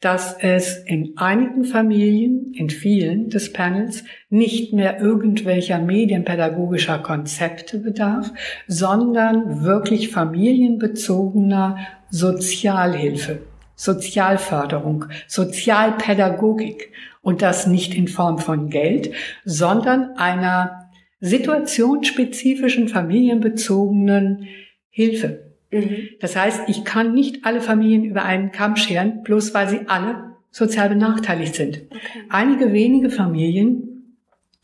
dass 0.00 0.36
es 0.40 0.76
in 0.76 1.14
einigen 1.16 1.64
Familien, 1.64 2.52
in 2.54 2.70
vielen 2.70 3.30
des 3.30 3.52
Panels, 3.52 4.04
nicht 4.30 4.72
mehr 4.72 5.00
irgendwelcher 5.00 5.80
medienpädagogischer 5.80 6.98
Konzepte 7.00 7.78
bedarf, 7.78 8.30
sondern 8.68 9.64
wirklich 9.64 10.10
familienbezogener 10.10 11.78
Sozialhilfe, 12.10 13.40
Sozialförderung, 13.74 15.06
Sozialpädagogik. 15.26 16.92
Und 17.20 17.42
das 17.42 17.66
nicht 17.66 17.94
in 17.94 18.08
Form 18.08 18.38
von 18.38 18.70
Geld, 18.70 19.10
sondern 19.44 20.16
einer 20.16 20.88
situationsspezifischen 21.20 22.88
familienbezogenen 22.88 24.46
Hilfe. 24.88 25.47
Mhm. 25.70 26.08
Das 26.20 26.36
heißt, 26.36 26.62
ich 26.68 26.84
kann 26.84 27.14
nicht 27.14 27.44
alle 27.44 27.60
Familien 27.60 28.04
über 28.04 28.24
einen 28.24 28.52
Kamm 28.52 28.76
scheren, 28.76 29.22
bloß 29.22 29.54
weil 29.54 29.68
sie 29.68 29.80
alle 29.86 30.36
sozial 30.50 30.88
benachteiligt 30.88 31.54
sind. 31.54 31.82
Okay. 31.90 32.24
Einige 32.30 32.72
wenige 32.72 33.10
Familien, 33.10 34.16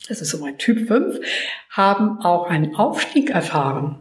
das 0.08 0.20
ist 0.20 0.30
so 0.30 0.38
mein 0.38 0.58
Typ 0.58 0.88
5, 0.88 1.20
haben 1.70 2.20
auch 2.20 2.48
einen 2.48 2.74
Aufstieg 2.74 3.30
erfahren. 3.30 4.00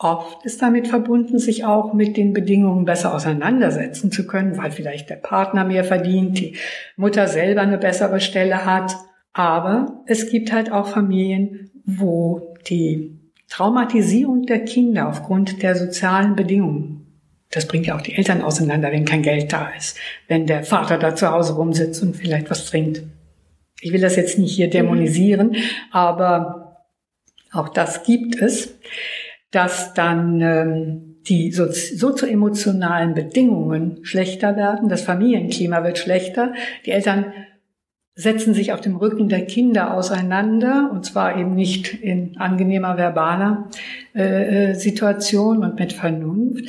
Oft 0.00 0.44
ist 0.44 0.62
damit 0.62 0.86
verbunden, 0.86 1.40
sich 1.40 1.64
auch 1.64 1.92
mit 1.92 2.16
den 2.16 2.32
Bedingungen 2.32 2.84
besser 2.84 3.12
auseinandersetzen 3.12 4.12
zu 4.12 4.28
können, 4.28 4.56
weil 4.56 4.70
vielleicht 4.70 5.10
der 5.10 5.16
Partner 5.16 5.64
mehr 5.64 5.82
verdient, 5.82 6.38
die 6.38 6.56
Mutter 6.96 7.26
selber 7.26 7.62
eine 7.62 7.78
bessere 7.78 8.20
Stelle 8.20 8.64
hat. 8.64 8.94
Aber 9.32 10.04
es 10.06 10.30
gibt 10.30 10.52
halt 10.52 10.70
auch 10.70 10.86
Familien, 10.86 11.70
wo 11.84 12.54
die 12.68 13.18
Traumatisierung 13.48 14.46
der 14.46 14.64
Kinder 14.64 15.08
aufgrund 15.08 15.62
der 15.62 15.74
sozialen 15.74 16.36
Bedingungen. 16.36 17.06
Das 17.50 17.66
bringt 17.66 17.86
ja 17.86 17.96
auch 17.96 18.02
die 18.02 18.14
Eltern 18.14 18.42
auseinander, 18.42 18.92
wenn 18.92 19.06
kein 19.06 19.22
Geld 19.22 19.52
da 19.52 19.70
ist, 19.76 19.96
wenn 20.26 20.46
der 20.46 20.64
Vater 20.64 20.98
da 20.98 21.14
zu 21.14 21.30
Hause 21.30 21.54
rumsitzt 21.54 22.02
und 22.02 22.14
vielleicht 22.14 22.50
was 22.50 22.66
trinkt. 22.66 23.02
Ich 23.80 23.92
will 23.92 24.00
das 24.00 24.16
jetzt 24.16 24.38
nicht 24.38 24.54
hier 24.54 24.68
dämonisieren, 24.68 25.56
aber 25.90 26.86
auch 27.52 27.70
das 27.70 28.02
gibt 28.02 28.36
es, 28.36 28.74
dass 29.50 29.94
dann 29.94 30.40
ähm, 30.42 31.16
die 31.28 31.52
sozioemotionalen 31.52 33.14
Bedingungen 33.14 34.00
schlechter 34.02 34.56
werden, 34.56 34.88
das 34.88 35.02
Familienklima 35.02 35.84
wird 35.84 35.98
schlechter, 35.98 36.52
die 36.84 36.90
Eltern 36.90 37.32
setzen 38.18 38.52
sich 38.52 38.72
auf 38.72 38.80
dem 38.80 38.96
Rücken 38.96 39.28
der 39.28 39.46
Kinder 39.46 39.94
auseinander, 39.94 40.90
und 40.92 41.06
zwar 41.06 41.38
eben 41.38 41.54
nicht 41.54 41.94
in 41.94 42.36
angenehmer 42.36 42.96
verbaler 42.96 43.68
äh, 44.14 44.72
äh 44.72 44.74
Situation 44.74 45.62
und 45.62 45.78
mit 45.78 45.92
Vernunft. 45.92 46.64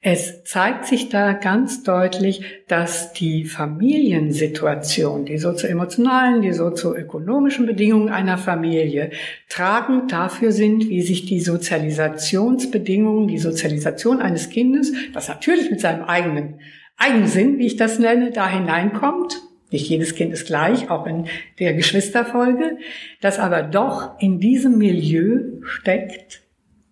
Es 0.00 0.42
zeigt 0.42 0.86
sich 0.86 1.08
da 1.08 1.34
ganz 1.34 1.84
deutlich, 1.84 2.42
dass 2.66 3.12
die 3.12 3.44
Familiensituation, 3.44 5.24
die 5.24 5.38
sozioemotionalen, 5.38 6.42
die 6.42 6.52
sozioökonomischen 6.52 7.66
Bedingungen 7.66 8.08
einer 8.08 8.36
Familie 8.36 9.10
tragend 9.48 10.10
dafür 10.10 10.50
sind, 10.50 10.88
wie 10.88 11.02
sich 11.02 11.26
die 11.26 11.40
Sozialisationsbedingungen, 11.40 13.28
die 13.28 13.38
Sozialisation 13.38 14.20
eines 14.20 14.50
Kindes, 14.50 14.92
das 15.14 15.28
natürlich 15.28 15.70
mit 15.70 15.80
seinem 15.80 16.04
eigenen 16.04 16.60
Eigensinn, 16.96 17.58
wie 17.58 17.66
ich 17.66 17.76
das 17.76 18.00
nenne, 18.00 18.32
da 18.32 18.48
hineinkommt 18.48 19.47
nicht 19.70 19.88
jedes 19.88 20.14
Kind 20.14 20.32
ist 20.32 20.46
gleich, 20.46 20.90
auch 20.90 21.06
in 21.06 21.26
der 21.58 21.74
Geschwisterfolge, 21.74 22.78
das 23.20 23.38
aber 23.38 23.62
doch 23.62 24.18
in 24.18 24.40
diesem 24.40 24.78
Milieu 24.78 25.60
steckt 25.62 26.42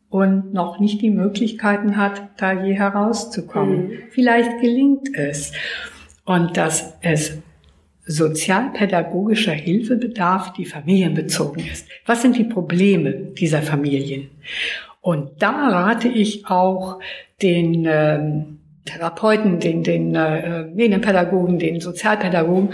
und 0.08 0.52
noch 0.52 0.78
nicht 0.78 1.02
die 1.02 1.10
Möglichkeiten 1.10 1.96
hat, 1.96 2.22
da 2.36 2.64
je 2.64 2.74
herauszukommen. 2.74 3.88
Mhm. 3.88 3.98
Vielleicht 4.10 4.60
gelingt 4.60 5.08
es. 5.14 5.52
Und 6.24 6.56
dass 6.56 6.96
es 7.02 7.38
sozialpädagogischer 8.06 9.52
Hilfe 9.52 9.96
bedarf, 9.96 10.52
die 10.52 10.64
familienbezogen 10.64 11.66
ist. 11.66 11.88
Was 12.04 12.22
sind 12.22 12.36
die 12.36 12.44
Probleme 12.44 13.12
dieser 13.12 13.62
Familien? 13.62 14.30
Und 15.00 15.42
da 15.42 15.68
rate 15.68 16.08
ich 16.08 16.46
auch 16.46 17.00
den 17.42 17.86
ähm, 17.88 18.55
Therapeuten, 18.86 19.60
den, 19.60 19.82
den 19.82 20.14
äh, 20.14 20.64
Medienpädagogen, 20.64 21.58
den 21.58 21.80
Sozialpädagogen, 21.80 22.70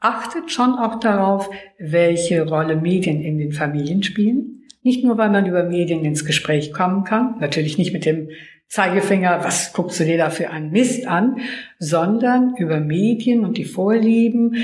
achtet 0.00 0.50
schon 0.50 0.74
auch 0.74 0.98
darauf, 0.98 1.50
welche 1.78 2.46
Rolle 2.48 2.76
Medien 2.76 3.20
in 3.20 3.38
den 3.38 3.52
Familien 3.52 4.02
spielen. 4.02 4.62
Nicht 4.82 5.04
nur, 5.04 5.18
weil 5.18 5.30
man 5.30 5.46
über 5.46 5.64
Medien 5.64 6.04
ins 6.04 6.24
Gespräch 6.24 6.72
kommen 6.72 7.04
kann, 7.04 7.36
natürlich 7.40 7.78
nicht 7.78 7.92
mit 7.92 8.04
dem 8.04 8.30
Zeigefinger, 8.68 9.42
was 9.42 9.72
guckst 9.72 9.98
du 9.98 10.04
dir 10.04 10.18
da 10.18 10.30
für 10.30 10.50
einen 10.50 10.70
Mist 10.70 11.06
an, 11.06 11.38
sondern 11.78 12.54
über 12.56 12.80
Medien 12.80 13.44
und 13.44 13.56
die 13.56 13.64
Vorlieben 13.64 14.56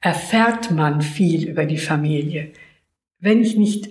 erfährt 0.00 0.70
man 0.70 1.00
viel 1.00 1.48
über 1.48 1.64
die 1.64 1.78
Familie. 1.78 2.50
Wenn 3.18 3.40
ich 3.40 3.56
nicht 3.56 3.90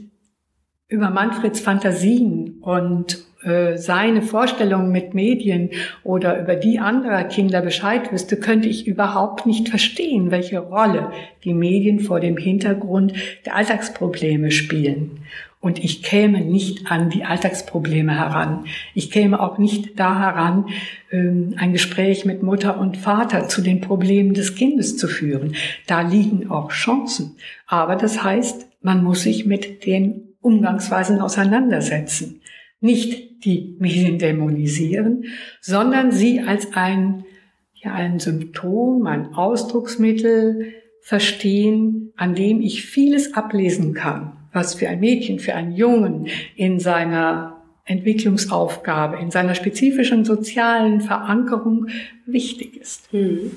über 0.87 1.09
Manfreds 1.09 1.59
Fantasien 1.59 2.59
und 2.61 3.23
äh, 3.43 3.77
seine 3.77 4.21
Vorstellungen 4.21 4.91
mit 4.91 5.13
Medien 5.13 5.69
oder 6.03 6.41
über 6.41 6.55
die 6.55 6.79
anderer 6.79 7.23
Kinder 7.23 7.61
Bescheid 7.61 8.11
wüsste, 8.11 8.37
könnte 8.37 8.67
ich 8.67 8.85
überhaupt 8.85 9.45
nicht 9.45 9.69
verstehen, 9.69 10.29
welche 10.29 10.59
Rolle 10.59 11.11
die 11.45 11.53
Medien 11.53 12.01
vor 12.01 12.19
dem 12.19 12.35
Hintergrund 12.35 13.13
der 13.45 13.55
Alltagsprobleme 13.55 14.51
spielen. 14.51 15.19
Und 15.61 15.81
ich 15.83 16.03
käme 16.03 16.41
nicht 16.41 16.91
an 16.91 17.09
die 17.09 17.23
Alltagsprobleme 17.23 18.17
heran. 18.17 18.65
Ich 18.93 19.09
käme 19.09 19.41
auch 19.41 19.57
nicht 19.57 19.97
da 19.99 20.19
heran, 20.19 20.65
ähm, 21.11 21.53
ein 21.57 21.71
Gespräch 21.71 22.25
mit 22.25 22.43
Mutter 22.43 22.77
und 22.77 22.97
Vater 22.97 23.47
zu 23.47 23.61
den 23.61 23.79
Problemen 23.79 24.33
des 24.33 24.55
Kindes 24.55 24.97
zu 24.97 25.07
führen. 25.07 25.55
Da 25.87 26.01
liegen 26.01 26.49
auch 26.49 26.71
Chancen. 26.71 27.37
Aber 27.67 27.95
das 27.95 28.21
heißt, 28.23 28.67
man 28.81 29.03
muss 29.03 29.23
sich 29.23 29.45
mit 29.45 29.85
den 29.85 30.33
Umgangsweisen 30.41 31.19
auseinandersetzen 31.21 32.41
nicht 32.81 33.28
die 33.43 33.75
Medien 33.79 34.19
dämonisieren, 34.19 35.25
sondern 35.61 36.11
sie 36.11 36.41
als 36.41 36.73
ein, 36.73 37.25
ja, 37.73 37.93
ein 37.93 38.19
Symptom, 38.19 39.05
ein 39.07 39.33
Ausdrucksmittel 39.33 40.73
verstehen, 41.01 42.13
an 42.17 42.35
dem 42.35 42.61
ich 42.61 42.85
vieles 42.85 43.33
ablesen 43.33 43.93
kann, 43.93 44.33
was 44.53 44.75
für 44.75 44.89
ein 44.89 44.99
Mädchen, 44.99 45.39
für 45.39 45.55
einen 45.55 45.71
Jungen 45.71 46.27
in 46.55 46.79
seiner 46.79 47.61
Entwicklungsaufgabe, 47.85 49.17
in 49.17 49.31
seiner 49.31 49.55
spezifischen 49.55 50.23
sozialen 50.25 51.01
Verankerung 51.01 51.87
wichtig 52.25 52.77
ist. 52.77 53.11
Hm. 53.11 53.51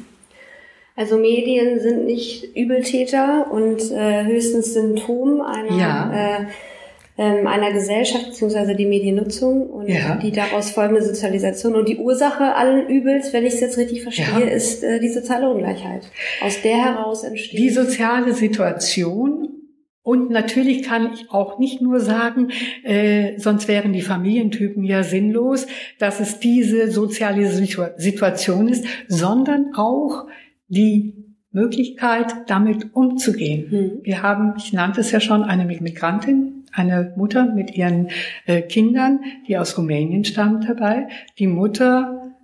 Also 0.94 1.18
Medien 1.18 1.80
sind 1.80 2.04
nicht 2.06 2.56
Übeltäter 2.56 3.50
und 3.50 3.90
äh, 3.90 4.24
höchstens 4.24 4.74
Symptom 4.74 5.40
einer 5.40 5.78
ja. 5.78 6.12
äh, 6.12 6.46
ähm, 7.22 7.46
einer 7.46 7.72
Gesellschaft 7.72 8.26
beziehungsweise 8.26 8.74
die 8.74 8.86
Mediennutzung 8.86 9.70
und 9.70 9.88
ja. 9.88 10.16
die 10.16 10.32
daraus 10.32 10.72
folgende 10.72 11.04
Sozialisation. 11.04 11.76
Und 11.76 11.88
die 11.88 11.98
Ursache 11.98 12.56
allen 12.56 12.88
Übels, 12.88 13.32
wenn 13.32 13.44
ich 13.44 13.54
es 13.54 13.60
jetzt 13.60 13.78
richtig 13.78 14.02
verstehe, 14.02 14.40
ja. 14.40 14.46
ist 14.46 14.82
äh, 14.82 14.98
die 14.98 15.08
soziale 15.08 15.48
Ungleichheit. 15.48 16.10
Aus 16.42 16.60
der 16.62 16.76
heraus 16.76 17.22
entsteht. 17.22 17.58
Die 17.58 17.70
soziale 17.70 18.34
Situation 18.34 19.48
und 20.04 20.30
natürlich 20.30 20.82
kann 20.82 21.12
ich 21.14 21.30
auch 21.30 21.60
nicht 21.60 21.80
nur 21.80 22.00
sagen, 22.00 22.48
äh, 22.82 23.38
sonst 23.38 23.68
wären 23.68 23.92
die 23.92 24.02
Familientypen 24.02 24.82
ja 24.82 25.04
sinnlos, 25.04 25.68
dass 26.00 26.18
es 26.18 26.40
diese 26.40 26.90
soziale 26.90 27.48
Situation 27.48 28.66
ist, 28.66 28.84
sondern 29.06 29.74
auch 29.76 30.26
die 30.66 31.14
Möglichkeit, 31.52 32.34
damit 32.48 32.96
umzugehen. 32.96 33.70
Hm. 33.70 33.90
Wir 34.02 34.22
haben, 34.22 34.54
ich 34.56 34.72
nannte 34.72 35.02
es 35.02 35.12
ja 35.12 35.20
schon, 35.20 35.44
eine 35.44 35.66
Migrantin 35.66 36.61
eine 36.72 37.12
Mutter 37.16 37.46
mit 37.52 37.76
ihren 37.76 38.08
äh, 38.46 38.62
Kindern, 38.62 39.20
die 39.46 39.58
aus 39.58 39.76
Rumänien 39.76 40.24
stammt 40.24 40.68
dabei. 40.68 41.08
Die 41.38 41.46
Mutter 41.46 42.34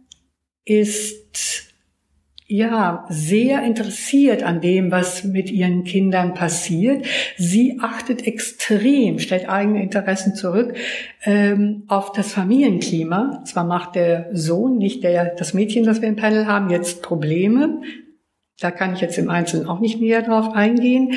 ist 0.64 1.68
ja, 2.51 3.05
sehr 3.11 3.62
interessiert 3.62 4.43
an 4.43 4.62
dem, 4.62 4.91
was 4.91 5.22
mit 5.22 5.51
ihren 5.51 5.85
Kindern 5.85 6.33
passiert. 6.33 7.05
Sie 7.37 7.79
achtet 7.79 8.26
extrem, 8.26 9.18
stellt 9.18 9.51
eigene 9.51 9.83
Interessen 9.83 10.35
zurück 10.35 10.74
ähm, 11.24 11.83
auf 11.89 12.12
das 12.12 12.33
Familienklima. 12.33 13.43
Zwar 13.45 13.64
macht 13.64 13.97
der 13.97 14.31
Sohn, 14.33 14.79
nicht 14.79 15.05
der, 15.05 15.35
das 15.35 15.53
Mädchen, 15.53 15.85
das 15.85 16.01
wir 16.01 16.09
im 16.09 16.16
Panel 16.16 16.47
haben, 16.47 16.70
jetzt 16.70 17.03
Probleme. 17.03 17.83
Da 18.61 18.70
kann 18.70 18.95
ich 18.95 19.03
jetzt 19.03 19.18
im 19.18 19.29
Einzelnen 19.29 19.68
auch 19.68 19.81
nicht 19.81 20.01
näher 20.01 20.22
drauf 20.22 20.55
eingehen. 20.55 21.12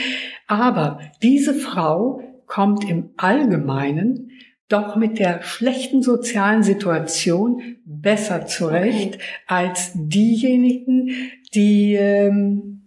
Aber 0.48 1.00
diese 1.24 1.54
Frau 1.54 2.22
kommt 2.52 2.84
im 2.84 3.12
Allgemeinen 3.16 4.32
doch 4.68 4.98
mit 4.98 5.20
der 5.20 5.42
schlechten 5.42 6.04
sozialen 6.04 6.64
Situation 6.64 7.78
besser 7.86 8.46
zurecht 8.46 9.16
okay. 9.16 9.24
als 9.48 9.92
diejenigen, 9.96 11.12
die 11.54 11.94
ähm, 11.94 12.82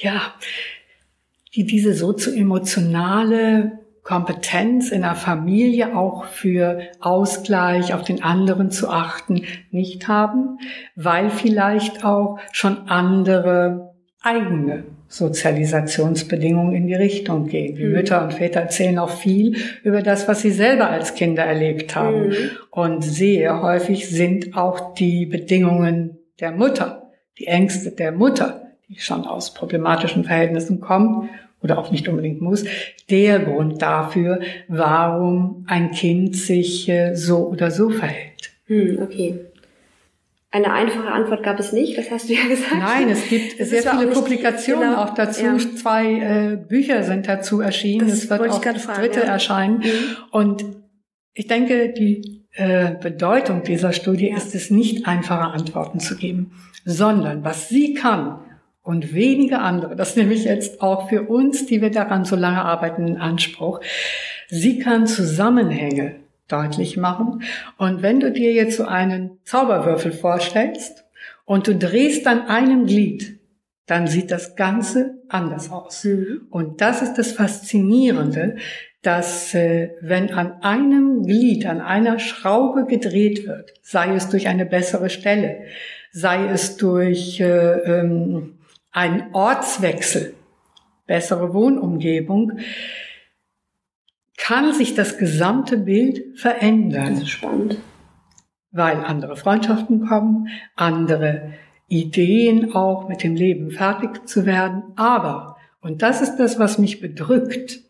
ja, 0.00 0.34
die 1.54 1.64
diese 1.64 1.94
sozioemotionale 1.94 3.78
Kompetenz 4.02 4.90
in 4.90 5.02
der 5.02 5.14
Familie 5.14 5.96
auch 5.96 6.24
für 6.24 6.80
Ausgleich 6.98 7.94
auf 7.94 8.02
den 8.02 8.24
anderen 8.24 8.72
zu 8.72 8.88
achten 8.90 9.42
nicht 9.70 10.08
haben, 10.08 10.58
weil 10.96 11.30
vielleicht 11.30 12.04
auch 12.04 12.40
schon 12.50 12.88
andere 12.88 13.94
eigene 14.22 14.82
Sozialisationsbedingungen 15.14 16.74
in 16.74 16.88
die 16.88 16.94
Richtung 16.94 17.46
gehen. 17.46 17.76
Die 17.76 17.84
mhm. 17.84 17.92
Mütter 17.92 18.24
und 18.24 18.34
Väter 18.34 18.60
erzählen 18.60 18.98
auch 18.98 19.10
viel 19.10 19.56
über 19.84 20.02
das, 20.02 20.26
was 20.26 20.42
sie 20.42 20.50
selber 20.50 20.90
als 20.90 21.14
Kinder 21.14 21.44
erlebt 21.44 21.94
haben. 21.94 22.28
Mhm. 22.28 22.34
Und 22.70 23.02
sehr 23.02 23.62
häufig 23.62 24.08
sind 24.08 24.56
auch 24.56 24.94
die 24.94 25.26
Bedingungen 25.26 26.18
der 26.40 26.50
Mutter, 26.50 27.12
die 27.38 27.46
Ängste 27.46 27.92
der 27.92 28.10
Mutter, 28.10 28.72
die 28.88 28.98
schon 28.98 29.24
aus 29.24 29.54
problematischen 29.54 30.24
Verhältnissen 30.24 30.80
kommen 30.80 31.30
oder 31.62 31.78
auch 31.78 31.92
nicht 31.92 32.08
unbedingt 32.08 32.40
muss, 32.40 32.64
der 33.08 33.38
Grund 33.38 33.80
dafür, 33.80 34.40
warum 34.66 35.64
ein 35.68 35.92
Kind 35.92 36.34
sich 36.34 36.88
äh, 36.88 37.14
so 37.14 37.46
oder 37.46 37.70
so 37.70 37.88
verhält. 37.88 38.50
Mhm, 38.66 38.98
okay. 39.00 39.38
Eine 40.54 40.72
einfache 40.72 41.10
Antwort 41.10 41.42
gab 41.42 41.58
es 41.58 41.72
nicht, 41.72 41.98
das 41.98 42.12
hast 42.12 42.28
du 42.28 42.34
ja 42.34 42.44
gesagt. 42.48 42.78
Nein, 42.78 43.08
es 43.08 43.28
gibt 43.28 43.58
das 43.58 43.70
sehr 43.70 43.82
viele 43.82 44.06
Publikationen 44.06 44.90
genau, 44.90 45.02
auch 45.02 45.12
dazu. 45.12 45.44
Ja. 45.44 45.58
Zwei 45.58 46.12
äh, 46.52 46.56
Bücher 46.56 47.02
sind 47.02 47.26
dazu 47.26 47.60
erschienen. 47.60 48.06
Das 48.06 48.18
es 48.18 48.30
wird 48.30 48.48
auch 48.48 48.60
das 48.60 48.84
fragen, 48.84 49.00
dritte 49.00 49.18
ja. 49.18 49.26
erscheinen. 49.26 49.78
Mhm. 49.78 50.16
Und 50.30 50.64
ich 51.32 51.48
denke, 51.48 51.92
die 51.92 52.46
äh, 52.52 52.92
Bedeutung 53.02 53.64
dieser 53.64 53.92
Studie 53.92 54.28
ja. 54.28 54.36
ist 54.36 54.54
es 54.54 54.70
nicht, 54.70 55.08
einfache 55.08 55.50
Antworten 55.50 55.98
zu 55.98 56.16
geben, 56.16 56.52
sondern 56.84 57.42
was 57.42 57.68
sie 57.68 57.94
kann 57.94 58.38
und 58.80 59.12
wenige 59.12 59.58
andere, 59.58 59.96
das 59.96 60.14
nehme 60.14 60.34
ich 60.34 60.44
jetzt 60.44 60.80
auch 60.80 61.08
für 61.08 61.22
uns, 61.22 61.66
die 61.66 61.82
wir 61.82 61.90
daran 61.90 62.24
so 62.24 62.36
lange 62.36 62.64
arbeiten, 62.64 63.08
in 63.08 63.16
Anspruch, 63.16 63.80
sie 64.46 64.78
kann 64.78 65.08
Zusammenhänge 65.08 66.14
deutlich 66.48 66.96
machen. 66.96 67.42
Und 67.78 68.02
wenn 68.02 68.20
du 68.20 68.30
dir 68.30 68.52
jetzt 68.52 68.76
so 68.76 68.84
einen 68.84 69.38
Zauberwürfel 69.44 70.12
vorstellst 70.12 71.04
und 71.44 71.66
du 71.66 71.74
drehst 71.74 72.26
dann 72.26 72.46
einem 72.46 72.86
Glied, 72.86 73.40
dann 73.86 74.06
sieht 74.06 74.30
das 74.30 74.56
Ganze 74.56 75.18
anders 75.28 75.70
aus. 75.70 76.04
Mhm. 76.04 76.46
Und 76.50 76.80
das 76.80 77.02
ist 77.02 77.14
das 77.14 77.32
Faszinierende, 77.32 78.56
dass 79.02 79.54
äh, 79.54 79.90
wenn 80.00 80.32
an 80.32 80.62
einem 80.62 81.24
Glied, 81.24 81.66
an 81.66 81.80
einer 81.80 82.18
Schraube 82.18 82.86
gedreht 82.86 83.46
wird, 83.46 83.74
sei 83.82 84.14
es 84.14 84.30
durch 84.30 84.48
eine 84.48 84.64
bessere 84.64 85.10
Stelle, 85.10 85.64
sei 86.10 86.46
es 86.46 86.76
durch 86.78 87.40
äh, 87.40 87.44
ähm, 87.44 88.58
ein 88.92 89.34
Ortswechsel, 89.34 90.34
bessere 91.06 91.52
Wohnumgebung, 91.52 92.60
kann 94.36 94.72
sich 94.72 94.94
das 94.94 95.18
gesamte 95.18 95.78
Bild 95.78 96.38
verändern. 96.38 97.14
Das 97.14 97.22
ist 97.22 97.30
spannend. 97.30 97.78
Weil 98.72 98.96
andere 98.96 99.36
Freundschaften 99.36 100.06
kommen, 100.06 100.48
andere 100.74 101.52
Ideen 101.88 102.74
auch 102.74 103.08
mit 103.08 103.22
dem 103.22 103.36
Leben 103.36 103.70
fertig 103.70 104.26
zu 104.26 104.46
werden. 104.46 104.82
Aber, 104.96 105.56
und 105.80 106.02
das 106.02 106.20
ist 106.22 106.36
das, 106.36 106.58
was 106.58 106.78
mich 106.78 107.00
bedrückt, 107.00 107.80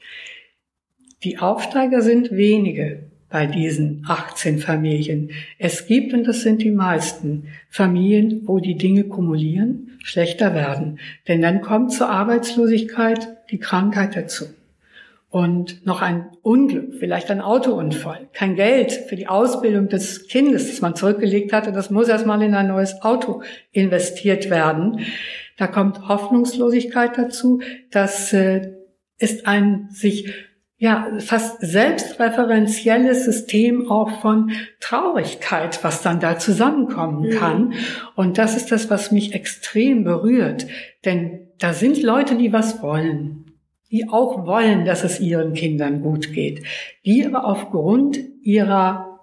die 1.22 1.38
Aufsteiger 1.38 2.02
sind 2.02 2.32
wenige 2.32 3.10
bei 3.30 3.46
diesen 3.46 4.04
18 4.06 4.58
Familien. 4.58 5.30
Es 5.58 5.86
gibt, 5.86 6.12
und 6.12 6.24
das 6.24 6.42
sind 6.42 6.62
die 6.62 6.70
meisten, 6.70 7.48
Familien, 7.70 8.42
wo 8.44 8.60
die 8.60 8.76
Dinge 8.76 9.04
kumulieren, 9.04 9.98
schlechter 10.04 10.54
werden. 10.54 10.98
Denn 11.26 11.40
dann 11.40 11.62
kommt 11.62 11.92
zur 11.92 12.10
Arbeitslosigkeit 12.10 13.26
die 13.50 13.58
Krankheit 13.58 14.14
dazu. 14.14 14.44
Und 15.34 15.84
noch 15.84 16.00
ein 16.00 16.28
Unglück, 16.42 16.94
vielleicht 17.00 17.28
ein 17.28 17.40
Autounfall, 17.40 18.28
kein 18.32 18.54
Geld 18.54 18.92
für 18.92 19.16
die 19.16 19.26
Ausbildung 19.26 19.88
des 19.88 20.28
Kindes, 20.28 20.70
das 20.70 20.80
man 20.80 20.94
zurückgelegt 20.94 21.52
hatte, 21.52 21.72
das 21.72 21.90
muss 21.90 22.06
erstmal 22.06 22.40
in 22.40 22.54
ein 22.54 22.68
neues 22.68 23.02
Auto 23.02 23.42
investiert 23.72 24.48
werden. 24.48 25.00
Da 25.56 25.66
kommt 25.66 26.06
Hoffnungslosigkeit 26.06 27.18
dazu. 27.18 27.60
Das 27.90 28.32
äh, 28.32 28.74
ist 29.18 29.48
ein 29.48 29.88
sich 29.90 30.32
ja, 30.76 31.08
fast 31.18 31.60
selbstreferenzielles 31.60 33.24
System 33.24 33.90
auch 33.90 34.20
von 34.20 34.52
Traurigkeit, 34.78 35.82
was 35.82 36.00
dann 36.00 36.20
da 36.20 36.38
zusammenkommen 36.38 37.30
mhm. 37.30 37.30
kann. 37.32 37.72
Und 38.14 38.38
das 38.38 38.56
ist 38.56 38.70
das, 38.70 38.88
was 38.88 39.10
mich 39.10 39.34
extrem 39.34 40.04
berührt. 40.04 40.68
Denn 41.04 41.48
da 41.58 41.72
sind 41.72 42.00
Leute, 42.00 42.36
die 42.36 42.52
was 42.52 42.82
wollen, 42.82 43.43
die 43.94 44.08
auch 44.08 44.44
wollen, 44.44 44.84
dass 44.84 45.04
es 45.04 45.20
ihren 45.20 45.54
Kindern 45.54 46.02
gut 46.02 46.32
geht, 46.32 46.64
die 47.04 47.24
aber 47.24 47.44
aufgrund 47.44 48.18
ihrer 48.42 49.20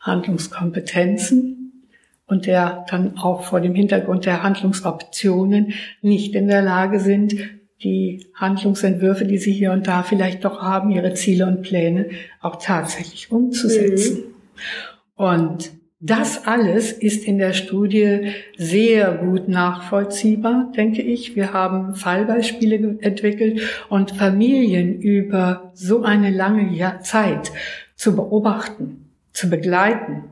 Handlungskompetenzen 0.00 1.90
und 2.26 2.46
der 2.46 2.86
dann 2.88 3.18
auch 3.18 3.42
vor 3.42 3.60
dem 3.60 3.74
Hintergrund 3.74 4.24
der 4.24 4.42
Handlungsoptionen 4.42 5.74
nicht 6.00 6.34
in 6.34 6.48
der 6.48 6.62
Lage 6.62 6.98
sind, 6.98 7.34
die 7.82 8.26
Handlungsentwürfe, 8.32 9.26
die 9.26 9.36
Sie 9.36 9.52
hier 9.52 9.72
und 9.72 9.86
da 9.86 10.02
vielleicht 10.02 10.46
doch 10.46 10.62
haben, 10.62 10.90
Ihre 10.90 11.12
Ziele 11.12 11.46
und 11.46 11.60
Pläne 11.60 12.08
auch 12.40 12.56
tatsächlich 12.56 13.30
umzusetzen. 13.30 14.16
Mhm. 14.16 15.24
Und 15.26 15.72
das 16.06 16.46
alles 16.46 16.92
ist 16.92 17.24
in 17.24 17.38
der 17.38 17.54
Studie 17.54 18.32
sehr 18.58 19.12
gut 19.14 19.48
nachvollziehbar, 19.48 20.70
denke 20.76 21.00
ich. 21.00 21.34
Wir 21.34 21.54
haben 21.54 21.94
Fallbeispiele 21.94 22.98
entwickelt 23.00 23.62
und 23.88 24.10
Familien 24.10 25.00
über 25.00 25.72
so 25.72 26.02
eine 26.02 26.30
lange 26.30 26.98
Zeit 27.00 27.52
zu 27.96 28.14
beobachten, 28.14 29.08
zu 29.32 29.48
begleiten 29.48 30.24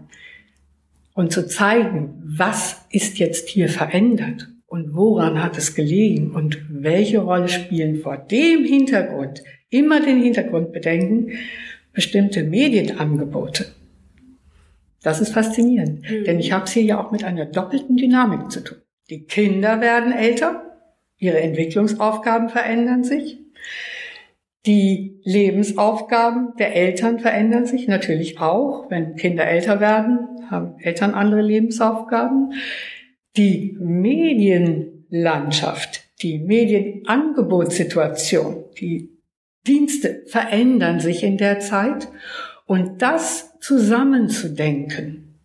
und 1.15 1.33
zu 1.33 1.47
zeigen, 1.47 2.23
was 2.23 2.85
ist 2.91 3.19
jetzt 3.19 3.49
hier 3.49 3.71
verändert 3.71 4.49
und 4.67 4.95
woran 4.95 5.43
hat 5.43 5.57
es 5.57 5.75
gelegen 5.75 6.33
und 6.33 6.67
welche 6.69 7.21
Rolle 7.21 7.49
spielen 7.49 7.97
vor 8.01 8.19
dem 8.19 8.67
Hintergrund, 8.67 9.43
immer 9.71 10.01
den 10.05 10.23
Hintergrund 10.23 10.75
bedenken, 10.75 11.33
bestimmte 11.95 12.45
Medienangebote. 12.45 13.65
Das 15.03 15.21
ist 15.21 15.33
faszinierend, 15.33 16.09
mhm. 16.09 16.25
denn 16.25 16.39
ich 16.39 16.53
habe 16.53 16.65
es 16.65 16.73
hier 16.73 16.85
ja 16.85 17.05
auch 17.05 17.11
mit 17.11 17.25
einer 17.25 17.47
doppelten 17.47 17.97
Dynamik 17.97 18.51
zu 18.51 18.63
tun. 18.63 18.79
Die 19.11 19.25
Kinder 19.25 19.81
werden 19.81 20.13
älter, 20.13 20.79
ihre 21.19 21.41
Entwicklungsaufgaben 21.41 22.49
verändern 22.49 23.05
sich, 23.05 23.39
die 24.65 25.21
Lebensaufgaben 25.25 26.55
der 26.57 26.77
Eltern 26.77 27.19
verändern 27.19 27.67
sich 27.67 27.89
natürlich 27.89 28.41
auch. 28.41 28.89
Wenn 28.91 29.17
Kinder 29.17 29.45
älter 29.45 29.81
werden, 29.81 30.29
haben 30.51 30.79
Eltern 30.79 31.15
andere 31.15 31.43
Lebensaufgaben. 31.43 32.53
Die 33.37 33.77
Medienlandschaft, 33.81 36.05
die 36.23 36.39
Medienangebotssituation, 36.39 38.67
die 38.79 39.11
Dienste 39.67 40.23
verändern 40.27 41.01
sich 41.01 41.25
in 41.25 41.39
der 41.39 41.59
Zeit 41.59 42.07
und 42.73 43.03
das 43.03 43.59
zusammenzudenken 43.61 45.39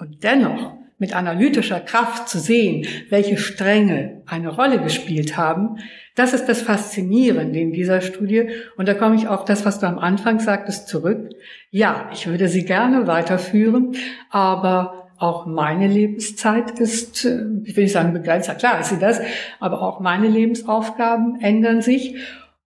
und 0.00 0.24
dennoch 0.24 0.72
mit 0.98 1.14
analytischer 1.14 1.78
Kraft 1.78 2.28
zu 2.28 2.40
sehen, 2.40 2.88
welche 3.08 3.36
Stränge 3.36 4.22
eine 4.26 4.48
Rolle 4.48 4.82
gespielt 4.82 5.36
haben, 5.36 5.76
das 6.16 6.34
ist 6.34 6.46
das 6.46 6.62
Faszinierende 6.62 7.60
in 7.60 7.70
dieser 7.70 8.00
Studie. 8.00 8.48
Und 8.76 8.88
da 8.88 8.94
komme 8.94 9.14
ich 9.14 9.28
auf 9.28 9.44
das, 9.44 9.64
was 9.64 9.78
du 9.78 9.86
am 9.86 10.00
Anfang 10.00 10.40
sagtest, 10.40 10.88
zurück. 10.88 11.30
Ja, 11.70 12.10
ich 12.12 12.26
würde 12.26 12.48
sie 12.48 12.64
gerne 12.64 13.06
weiterführen, 13.06 13.92
aber 14.30 15.12
auch 15.18 15.46
meine 15.46 15.86
Lebenszeit 15.86 16.80
ist, 16.80 17.24
äh, 17.26 17.44
ich 17.62 17.76
will 17.76 17.84
nicht 17.84 17.92
sagen 17.92 18.12
begrenzt, 18.12 18.50
klar 18.58 18.80
ist 18.80 18.88
sie 18.88 18.98
das, 18.98 19.20
aber 19.60 19.82
auch 19.82 20.00
meine 20.00 20.26
Lebensaufgaben 20.26 21.38
ändern 21.40 21.80
sich 21.80 22.16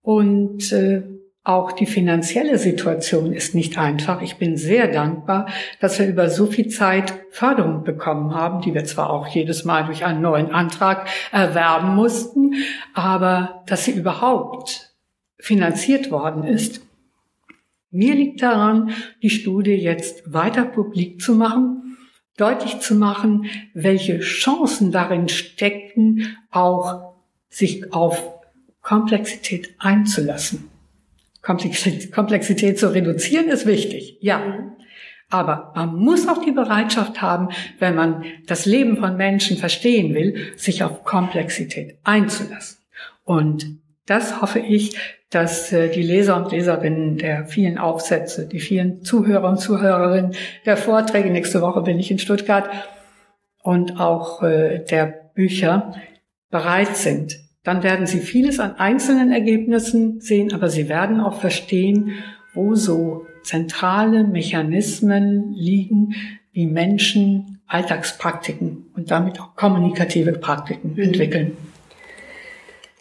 und 0.01 0.71
äh, 0.71 1.03
auch 1.43 1.71
die 1.71 1.85
finanzielle 1.85 2.57
Situation 2.57 3.33
ist 3.33 3.55
nicht 3.55 3.77
einfach. 3.77 4.21
Ich 4.21 4.37
bin 4.37 4.57
sehr 4.57 4.87
dankbar, 4.87 5.47
dass 5.79 5.97
wir 5.97 6.07
über 6.07 6.29
so 6.29 6.45
viel 6.45 6.67
Zeit 6.67 7.13
Förderung 7.31 7.83
bekommen 7.83 8.35
haben, 8.35 8.61
die 8.61 8.73
wir 8.73 8.85
zwar 8.85 9.09
auch 9.09 9.27
jedes 9.27 9.65
Mal 9.65 9.85
durch 9.85 10.05
einen 10.05 10.21
neuen 10.21 10.51
Antrag 10.51 11.07
erwerben 11.31 11.95
mussten, 11.95 12.53
aber 12.93 13.63
dass 13.65 13.85
sie 13.85 13.91
überhaupt 13.91 14.93
finanziert 15.39 16.11
worden 16.11 16.43
ist. 16.43 16.81
Mir 17.89 18.15
liegt 18.15 18.41
daran, 18.41 18.91
die 19.21 19.31
Studie 19.31 19.73
jetzt 19.73 20.31
weiter 20.31 20.63
publik 20.63 21.21
zu 21.21 21.33
machen 21.35 21.81
deutlich 22.41 22.79
zu 22.79 22.95
machen, 22.95 23.45
welche 23.75 24.19
Chancen 24.19 24.91
darin 24.91 25.29
stecken, 25.29 26.37
auch 26.49 27.13
sich 27.49 27.93
auf 27.93 28.33
Komplexität 28.81 29.75
einzulassen. 29.77 30.70
Komplexität 31.41 32.79
zu 32.79 32.93
reduzieren 32.93 33.47
ist 33.47 33.65
wichtig, 33.65 34.17
ja. 34.21 34.75
Aber 35.29 35.71
man 35.75 35.95
muss 35.95 36.27
auch 36.27 36.43
die 36.43 36.51
Bereitschaft 36.51 37.21
haben, 37.21 37.49
wenn 37.79 37.95
man 37.95 38.25
das 38.47 38.65
Leben 38.65 38.97
von 38.97 39.15
Menschen 39.15 39.57
verstehen 39.57 40.13
will, 40.13 40.53
sich 40.57 40.83
auf 40.83 41.05
Komplexität 41.05 41.97
einzulassen. 42.03 42.79
Und 43.23 43.77
das 44.05 44.41
hoffe 44.41 44.59
ich, 44.59 44.97
dass 45.29 45.71
äh, 45.71 45.89
die 45.89 46.03
Leser 46.03 46.35
und 46.35 46.51
Leserinnen 46.51 47.17
der 47.17 47.45
vielen 47.45 47.77
Aufsätze, 47.77 48.45
die 48.45 48.59
vielen 48.59 49.03
Zuhörer 49.03 49.47
und 49.47 49.59
Zuhörerinnen 49.59 50.35
der 50.65 50.75
Vorträge, 50.75 51.29
nächste 51.29 51.61
Woche 51.61 51.81
bin 51.81 51.97
ich 51.97 52.11
in 52.11 52.19
Stuttgart, 52.19 52.69
und 53.63 53.99
auch 53.99 54.43
äh, 54.43 54.79
der 54.79 55.05
Bücher 55.33 55.93
bereit 56.49 56.97
sind. 56.97 57.39
Dann 57.63 57.83
werden 57.83 58.07
sie 58.07 58.19
vieles 58.19 58.59
an 58.59 58.75
einzelnen 58.77 59.31
Ergebnissen 59.31 60.19
sehen, 60.19 60.53
aber 60.53 60.69
sie 60.69 60.89
werden 60.89 61.19
auch 61.19 61.39
verstehen, 61.39 62.13
wo 62.53 62.75
so 62.75 63.27
zentrale 63.43 64.23
Mechanismen 64.23 65.53
liegen, 65.53 66.15
wie 66.53 66.65
Menschen 66.65 67.59
Alltagspraktiken 67.67 68.91
und 68.95 69.11
damit 69.11 69.39
auch 69.39 69.55
kommunikative 69.55 70.33
Praktiken 70.33 70.93
mhm. 70.93 71.03
entwickeln. 71.03 71.57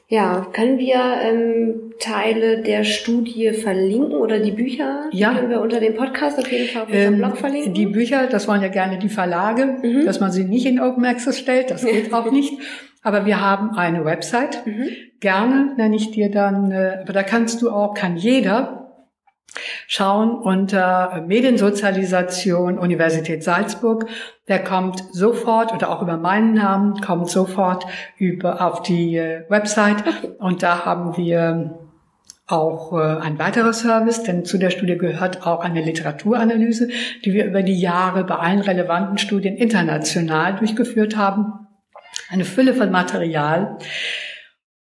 Ja, 0.06 0.48
können 0.52 0.78
wir 0.78 0.96
ähm, 1.22 1.92
Teile 2.00 2.62
der 2.62 2.82
Studie 2.82 3.52
verlinken 3.52 4.14
oder 4.14 4.40
die 4.40 4.50
Bücher? 4.50 5.08
Ja. 5.12 5.30
Die 5.30 5.36
können 5.36 5.50
wir 5.50 5.60
unter 5.60 5.78
dem 5.78 5.94
Podcast 5.94 6.36
auf 6.36 6.50
jeden 6.50 6.68
Fall 6.68 6.82
auf 6.82 6.88
unserem 6.88 7.14
ähm, 7.14 7.18
Blog 7.20 7.38
verlinken. 7.38 7.74
Die 7.74 7.86
Bücher, 7.86 8.26
das 8.26 8.48
wollen 8.48 8.60
ja 8.60 8.68
gerne 8.68 8.98
die 8.98 9.08
Verlage, 9.08 9.78
mhm. 9.82 10.04
dass 10.04 10.18
man 10.18 10.32
sie 10.32 10.44
nicht 10.44 10.66
in 10.66 10.80
Open 10.80 11.04
Access 11.04 11.38
stellt, 11.38 11.70
das 11.70 11.84
geht 11.84 12.12
auch 12.12 12.30
nicht. 12.32 12.54
Aber 13.02 13.24
wir 13.24 13.40
haben 13.40 13.76
eine 13.76 14.04
Website. 14.04 14.66
Mhm. 14.66 14.88
Gerne 15.20 15.74
nenne 15.76 15.96
ich 15.96 16.10
dir 16.10 16.30
dann, 16.30 16.70
äh, 16.70 16.98
aber 17.02 17.12
da 17.12 17.22
kannst 17.22 17.62
du 17.62 17.70
auch, 17.70 17.94
kann 17.94 18.16
jeder 18.16 18.80
schauen 19.86 20.36
unter 20.36 21.24
Mediensozialisation 21.26 22.78
Universität 22.78 23.42
Salzburg. 23.42 24.06
Der 24.48 24.62
kommt 24.62 25.02
sofort 25.12 25.72
oder 25.72 25.90
auch 25.90 26.02
über 26.02 26.16
meinen 26.16 26.54
Namen 26.54 27.00
kommt 27.00 27.28
sofort 27.28 27.84
über 28.16 28.64
auf 28.64 28.82
die 28.82 29.16
äh, 29.16 29.44
Website 29.48 30.04
und 30.38 30.62
da 30.62 30.84
haben 30.84 31.16
wir 31.16 31.78
auch 32.46 32.92
äh, 32.92 33.20
ein 33.20 33.38
weiterer 33.38 33.72
Service, 33.72 34.22
denn 34.22 34.44
zu 34.44 34.58
der 34.58 34.70
Studie 34.70 34.98
gehört 34.98 35.46
auch 35.46 35.60
eine 35.60 35.82
Literaturanalyse, 35.82 36.88
die 37.24 37.32
wir 37.32 37.44
über 37.44 37.62
die 37.62 37.78
Jahre 37.78 38.24
bei 38.24 38.36
allen 38.36 38.60
relevanten 38.60 39.18
Studien 39.18 39.56
international 39.56 40.56
durchgeführt 40.56 41.16
haben. 41.16 41.68
Eine 42.30 42.44
Fülle 42.44 42.74
von 42.74 42.92
Material. 42.92 43.78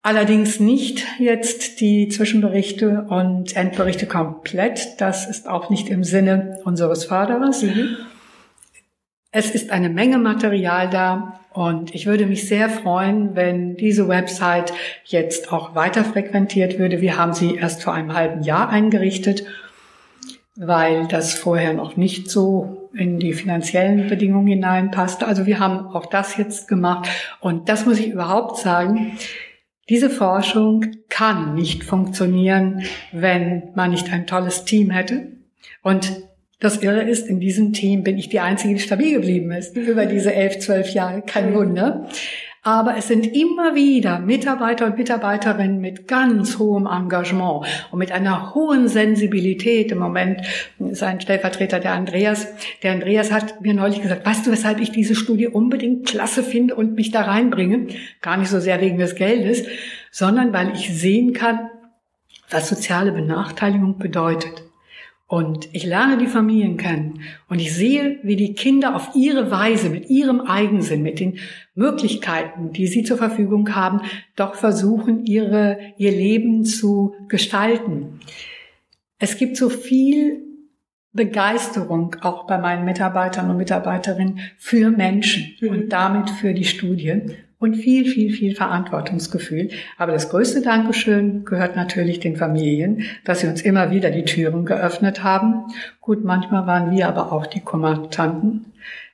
Allerdings 0.03 0.59
nicht 0.59 1.05
jetzt 1.19 1.81
die 1.81 2.09
Zwischenberichte 2.09 3.07
und 3.11 3.55
Endberichte 3.55 4.07
komplett. 4.07 5.01
Das 5.01 5.29
ist 5.29 5.47
auch 5.47 5.69
nicht 5.69 5.91
im 5.91 6.03
Sinne 6.03 6.59
unseres 6.65 7.05
Förderers. 7.05 7.63
Mhm. 7.63 7.99
Es 9.33 9.51
ist 9.51 9.71
eine 9.71 9.91
Menge 9.91 10.17
Material 10.17 10.89
da 10.89 11.41
und 11.53 11.95
ich 11.95 12.07
würde 12.07 12.25
mich 12.25 12.49
sehr 12.49 12.71
freuen, 12.71 13.37
wenn 13.37 13.77
diese 13.77 14.09
Website 14.09 14.73
jetzt 15.05 15.53
auch 15.53 15.75
weiter 15.75 16.05
frequentiert 16.05 16.79
würde. 16.79 17.03
Wir 17.03 17.19
haben 17.19 17.35
sie 17.35 17.57
erst 17.57 17.83
vor 17.83 17.93
einem 17.93 18.15
halben 18.15 18.43
Jahr 18.43 18.71
eingerichtet, 18.71 19.45
weil 20.55 21.07
das 21.09 21.35
vorher 21.35 21.75
noch 21.75 21.99
nicht 21.99 22.31
so 22.31 22.86
in 22.97 23.19
die 23.19 23.33
finanziellen 23.33 24.09
Bedingungen 24.09 24.47
hineinpasste. 24.47 25.27
Also 25.27 25.47
wir 25.47 25.59
haben 25.59 25.87
auch 25.87 26.07
das 26.07 26.37
jetzt 26.37 26.69
gemacht 26.69 27.09
und 27.41 27.69
das 27.69 27.87
muss 27.87 27.99
ich 27.99 28.09
überhaupt 28.09 28.59
sagen. 28.59 29.13
Diese 29.89 30.11
Forschung 30.11 30.85
kann 31.09 31.55
nicht 31.55 31.85
funktionieren, 31.85 32.83
wenn 33.13 33.71
man 33.75 33.91
nicht 33.91 34.13
ein 34.13 34.27
tolles 34.27 34.65
Team 34.65 34.91
hätte. 34.91 35.29
Und 35.83 36.23
das 36.59 36.83
Irre 36.83 37.03
ist, 37.03 37.29
in 37.29 37.39
diesem 37.39 37.73
Team 37.73 38.03
bin 38.03 38.19
ich 38.19 38.29
die 38.29 38.41
Einzige, 38.41 38.75
die 38.75 38.81
stabil 38.81 39.13
geblieben 39.13 39.53
ist 39.53 39.77
über 39.77 40.07
diese 40.07 40.35
elf, 40.35 40.59
zwölf 40.59 40.89
Jahre. 40.89 41.23
Kein 41.23 41.55
Wunder. 41.55 42.09
Aber 42.67 42.97
es 42.97 43.07
sind 43.07 43.25
immer 43.29 43.77
wieder 43.77 44.19
Mitarbeiter 44.19 44.87
und 44.87 44.99
Mitarbeiterinnen 44.99 45.81
mit 45.81 46.09
ganz 46.09 46.59
hohem 46.59 46.89
Engagement 46.89 47.65
und 47.93 47.99
mit 48.01 48.11
einer 48.11 48.57
hohen 48.57 48.89
Sensibilität. 48.89 49.93
Im 49.93 49.99
Moment 49.99 50.41
ist 50.81 51.05
ein 51.05 51.21
Stellvertreter 51.21 51.79
der 51.79 51.93
Andreas. 51.93 52.49
Der 52.83 52.91
Andreas 52.91 53.31
hat 53.31 53.61
mir 53.61 53.73
neulich 53.73 54.03
gesagt, 54.03 54.27
weißt 54.27 54.45
du, 54.45 54.51
weshalb 54.51 54.81
ich 54.81 54.91
diese 54.91 55.15
Studie 55.15 55.47
unbedingt 55.47 56.09
klasse 56.09 56.43
finde 56.43 56.75
und 56.75 56.97
mich 56.97 57.13
da 57.13 57.21
reinbringe? 57.21 57.87
Gar 58.21 58.37
nicht 58.37 58.49
so 58.49 58.59
sehr 58.59 58.81
wegen 58.81 58.99
des 58.99 59.15
Geldes, 59.15 59.63
sondern 60.11 60.53
weil 60.53 60.73
ich 60.75 60.93
sehen 60.93 61.35
kann, 61.35 61.71
was 62.51 62.69
soziale 62.69 63.13
Benachteiligung 63.13 63.99
bedeutet. 63.99 64.65
Und 65.29 65.69
ich 65.73 65.85
lerne 65.85 66.19
die 66.19 66.29
Familien 66.29 66.77
kennen 66.77 67.21
und 67.49 67.61
ich 67.61 67.75
sehe, 67.75 68.19
wie 68.23 68.37
die 68.37 68.55
Kinder 68.55 68.95
auf 68.95 69.11
ihre 69.15 69.51
Weise, 69.51 69.89
mit 69.89 70.09
ihrem 70.09 70.41
Eigensinn, 70.41 71.03
mit 71.03 71.19
den 71.19 71.39
Möglichkeiten, 71.77 72.73
die 72.73 72.89
sie 72.89 73.05
zur 73.05 73.19
Verfügung 73.19 73.77
haben, 73.77 74.01
doch 74.35 74.57
versuchen, 74.57 75.25
ihre, 75.25 75.79
ihr 75.99 76.11
Leben 76.11 76.65
zu 76.65 77.15
gestalten. 77.29 78.21
Es 79.19 79.37
gibt 79.37 79.57
so 79.57 79.69
viel 79.69 80.43
Begeisterung 81.13 82.17
auch 82.21 82.47
bei 82.47 82.59
meinen 82.59 82.85
Mitarbeitern 82.85 83.51
und 83.51 83.57
Mitarbeiterinnen 83.57 84.41
für 84.59 84.91
Menschen 84.91 85.55
mhm. 85.61 85.69
und 85.69 85.89
damit 85.89 86.31
für 86.31 86.53
die 86.55 86.65
Studie 86.65 87.23
und 87.59 87.75
viel, 87.75 88.05
viel, 88.05 88.33
viel 88.33 88.55
Verantwortungsgefühl. 88.55 89.71
Aber 89.97 90.13
das 90.13 90.29
größte 90.29 90.61
Dankeschön 90.61 91.45
gehört 91.45 91.75
natürlich 91.75 92.21
den 92.21 92.37
Familien, 92.37 93.03
dass 93.25 93.41
sie 93.41 93.47
uns 93.47 93.63
immer 93.63 93.91
wieder 93.91 94.11
die 94.11 94.25
Türen 94.25 94.67
geöffnet 94.67 95.23
haben. 95.25 95.65
Gut, 96.01 96.23
manchmal 96.23 96.67
waren 96.67 96.91
wir 96.91 97.09
aber 97.09 97.33
auch 97.33 97.47
die 97.47 97.61
Kommandanten. 97.61 98.67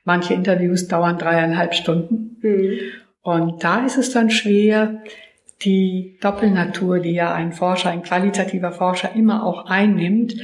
Manche 0.03 0.33
Interviews 0.33 0.87
dauern 0.87 1.17
dreieinhalb 1.17 1.73
Stunden. 1.73 2.37
Mhm. 2.41 2.79
Und 3.21 3.63
da 3.63 3.85
ist 3.85 3.97
es 3.97 4.11
dann 4.11 4.29
schwer, 4.29 5.01
die 5.61 6.17
Doppelnatur, 6.21 6.99
die 6.99 7.13
ja 7.13 7.33
ein 7.33 7.53
Forscher, 7.53 7.89
ein 7.89 8.03
qualitativer 8.03 8.71
Forscher 8.71 9.15
immer 9.15 9.45
auch 9.45 9.65
einnimmt, 9.65 10.35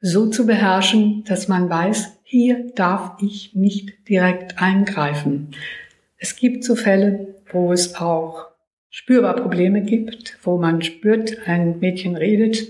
so 0.00 0.28
zu 0.28 0.46
beherrschen, 0.46 1.24
dass 1.26 1.48
man 1.48 1.70
weiß, 1.70 2.20
hier 2.24 2.72
darf 2.74 3.12
ich 3.22 3.54
nicht 3.54 4.08
direkt 4.08 4.60
eingreifen. 4.60 5.52
Es 6.18 6.36
gibt 6.36 6.64
so 6.64 6.74
Fälle, 6.74 7.36
wo 7.50 7.72
es 7.72 7.94
auch 7.96 8.46
spürbar 8.90 9.36
Probleme 9.36 9.82
gibt, 9.82 10.38
wo 10.42 10.58
man 10.58 10.82
spürt, 10.82 11.46
ein 11.46 11.78
Mädchen 11.78 12.16
redet 12.16 12.66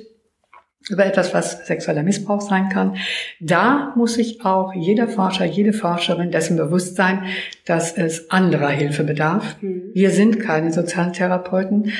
über 0.89 1.05
etwas, 1.05 1.35
was 1.35 1.67
sexueller 1.67 2.03
Missbrauch 2.03 2.41
sein 2.41 2.69
kann. 2.69 2.97
Da 3.41 3.93
muss 3.97 4.15
sich 4.15 4.45
auch 4.45 4.73
jeder 4.75 5.09
Forscher, 5.09 5.45
jede 5.45 5.73
Forscherin 5.73 6.31
dessen 6.31 6.57
bewusst 6.57 6.97
sein, 6.97 7.25
dass 7.65 7.97
es 7.97 8.31
anderer 8.31 8.69
Hilfe 8.69 9.03
bedarf. 9.03 9.57
Mhm. 9.61 9.91
Wir 9.95 10.11
sind 10.11 10.41
keine 10.41 10.73
Sozialtherapeuten. 10.73 11.93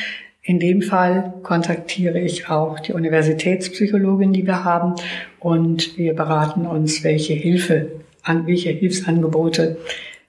In 0.43 0.61
dem 0.61 0.83
Fall 0.83 1.35
kontaktiere 1.43 2.21
ich 2.21 2.49
auch 2.49 2.79
die 2.79 2.93
Universitätspsychologin, 2.93 4.33
die 4.33 4.47
wir 4.47 4.63
haben, 4.63 4.95
und 5.41 5.99
wir 5.99 6.15
beraten 6.15 6.67
uns, 6.67 7.03
welche 7.03 7.35
Hilfe, 7.35 7.91
welche 8.45 8.71
Hilfsangebote 8.71 9.79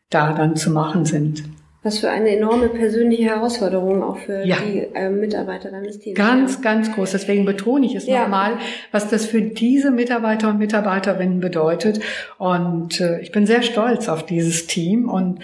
da 0.10 0.34
dann 0.34 0.56
zu 0.56 0.72
machen 0.72 1.06
sind. 1.06 1.44
Was 1.84 2.00
für 2.00 2.10
eine 2.10 2.36
enorme 2.36 2.70
persönliche 2.70 3.24
Herausforderung 3.24 4.04
auch 4.04 4.18
für 4.18 4.44
ja. 4.46 4.58
die 4.58 4.80
äh, 4.94 5.10
Mitarbeiter 5.10 5.72
deines 5.72 6.00
Teams. 6.00 6.18
Ganz, 6.18 6.56
ja. 6.56 6.62
ganz 6.62 6.92
groß. 6.92 7.12
Deswegen 7.12 7.46
betone 7.46 7.86
ich 7.86 7.96
es 7.96 8.08
ja. 8.08 8.24
nochmal, 8.24 8.58
was 8.92 9.10
das 9.10 9.26
für 9.26 9.42
diese 9.42 9.92
Mitarbeiter 9.92 10.50
und 10.50 10.58
Mitarbeiterinnen 10.58 11.40
bedeutet. 11.40 12.00
Und 12.40 13.00
äh, 13.00 13.22
ich 13.22 13.32
bin 13.32 13.46
sehr 13.46 13.62
stolz 13.62 14.10
auf 14.10 14.26
dieses 14.26 14.68
Team 14.68 15.08
und 15.08 15.40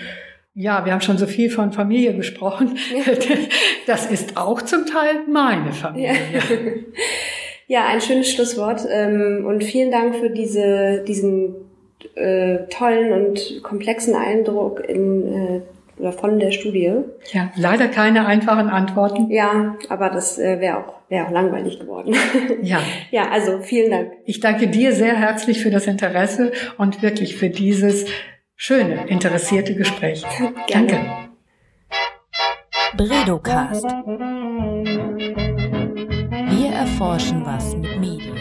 ja, 0.56 0.86
wir 0.86 0.94
haben 0.94 1.02
schon 1.02 1.18
so 1.18 1.26
viel 1.26 1.50
von 1.50 1.72
Familie 1.72 2.16
gesprochen. 2.16 2.78
Das 3.86 4.06
ist 4.10 4.38
auch 4.38 4.62
zum 4.62 4.86
Teil 4.86 5.28
meine 5.30 5.74
Familie. 5.74 6.14
Ja, 6.34 6.42
ja 7.68 7.86
ein 7.88 8.00
schönes 8.00 8.32
Schlusswort. 8.32 8.82
Ähm, 8.90 9.44
und 9.46 9.62
vielen 9.62 9.92
Dank 9.92 10.16
für 10.16 10.30
diese, 10.30 11.04
diesen 11.06 11.56
äh, 12.16 12.60
tollen 12.70 13.12
und 13.12 13.62
komplexen 13.62 14.16
Eindruck 14.16 14.88
in 14.88 15.28
äh, 15.28 15.62
oder 15.98 16.12
von 16.12 16.40
der 16.40 16.52
Studie. 16.52 16.92
Ja, 17.32 17.52
leider 17.56 17.88
keine 17.88 18.26
einfachen 18.26 18.70
Antworten. 18.70 19.30
Ja, 19.30 19.76
aber 19.90 20.10
das 20.10 20.40
äh, 20.40 20.60
wäre 20.60 20.78
auch, 20.78 20.94
wäre 21.10 21.28
auch 21.28 21.32
langweilig 21.32 21.80
geworden. 21.80 22.16
Ja. 22.62 22.80
Ja, 23.12 23.30
also 23.30 23.60
vielen 23.60 23.92
Dank. 23.92 24.12
Ich 24.26 24.40
danke 24.40 24.68
dir 24.68 24.94
sehr 24.94 25.16
herzlich 25.16 25.62
für 25.62 25.70
das 25.70 25.88
Interesse 25.88 26.52
und 26.78 27.02
wirklich 27.02 27.36
für 27.36 27.50
dieses 27.50 28.06
schöne, 28.56 29.08
interessierte 29.08 29.76
Gespräch. 29.76 30.24
Gerne. 30.68 30.88
Danke. 30.88 31.00
Bredocast. 32.96 33.84
Wir 36.50 36.70
erforschen 36.72 37.44
was 37.46 37.76
mit 37.76 38.00
Medien. 38.00 38.33